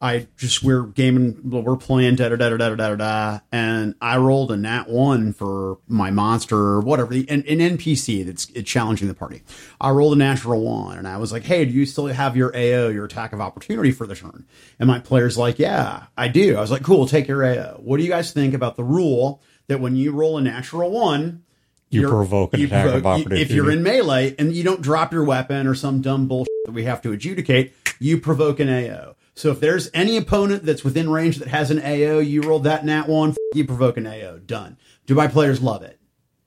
I 0.00 0.28
just 0.36 0.62
we're 0.62 0.84
gaming, 0.84 1.40
we're 1.50 1.76
playing 1.76 2.14
da 2.14 2.28
da 2.28 2.36
da 2.36 2.50
da 2.50 2.68
da 2.68 2.76
da 2.76 2.94
da, 2.94 3.40
and 3.50 3.96
I 4.00 4.16
rolled 4.18 4.52
a 4.52 4.56
nat 4.56 4.88
one 4.88 5.32
for 5.32 5.78
my 5.88 6.12
monster 6.12 6.56
or 6.56 6.80
whatever, 6.80 7.12
an, 7.12 7.26
an 7.28 7.58
NPC 7.58 8.24
that's 8.24 8.46
challenging 8.64 9.08
the 9.08 9.14
party. 9.14 9.42
I 9.80 9.90
rolled 9.90 10.12
a 10.12 10.16
natural 10.16 10.60
one, 10.62 10.98
and 10.98 11.08
I 11.08 11.16
was 11.16 11.32
like, 11.32 11.42
"Hey, 11.42 11.64
do 11.64 11.72
you 11.72 11.84
still 11.84 12.06
have 12.06 12.36
your 12.36 12.54
AO, 12.54 12.88
your 12.88 13.06
attack 13.06 13.32
of 13.32 13.40
opportunity 13.40 13.90
for 13.90 14.06
the 14.06 14.14
turn?" 14.14 14.46
And 14.78 14.86
my 14.86 15.00
player's 15.00 15.36
like, 15.36 15.58
"Yeah, 15.58 16.04
I 16.16 16.28
do." 16.28 16.56
I 16.56 16.60
was 16.60 16.70
like, 16.70 16.84
"Cool, 16.84 17.08
take 17.08 17.26
your 17.26 17.44
AO." 17.44 17.80
What 17.82 17.96
do 17.96 18.04
you 18.04 18.10
guys 18.10 18.32
think 18.32 18.54
about 18.54 18.76
the 18.76 18.84
rule 18.84 19.42
that 19.66 19.80
when 19.80 19.96
you 19.96 20.12
roll 20.12 20.38
a 20.38 20.40
natural 20.40 20.92
one, 20.92 21.42
you 21.90 22.08
provoke 22.08 22.54
an 22.54 22.60
you 22.60 22.66
attack 22.66 22.84
provoke, 22.84 23.00
of 23.00 23.06
opportunity 23.06 23.42
if 23.42 23.50
you're 23.50 23.70
in 23.70 23.82
melee 23.82 24.36
and 24.38 24.52
you 24.52 24.62
don't 24.62 24.80
drop 24.80 25.12
your 25.12 25.24
weapon 25.24 25.66
or 25.66 25.74
some 25.74 26.02
dumb 26.02 26.28
bullshit 26.28 26.52
that 26.66 26.72
we 26.72 26.84
have 26.84 27.02
to 27.02 27.10
adjudicate? 27.10 27.72
You 27.98 28.20
provoke 28.20 28.60
an 28.60 28.68
AO. 28.68 29.16
So 29.38 29.52
if 29.52 29.60
there's 29.60 29.88
any 29.94 30.16
opponent 30.16 30.64
that's 30.64 30.82
within 30.82 31.08
range 31.08 31.36
that 31.36 31.46
has 31.46 31.70
an 31.70 31.78
AO, 31.78 32.18
you 32.18 32.42
roll 32.42 32.58
that 32.60 32.84
nat 32.84 33.08
one, 33.08 33.36
you 33.54 33.64
provoke 33.64 33.96
an 33.96 34.04
AO. 34.04 34.38
Done. 34.38 34.76
Dubai 35.06 35.30
players 35.30 35.62
love 35.62 35.84
it. 35.84 36.00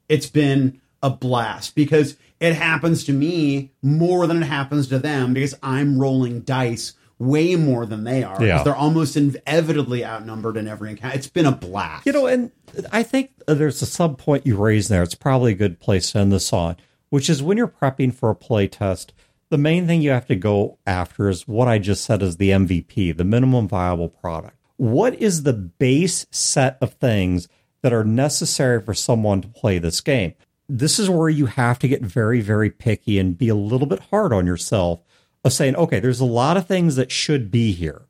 It's 0.10 0.26
been 0.26 0.82
a 1.02 1.10
blast 1.10 1.74
because 1.74 2.18
it 2.42 2.54
happens 2.54 3.06
to 3.06 3.14
me 3.14 3.72
more 3.82 4.28
than 4.28 4.44
it 4.44 4.46
happens 4.46 4.90
to 4.90 5.00
them 5.00 5.34
because 5.34 5.58
I'm 5.64 6.00
rolling 6.00 6.42
dice 6.42 6.92
way 7.18 7.56
more 7.56 7.86
than 7.86 8.04
they 8.04 8.26
are. 8.26 8.44
Yeah. 8.44 8.62
They're 8.62 8.76
almost 8.76 9.16
inevitably 9.16 10.04
outnumbered 10.04 10.58
in 10.58 10.68
every 10.68 10.90
encounter. 10.90 11.16
It's 11.16 11.28
been 11.28 11.46
a 11.46 11.54
blast. 11.54 12.06
You 12.06 12.12
know, 12.12 12.26
and 12.26 12.52
I 12.92 13.04
think 13.04 13.32
uh, 13.48 13.54
there's 13.54 13.82
a 13.82 13.86
sub 13.86 14.18
point 14.18 14.46
you 14.46 14.58
raised 14.58 14.90
there. 14.90 15.02
It's 15.02 15.16
probably 15.16 15.54
a 15.54 15.56
good 15.56 15.80
place 15.80 16.12
to 16.12 16.20
end 16.20 16.34
this 16.34 16.52
on, 16.52 16.76
which 17.10 17.30
is 17.30 17.42
when 17.42 17.58
you're 17.58 17.70
prepping 17.70 18.14
for 18.14 18.30
a 18.30 18.36
play 18.36 18.68
test, 18.68 19.14
the 19.52 19.58
main 19.58 19.86
thing 19.86 20.02
you 20.02 20.12
have 20.12 20.28
to 20.28 20.36
go 20.36 20.80
after 20.88 21.28
is 21.28 21.46
what 21.46 21.68
I 21.68 21.78
just 21.78 22.06
said 22.06 22.24
is 22.24 22.38
the 22.38 22.52
MVP, 22.52 23.16
the 23.16 23.26
minimum 23.26 23.68
viable 23.68 24.08
product. 24.08 24.56
What 24.78 25.14
is 25.16 25.44
the 25.44 25.52
base 25.52 26.26
set 26.32 26.78
of 26.80 26.94
things 26.94 27.50
that 27.82 27.92
are 27.92 28.06
necessary 28.06 28.82
for 28.82 28.94
someone 28.94 29.42
to 29.42 29.50
play 29.50 29.78
this 29.78 30.00
game? 30.00 30.36
This 30.70 31.00
is 31.00 31.10
where 31.10 31.28
you 31.28 31.48
have 31.48 31.80
to 31.80 31.90
get 31.90 32.02
very, 32.02 32.40
very 32.40 32.70
picky 32.70 33.20
and 33.20 33.38
be 33.38 33.50
a 33.50 33.56
little 33.56 33.88
bit 33.88 34.00
hard 34.10 34.32
on 34.32 34.48
yourself 34.48 35.02
of 35.44 35.52
saying, 35.52 35.76
okay, 35.76 36.00
there's 36.00 36.22
a 36.22 36.26
lot 36.26 36.56
of 36.56 36.66
things 36.66 36.96
that 36.96 37.12
should 37.12 37.52
be 37.52 37.74
here, 37.74 38.04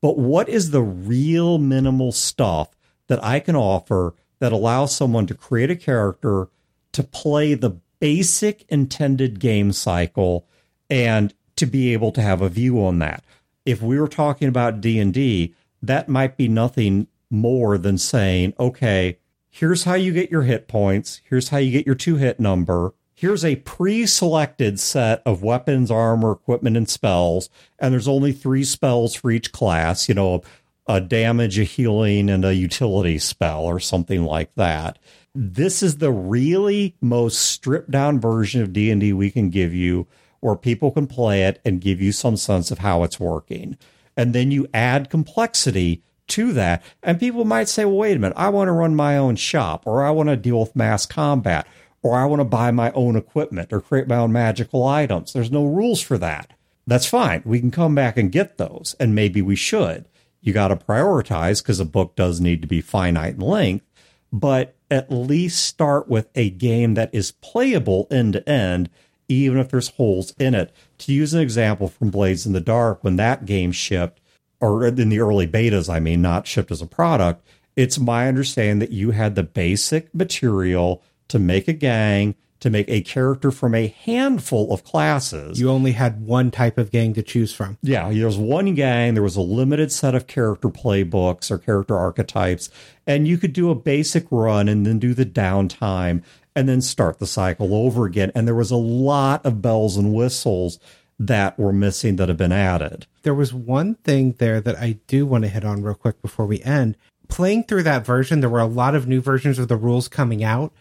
but 0.00 0.16
what 0.16 0.48
is 0.48 0.70
the 0.70 0.82
real 0.82 1.58
minimal 1.58 2.10
stuff 2.10 2.70
that 3.08 3.22
I 3.22 3.40
can 3.40 3.54
offer 3.54 4.14
that 4.38 4.52
allows 4.52 4.96
someone 4.96 5.26
to 5.26 5.34
create 5.34 5.70
a 5.70 5.76
character 5.76 6.48
to 6.92 7.02
play 7.02 7.52
the 7.52 7.76
basic 8.00 8.64
intended 8.70 9.40
game 9.40 9.72
cycle 9.72 10.46
and 10.90 11.34
to 11.56 11.66
be 11.66 11.92
able 11.92 12.12
to 12.12 12.22
have 12.22 12.42
a 12.42 12.48
view 12.48 12.84
on 12.84 12.98
that. 12.98 13.24
If 13.64 13.82
we 13.82 13.98
were 13.98 14.08
talking 14.08 14.48
about 14.48 14.80
D&D, 14.80 15.54
that 15.82 16.08
might 16.08 16.36
be 16.36 16.48
nothing 16.48 17.08
more 17.30 17.78
than 17.78 17.98
saying, 17.98 18.54
okay, 18.58 19.18
here's 19.50 19.84
how 19.84 19.94
you 19.94 20.12
get 20.12 20.30
your 20.30 20.42
hit 20.42 20.68
points, 20.68 21.20
here's 21.28 21.48
how 21.48 21.58
you 21.58 21.72
get 21.72 21.86
your 21.86 21.94
to 21.96 22.16
hit 22.16 22.38
number, 22.38 22.94
here's 23.14 23.44
a 23.44 23.56
pre-selected 23.56 24.78
set 24.78 25.22
of 25.24 25.42
weapons, 25.42 25.90
armor, 25.90 26.32
equipment, 26.32 26.76
and 26.76 26.88
spells, 26.88 27.48
and 27.78 27.92
there's 27.92 28.06
only 28.06 28.32
three 28.32 28.62
spells 28.62 29.14
for 29.14 29.30
each 29.30 29.52
class. 29.52 30.08
You 30.08 30.14
know, 30.14 30.42
a 30.86 31.00
damage, 31.00 31.58
a 31.58 31.64
healing, 31.64 32.30
and 32.30 32.44
a 32.44 32.54
utility 32.54 33.18
spell, 33.18 33.64
or 33.64 33.80
something 33.80 34.24
like 34.24 34.54
that. 34.54 34.98
This 35.34 35.82
is 35.82 35.98
the 35.98 36.12
really 36.12 36.94
most 37.00 37.40
stripped 37.40 37.90
down 37.90 38.20
version 38.20 38.62
of 38.62 38.72
D 38.72 38.90
and 38.90 39.00
D 39.00 39.12
we 39.12 39.30
can 39.30 39.50
give 39.50 39.74
you, 39.74 40.06
where 40.46 40.54
people 40.54 40.92
can 40.92 41.08
play 41.08 41.42
it 41.42 41.60
and 41.64 41.80
give 41.80 42.00
you 42.00 42.12
some 42.12 42.36
sense 42.36 42.70
of 42.70 42.78
how 42.78 43.02
it's 43.02 43.18
working. 43.18 43.76
And 44.16 44.32
then 44.32 44.52
you 44.52 44.68
add 44.72 45.10
complexity 45.10 46.04
to 46.28 46.52
that. 46.52 46.84
And 47.02 47.18
people 47.18 47.44
might 47.44 47.68
say, 47.68 47.84
well, 47.84 47.96
wait 47.96 48.16
a 48.16 48.20
minute, 48.20 48.36
I 48.36 48.50
want 48.50 48.68
to 48.68 48.72
run 48.72 48.94
my 48.94 49.18
own 49.18 49.34
shop, 49.34 49.88
or 49.88 50.04
I 50.04 50.10
want 50.10 50.28
to 50.28 50.36
deal 50.36 50.60
with 50.60 50.76
mass 50.76 51.04
combat, 51.04 51.66
or 52.00 52.16
I 52.16 52.26
want 52.26 52.38
to 52.38 52.44
buy 52.44 52.70
my 52.70 52.92
own 52.92 53.16
equipment 53.16 53.72
or 53.72 53.80
create 53.80 54.06
my 54.06 54.18
own 54.18 54.30
magical 54.30 54.86
items. 54.86 55.32
There's 55.32 55.50
no 55.50 55.64
rules 55.64 56.00
for 56.00 56.16
that. 56.18 56.52
That's 56.86 57.06
fine. 57.06 57.42
We 57.44 57.58
can 57.58 57.72
come 57.72 57.96
back 57.96 58.16
and 58.16 58.30
get 58.30 58.56
those, 58.56 58.94
and 59.00 59.16
maybe 59.16 59.42
we 59.42 59.56
should. 59.56 60.08
You 60.40 60.52
got 60.52 60.68
to 60.68 60.76
prioritize 60.76 61.60
because 61.60 61.80
a 61.80 61.84
book 61.84 62.14
does 62.14 62.40
need 62.40 62.62
to 62.62 62.68
be 62.68 62.80
finite 62.80 63.34
in 63.34 63.40
length, 63.40 63.84
but 64.32 64.76
at 64.92 65.10
least 65.10 65.64
start 65.64 66.06
with 66.08 66.28
a 66.36 66.50
game 66.50 66.94
that 66.94 67.12
is 67.12 67.32
playable 67.32 68.06
end 68.12 68.34
to 68.34 68.48
end, 68.48 68.90
even 69.28 69.58
if 69.58 69.70
there's 69.70 69.88
holes 69.88 70.34
in 70.38 70.54
it. 70.54 70.74
To 70.98 71.12
use 71.12 71.34
an 71.34 71.40
example 71.40 71.88
from 71.88 72.10
Blades 72.10 72.46
in 72.46 72.52
the 72.52 72.60
Dark, 72.60 73.02
when 73.02 73.16
that 73.16 73.44
game 73.44 73.72
shipped, 73.72 74.20
or 74.60 74.86
in 74.86 75.08
the 75.08 75.20
early 75.20 75.46
betas, 75.46 75.92
I 75.92 76.00
mean, 76.00 76.22
not 76.22 76.46
shipped 76.46 76.70
as 76.70 76.80
a 76.80 76.86
product, 76.86 77.46
it's 77.76 77.98
my 77.98 78.26
understanding 78.26 78.78
that 78.78 78.90
you 78.90 79.10
had 79.10 79.34
the 79.34 79.42
basic 79.42 80.14
material 80.14 81.02
to 81.28 81.38
make 81.38 81.68
a 81.68 81.74
gang, 81.74 82.34
to 82.60 82.70
make 82.70 82.88
a 82.88 83.02
character 83.02 83.50
from 83.50 83.74
a 83.74 83.88
handful 83.88 84.72
of 84.72 84.82
classes. 84.82 85.60
You 85.60 85.70
only 85.70 85.92
had 85.92 86.24
one 86.24 86.50
type 86.50 86.78
of 86.78 86.90
gang 86.90 87.12
to 87.14 87.22
choose 87.22 87.52
from. 87.52 87.76
Yeah, 87.82 88.10
there 88.10 88.26
was 88.26 88.38
one 88.38 88.74
gang, 88.74 89.12
there 89.12 89.22
was 89.22 89.36
a 89.36 89.42
limited 89.42 89.92
set 89.92 90.14
of 90.14 90.26
character 90.26 90.68
playbooks 90.68 91.50
or 91.50 91.58
character 91.58 91.96
archetypes, 91.96 92.70
and 93.06 93.28
you 93.28 93.36
could 93.36 93.52
do 93.52 93.70
a 93.70 93.74
basic 93.74 94.26
run 94.30 94.68
and 94.68 94.86
then 94.86 94.98
do 94.98 95.12
the 95.12 95.26
downtime 95.26 96.22
and 96.56 96.68
then 96.68 96.80
start 96.80 97.18
the 97.18 97.26
cycle 97.26 97.74
over 97.74 98.06
again. 98.06 98.32
And 98.34 98.48
there 98.48 98.54
was 98.54 98.70
a 98.70 98.76
lot 98.76 99.44
of 99.44 99.60
bells 99.60 99.98
and 99.98 100.14
whistles 100.14 100.80
that 101.18 101.58
were 101.58 101.72
missing 101.72 102.16
that 102.16 102.28
have 102.28 102.38
been 102.38 102.50
added. 102.50 103.06
There 103.22 103.34
was 103.34 103.52
one 103.52 103.94
thing 103.96 104.32
there 104.38 104.60
that 104.62 104.76
I 104.76 104.98
do 105.06 105.26
want 105.26 105.44
to 105.44 105.50
hit 105.50 105.64
on 105.64 105.82
real 105.82 105.94
quick 105.94 106.20
before 106.22 106.46
we 106.46 106.62
end. 106.62 106.96
Playing 107.28 107.64
through 107.64 107.82
that 107.84 108.06
version, 108.06 108.40
there 108.40 108.50
were 108.50 108.60
a 108.60 108.66
lot 108.66 108.94
of 108.94 109.06
new 109.06 109.20
versions 109.20 109.58
of 109.58 109.68
the 109.68 109.76
rules 109.76 110.08
coming 110.08 110.42
out, 110.42 110.72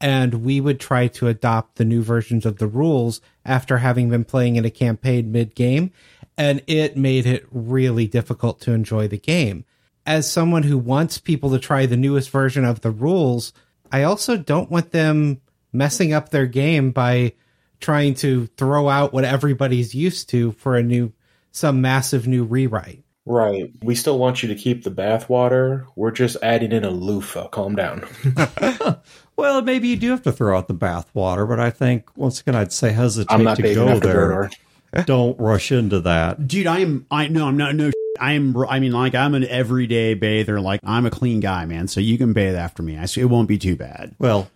and 0.00 0.44
we 0.44 0.60
would 0.60 0.80
try 0.80 1.08
to 1.08 1.28
adopt 1.28 1.76
the 1.76 1.84
new 1.84 2.02
versions 2.02 2.44
of 2.44 2.58
the 2.58 2.66
rules 2.66 3.20
after 3.44 3.78
having 3.78 4.08
been 4.08 4.24
playing 4.24 4.56
in 4.56 4.64
a 4.64 4.70
campaign 4.70 5.30
mid 5.30 5.54
game, 5.54 5.92
and 6.36 6.62
it 6.66 6.96
made 6.96 7.26
it 7.26 7.46
really 7.52 8.06
difficult 8.06 8.60
to 8.62 8.72
enjoy 8.72 9.06
the 9.06 9.18
game. 9.18 9.64
As 10.06 10.30
someone 10.30 10.62
who 10.62 10.78
wants 10.78 11.18
people 11.18 11.50
to 11.50 11.58
try 11.58 11.84
the 11.84 11.96
newest 11.96 12.30
version 12.30 12.64
of 12.64 12.80
the 12.80 12.90
rules, 12.90 13.52
I 13.92 14.04
also 14.04 14.36
don't 14.36 14.70
want 14.70 14.90
them 14.90 15.40
messing 15.72 16.12
up 16.12 16.30
their 16.30 16.46
game 16.46 16.90
by 16.90 17.34
trying 17.80 18.14
to 18.14 18.46
throw 18.56 18.88
out 18.88 19.12
what 19.12 19.24
everybody's 19.24 19.94
used 19.94 20.28
to 20.30 20.52
for 20.52 20.76
a 20.76 20.82
new 20.82 21.12
some 21.52 21.80
massive 21.80 22.28
new 22.28 22.44
rewrite. 22.44 23.02
Right. 23.26 23.70
We 23.82 23.94
still 23.94 24.18
want 24.18 24.42
you 24.42 24.48
to 24.48 24.54
keep 24.54 24.82
the 24.82 24.90
bathwater. 24.90 25.86
We're 25.94 26.10
just 26.10 26.36
adding 26.42 26.72
in 26.72 26.84
a 26.84 26.90
loofah. 26.90 27.48
Calm 27.48 27.76
down. 27.76 28.06
Well, 29.40 29.62
maybe 29.62 29.88
you 29.88 29.96
do 29.96 30.10
have 30.10 30.20
to 30.24 30.32
throw 30.32 30.58
out 30.58 30.68
the 30.68 30.74
bathwater, 30.74 31.48
but 31.48 31.58
I 31.58 31.70
think 31.70 32.14
once 32.14 32.42
again, 32.42 32.54
I'd 32.54 32.72
say 32.72 32.92
hesitate 32.92 33.32
I'm 33.32 33.42
not 33.42 33.56
to 33.56 33.62
bathing 33.62 33.86
go 33.86 33.88
after 33.88 34.06
there. 34.06 34.50
Bernard. 34.92 35.06
Don't 35.06 35.38
rush 35.40 35.70
into 35.72 36.00
that. 36.00 36.46
dude 36.48 36.66
i 36.66 36.78
am 36.80 37.06
i 37.10 37.28
no 37.28 37.46
i'm 37.46 37.56
not 37.56 37.74
no 37.74 37.90
i 38.18 38.32
am 38.32 38.56
i 38.68 38.80
mean 38.80 38.92
like 38.92 39.14
i'm 39.14 39.34
an 39.34 39.44
everyday 39.44 40.14
bather 40.14 40.60
like 40.60 40.80
i'm 40.84 41.06
a 41.06 41.10
clean 41.10 41.40
guy 41.40 41.64
man 41.64 41.86
so 41.88 42.00
you 42.00 42.18
can 42.18 42.32
bathe 42.32 42.54
after 42.56 42.82
me 42.82 42.98
i 42.98 43.06
it 43.16 43.24
won't 43.26 43.48
be 43.48 43.58
too 43.58 43.76
bad 43.76 44.14
Well, 44.18 44.50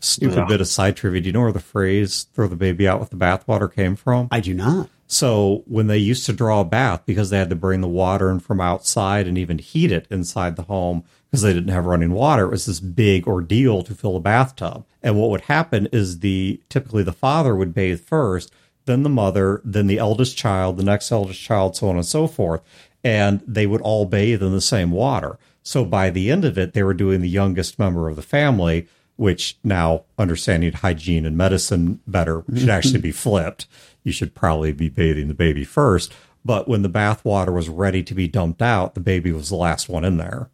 stupid 0.00 0.36
Yeah. 0.36 0.44
bit 0.46 0.60
of 0.60 0.66
side 0.68 0.96
trivia. 0.96 1.20
Do 1.20 1.28
you 1.28 1.32
know 1.32 1.42
where 1.42 1.52
the 1.52 1.60
phrase 1.60 2.26
"throw 2.34 2.48
the 2.48 2.56
baby 2.56 2.88
out 2.88 2.98
with 3.00 3.10
the 3.10 3.16
bathwater" 3.16 3.72
came 3.72 3.94
from? 3.96 4.28
i 4.30 4.40
do 4.40 4.52
not 4.54 4.88
So 5.06 5.62
when 5.68 5.86
they 5.86 5.98
used 5.98 6.26
to 6.26 6.32
draw 6.32 6.60
a 6.62 6.64
bath, 6.64 7.02
because 7.06 7.30
they 7.30 7.38
had 7.38 7.50
to 7.50 7.54
bring 7.56 7.80
the 7.80 7.86
water 7.88 8.28
in 8.28 8.40
from 8.40 8.60
outside 8.60 9.28
and 9.28 9.38
even 9.38 9.58
heat 9.58 9.92
it 9.92 10.06
inside 10.10 10.56
the 10.56 10.62
home 10.64 11.04
because 11.30 11.42
they 11.42 11.52
didn't 11.52 11.68
have 11.72 11.86
running 11.86 12.10
water, 12.10 12.46
it 12.46 12.50
was 12.50 12.66
this 12.66 12.80
big 12.80 13.28
ordeal 13.28 13.82
to 13.84 13.94
fill 13.94 14.16
a 14.16 14.20
bathtub. 14.20 14.84
And 15.04 15.16
what 15.16 15.30
would 15.30 15.42
happen 15.42 15.86
is 15.92 16.18
the 16.18 16.60
typically 16.68 17.04
the 17.04 17.12
father 17.12 17.54
would 17.54 17.72
bathe 17.72 18.00
first, 18.00 18.52
then 18.86 19.02
the 19.02 19.08
mother, 19.08 19.60
then 19.64 19.86
the 19.86 19.98
eldest 19.98 20.36
child, 20.36 20.76
the 20.76 20.84
next 20.84 21.12
eldest 21.12 21.40
child, 21.40 21.76
so 21.76 21.88
on 21.88 21.96
and 21.96 22.06
so 22.06 22.26
forth. 22.26 22.62
And 23.04 23.42
they 23.46 23.66
would 23.66 23.82
all 23.82 24.06
bathe 24.06 24.42
in 24.42 24.52
the 24.52 24.60
same 24.60 24.90
water. 24.90 25.38
So 25.62 25.84
by 25.84 26.10
the 26.10 26.30
end 26.30 26.44
of 26.44 26.56
it, 26.56 26.72
they 26.72 26.82
were 26.82 26.94
doing 26.94 27.20
the 27.20 27.28
youngest 27.28 27.78
member 27.78 28.08
of 28.08 28.16
the 28.16 28.22
family, 28.22 28.88
which 29.16 29.58
now 29.62 30.04
understanding 30.18 30.72
hygiene 30.72 31.26
and 31.26 31.36
medicine 31.36 32.00
better 32.06 32.44
should 32.54 32.68
actually 32.68 33.00
be 33.00 33.12
flipped. 33.12 33.66
You 34.02 34.12
should 34.12 34.34
probably 34.34 34.72
be 34.72 34.88
bathing 34.88 35.28
the 35.28 35.34
baby 35.34 35.64
first. 35.64 36.14
But 36.44 36.68
when 36.68 36.82
the 36.82 36.88
bath 36.88 37.24
water 37.24 37.50
was 37.50 37.68
ready 37.68 38.04
to 38.04 38.14
be 38.14 38.28
dumped 38.28 38.62
out, 38.62 38.94
the 38.94 39.00
baby 39.00 39.32
was 39.32 39.48
the 39.48 39.56
last 39.56 39.88
one 39.88 40.04
in 40.04 40.16
there. 40.16 40.48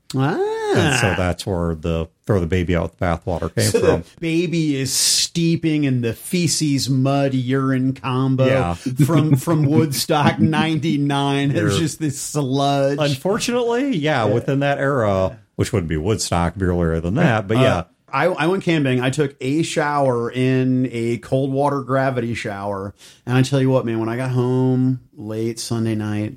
And 0.75 0.89
ah. 0.89 0.99
so 0.99 1.15
that's 1.15 1.45
where 1.45 1.75
the 1.75 2.09
throw 2.25 2.39
the 2.41 2.47
baby 2.47 2.77
out 2.77 2.83
with 2.85 2.99
the 2.99 3.05
bathwater 3.05 3.55
came 3.55 3.65
So 3.71 3.81
from. 3.81 4.03
the 4.03 4.21
baby 4.21 4.77
is 4.77 4.93
steeping 4.93 5.85
in 5.85 6.03
the 6.03 6.13
feces 6.13 6.89
mud 6.89 7.35
urine 7.35 7.95
combo 7.95 8.47
Yeah. 8.47 8.75
from 9.07 9.37
from 9.37 9.65
Woodstock 9.67 10.39
'99. 10.41 11.51
It 11.51 11.63
was 11.63 11.79
just 11.79 11.99
this 11.99 12.21
sludge. 12.21 12.99
Unfortunately, 13.01 13.97
yeah, 13.97 14.25
within 14.25 14.61
that 14.61 14.79
era, 14.79 15.39
which 15.57 15.73
wouldn't 15.73 15.89
be 15.89 15.97
Woodstock, 15.97 16.57
be 16.57 16.65
earlier 16.65 17.01
than 17.01 17.15
that. 17.15 17.49
But 17.49 17.59
yeah, 17.59 17.77
Uh, 17.77 17.85
I, 18.15 18.25
I 18.27 18.47
went 18.47 18.63
camping. 18.63 19.01
I 19.01 19.09
took 19.11 19.35
a 19.41 19.63
shower 19.63 20.31
in 20.31 20.87
a 20.93 21.17
cold 21.19 21.51
water 21.51 21.81
gravity 21.81 22.35
shower, 22.35 22.95
and 23.25 23.37
I 23.39 23.43
tell 23.43 23.61
you 23.61 23.71
what, 23.71 23.87
man, 23.87 23.99
when 24.01 24.09
I 24.11 24.17
got 24.17 24.31
home 24.33 25.01
late 25.15 25.59
Sunday 25.59 25.95
night, 25.95 26.37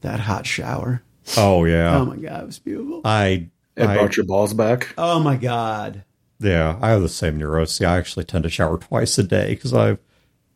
that 0.00 0.18
hot 0.20 0.44
shower. 0.44 1.02
oh 1.36 1.64
yeah, 1.64 1.96
Oh 1.98 2.04
my 2.04 2.16
god, 2.16 2.42
it 2.42 2.46
was 2.46 2.58
beautiful. 2.58 3.00
I, 3.04 3.48
It 3.76 3.86
I 3.86 3.94
brought 3.94 4.16
your 4.16 4.26
balls 4.26 4.54
back. 4.54 4.94
Oh 4.96 5.20
my 5.20 5.36
god. 5.36 6.04
Yeah, 6.40 6.78
I 6.80 6.90
have 6.90 7.02
the 7.02 7.08
same 7.08 7.38
neurosis. 7.38 7.80
I 7.80 7.96
actually 7.96 8.24
tend 8.24 8.44
to 8.44 8.50
shower 8.50 8.78
twice 8.78 9.18
a 9.18 9.22
day 9.22 9.50
because 9.50 9.72
I'm 9.72 9.98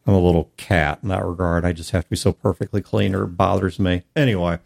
a 0.06 0.18
little 0.18 0.52
cat 0.56 1.00
in 1.02 1.08
that 1.08 1.24
regard. 1.24 1.64
I 1.64 1.72
just 1.72 1.90
have 1.90 2.04
to 2.04 2.10
be 2.10 2.16
so 2.16 2.32
perfectly 2.32 2.80
clean 2.80 3.14
or 3.14 3.24
it 3.24 3.36
bothers 3.36 3.78
me. 3.78 4.02
Anyway, 4.16 4.58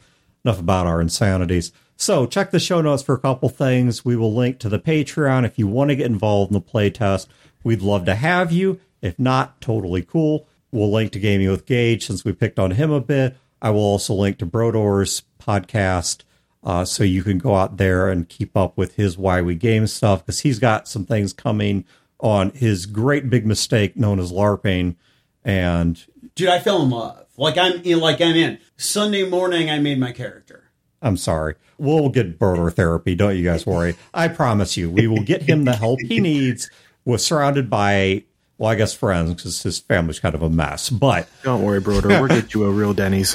enough 0.44 0.60
about 0.60 0.86
our 0.86 1.00
insanities. 1.00 1.72
So 1.96 2.26
check 2.26 2.50
the 2.50 2.58
show 2.58 2.80
notes 2.80 3.02
for 3.02 3.14
a 3.14 3.20
couple 3.20 3.48
things. 3.48 4.04
We 4.04 4.16
will 4.16 4.34
link 4.34 4.58
to 4.60 4.68
the 4.68 4.78
Patreon 4.78 5.44
if 5.44 5.58
you 5.58 5.66
want 5.68 5.90
to 5.90 5.96
get 5.96 6.06
involved 6.06 6.50
in 6.50 6.54
the 6.54 6.60
playtest. 6.60 7.28
We'd 7.62 7.82
love 7.82 8.04
to 8.06 8.14
have 8.14 8.50
you. 8.50 8.80
If 9.00 9.18
not, 9.18 9.60
totally 9.60 10.02
cool. 10.02 10.48
We'll 10.72 10.90
link 10.90 11.12
to 11.12 11.20
Gaming 11.20 11.50
with 11.50 11.66
Gage 11.66 12.06
since 12.06 12.24
we 12.24 12.32
picked 12.32 12.58
on 12.58 12.72
him 12.72 12.90
a 12.90 13.00
bit. 13.00 13.36
I 13.60 13.70
will 13.70 13.80
also 13.80 14.14
link 14.14 14.38
to 14.38 14.46
Brodeur's 14.46 15.22
podcast 15.40 16.22
uh, 16.64 16.84
so 16.84 17.04
you 17.04 17.22
can 17.22 17.38
go 17.38 17.56
out 17.56 17.76
there 17.76 18.08
and 18.08 18.28
keep 18.28 18.56
up 18.56 18.76
with 18.76 18.94
his 18.96 19.18
Why 19.18 19.42
We 19.42 19.54
Game 19.54 19.86
stuff 19.86 20.24
because 20.24 20.40
he's 20.40 20.58
got 20.58 20.86
some 20.88 21.04
things 21.04 21.32
coming 21.32 21.84
on 22.20 22.50
his 22.50 22.86
great 22.86 23.28
big 23.28 23.44
mistake 23.44 23.96
known 23.96 24.20
as 24.20 24.32
LARPing. 24.32 24.96
And 25.44 26.02
Dude, 26.34 26.48
I 26.48 26.60
fell 26.60 26.82
in 26.82 26.90
love. 26.90 27.26
Like 27.36 27.58
I'm 27.58 27.82
in. 27.82 27.98
Like 27.98 28.20
I'm 28.20 28.36
in. 28.36 28.58
Sunday 28.76 29.28
morning, 29.28 29.70
I 29.70 29.78
made 29.78 29.98
my 29.98 30.12
character. 30.12 30.70
I'm 31.00 31.16
sorry. 31.16 31.56
We'll 31.78 32.10
get 32.10 32.38
Brodeur 32.38 32.70
therapy. 32.70 33.16
Don't 33.16 33.36
you 33.36 33.42
guys 33.42 33.66
worry. 33.66 33.96
I 34.14 34.28
promise 34.28 34.76
you, 34.76 34.88
we 34.88 35.08
will 35.08 35.24
get 35.24 35.42
him 35.42 35.64
the 35.64 35.74
help 35.74 35.98
he 36.00 36.20
needs. 36.20 36.70
We're 37.04 37.18
surrounded 37.18 37.68
by, 37.68 38.22
well, 38.56 38.70
I 38.70 38.76
guess 38.76 38.94
friends 38.94 39.34
because 39.34 39.64
his 39.64 39.80
family's 39.80 40.20
kind 40.20 40.36
of 40.36 40.42
a 40.42 40.50
mess. 40.50 40.90
But 40.90 41.28
Don't 41.42 41.62
worry, 41.62 41.80
Brodeur. 41.80 42.20
We'll 42.20 42.28
get 42.28 42.54
you 42.54 42.64
a 42.64 42.70
real 42.70 42.94
Denny's. 42.94 43.34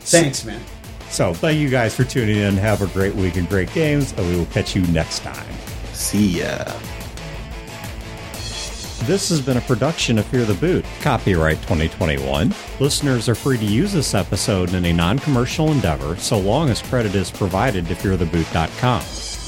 Thanks, 0.00 0.44
man. 0.44 0.60
So 1.10 1.32
thank 1.34 1.58
you 1.58 1.68
guys 1.68 1.94
for 1.94 2.04
tuning 2.04 2.38
in. 2.38 2.56
Have 2.56 2.82
a 2.82 2.86
great 2.88 3.14
week 3.14 3.36
and 3.36 3.48
great 3.48 3.72
games, 3.72 4.12
and 4.12 4.28
we 4.28 4.36
will 4.36 4.46
catch 4.46 4.74
you 4.74 4.82
next 4.88 5.20
time. 5.20 5.52
See 5.92 6.40
ya. 6.40 6.64
This 9.04 9.28
has 9.28 9.40
been 9.40 9.56
a 9.56 9.60
production 9.60 10.18
of 10.18 10.26
Fear 10.26 10.46
the 10.46 10.54
Boot, 10.54 10.84
copyright 11.00 11.58
2021. 11.58 12.52
Listeners 12.80 13.28
are 13.28 13.36
free 13.36 13.56
to 13.56 13.64
use 13.64 13.92
this 13.92 14.14
episode 14.14 14.74
in 14.74 14.84
a 14.84 14.92
non 14.92 15.20
commercial 15.20 15.70
endeavor 15.70 16.16
so 16.16 16.38
long 16.38 16.70
as 16.70 16.82
credit 16.82 17.14
is 17.14 17.30
provided 17.30 17.86
to 17.86 17.94
feartheboot.com. 17.94 19.02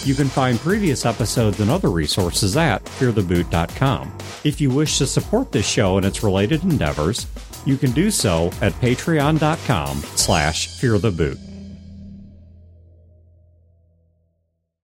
You 0.06 0.14
can 0.14 0.28
find 0.28 0.60
previous 0.60 1.04
episodes 1.04 1.58
and 1.58 1.70
other 1.70 1.90
resources 1.90 2.56
at 2.56 2.84
feartheboot.com. 2.84 4.16
If 4.44 4.60
you 4.60 4.70
wish 4.70 4.98
to 4.98 5.06
support 5.08 5.50
this 5.50 5.68
show 5.68 5.96
and 5.96 6.06
its 6.06 6.22
related 6.22 6.62
endeavors, 6.62 7.26
you 7.66 7.76
can 7.76 7.90
do 7.90 8.12
so 8.12 8.52
at 8.62 8.72
patreon.com 8.74 9.96
slash 10.14 10.68
feartheboot. 10.68 11.47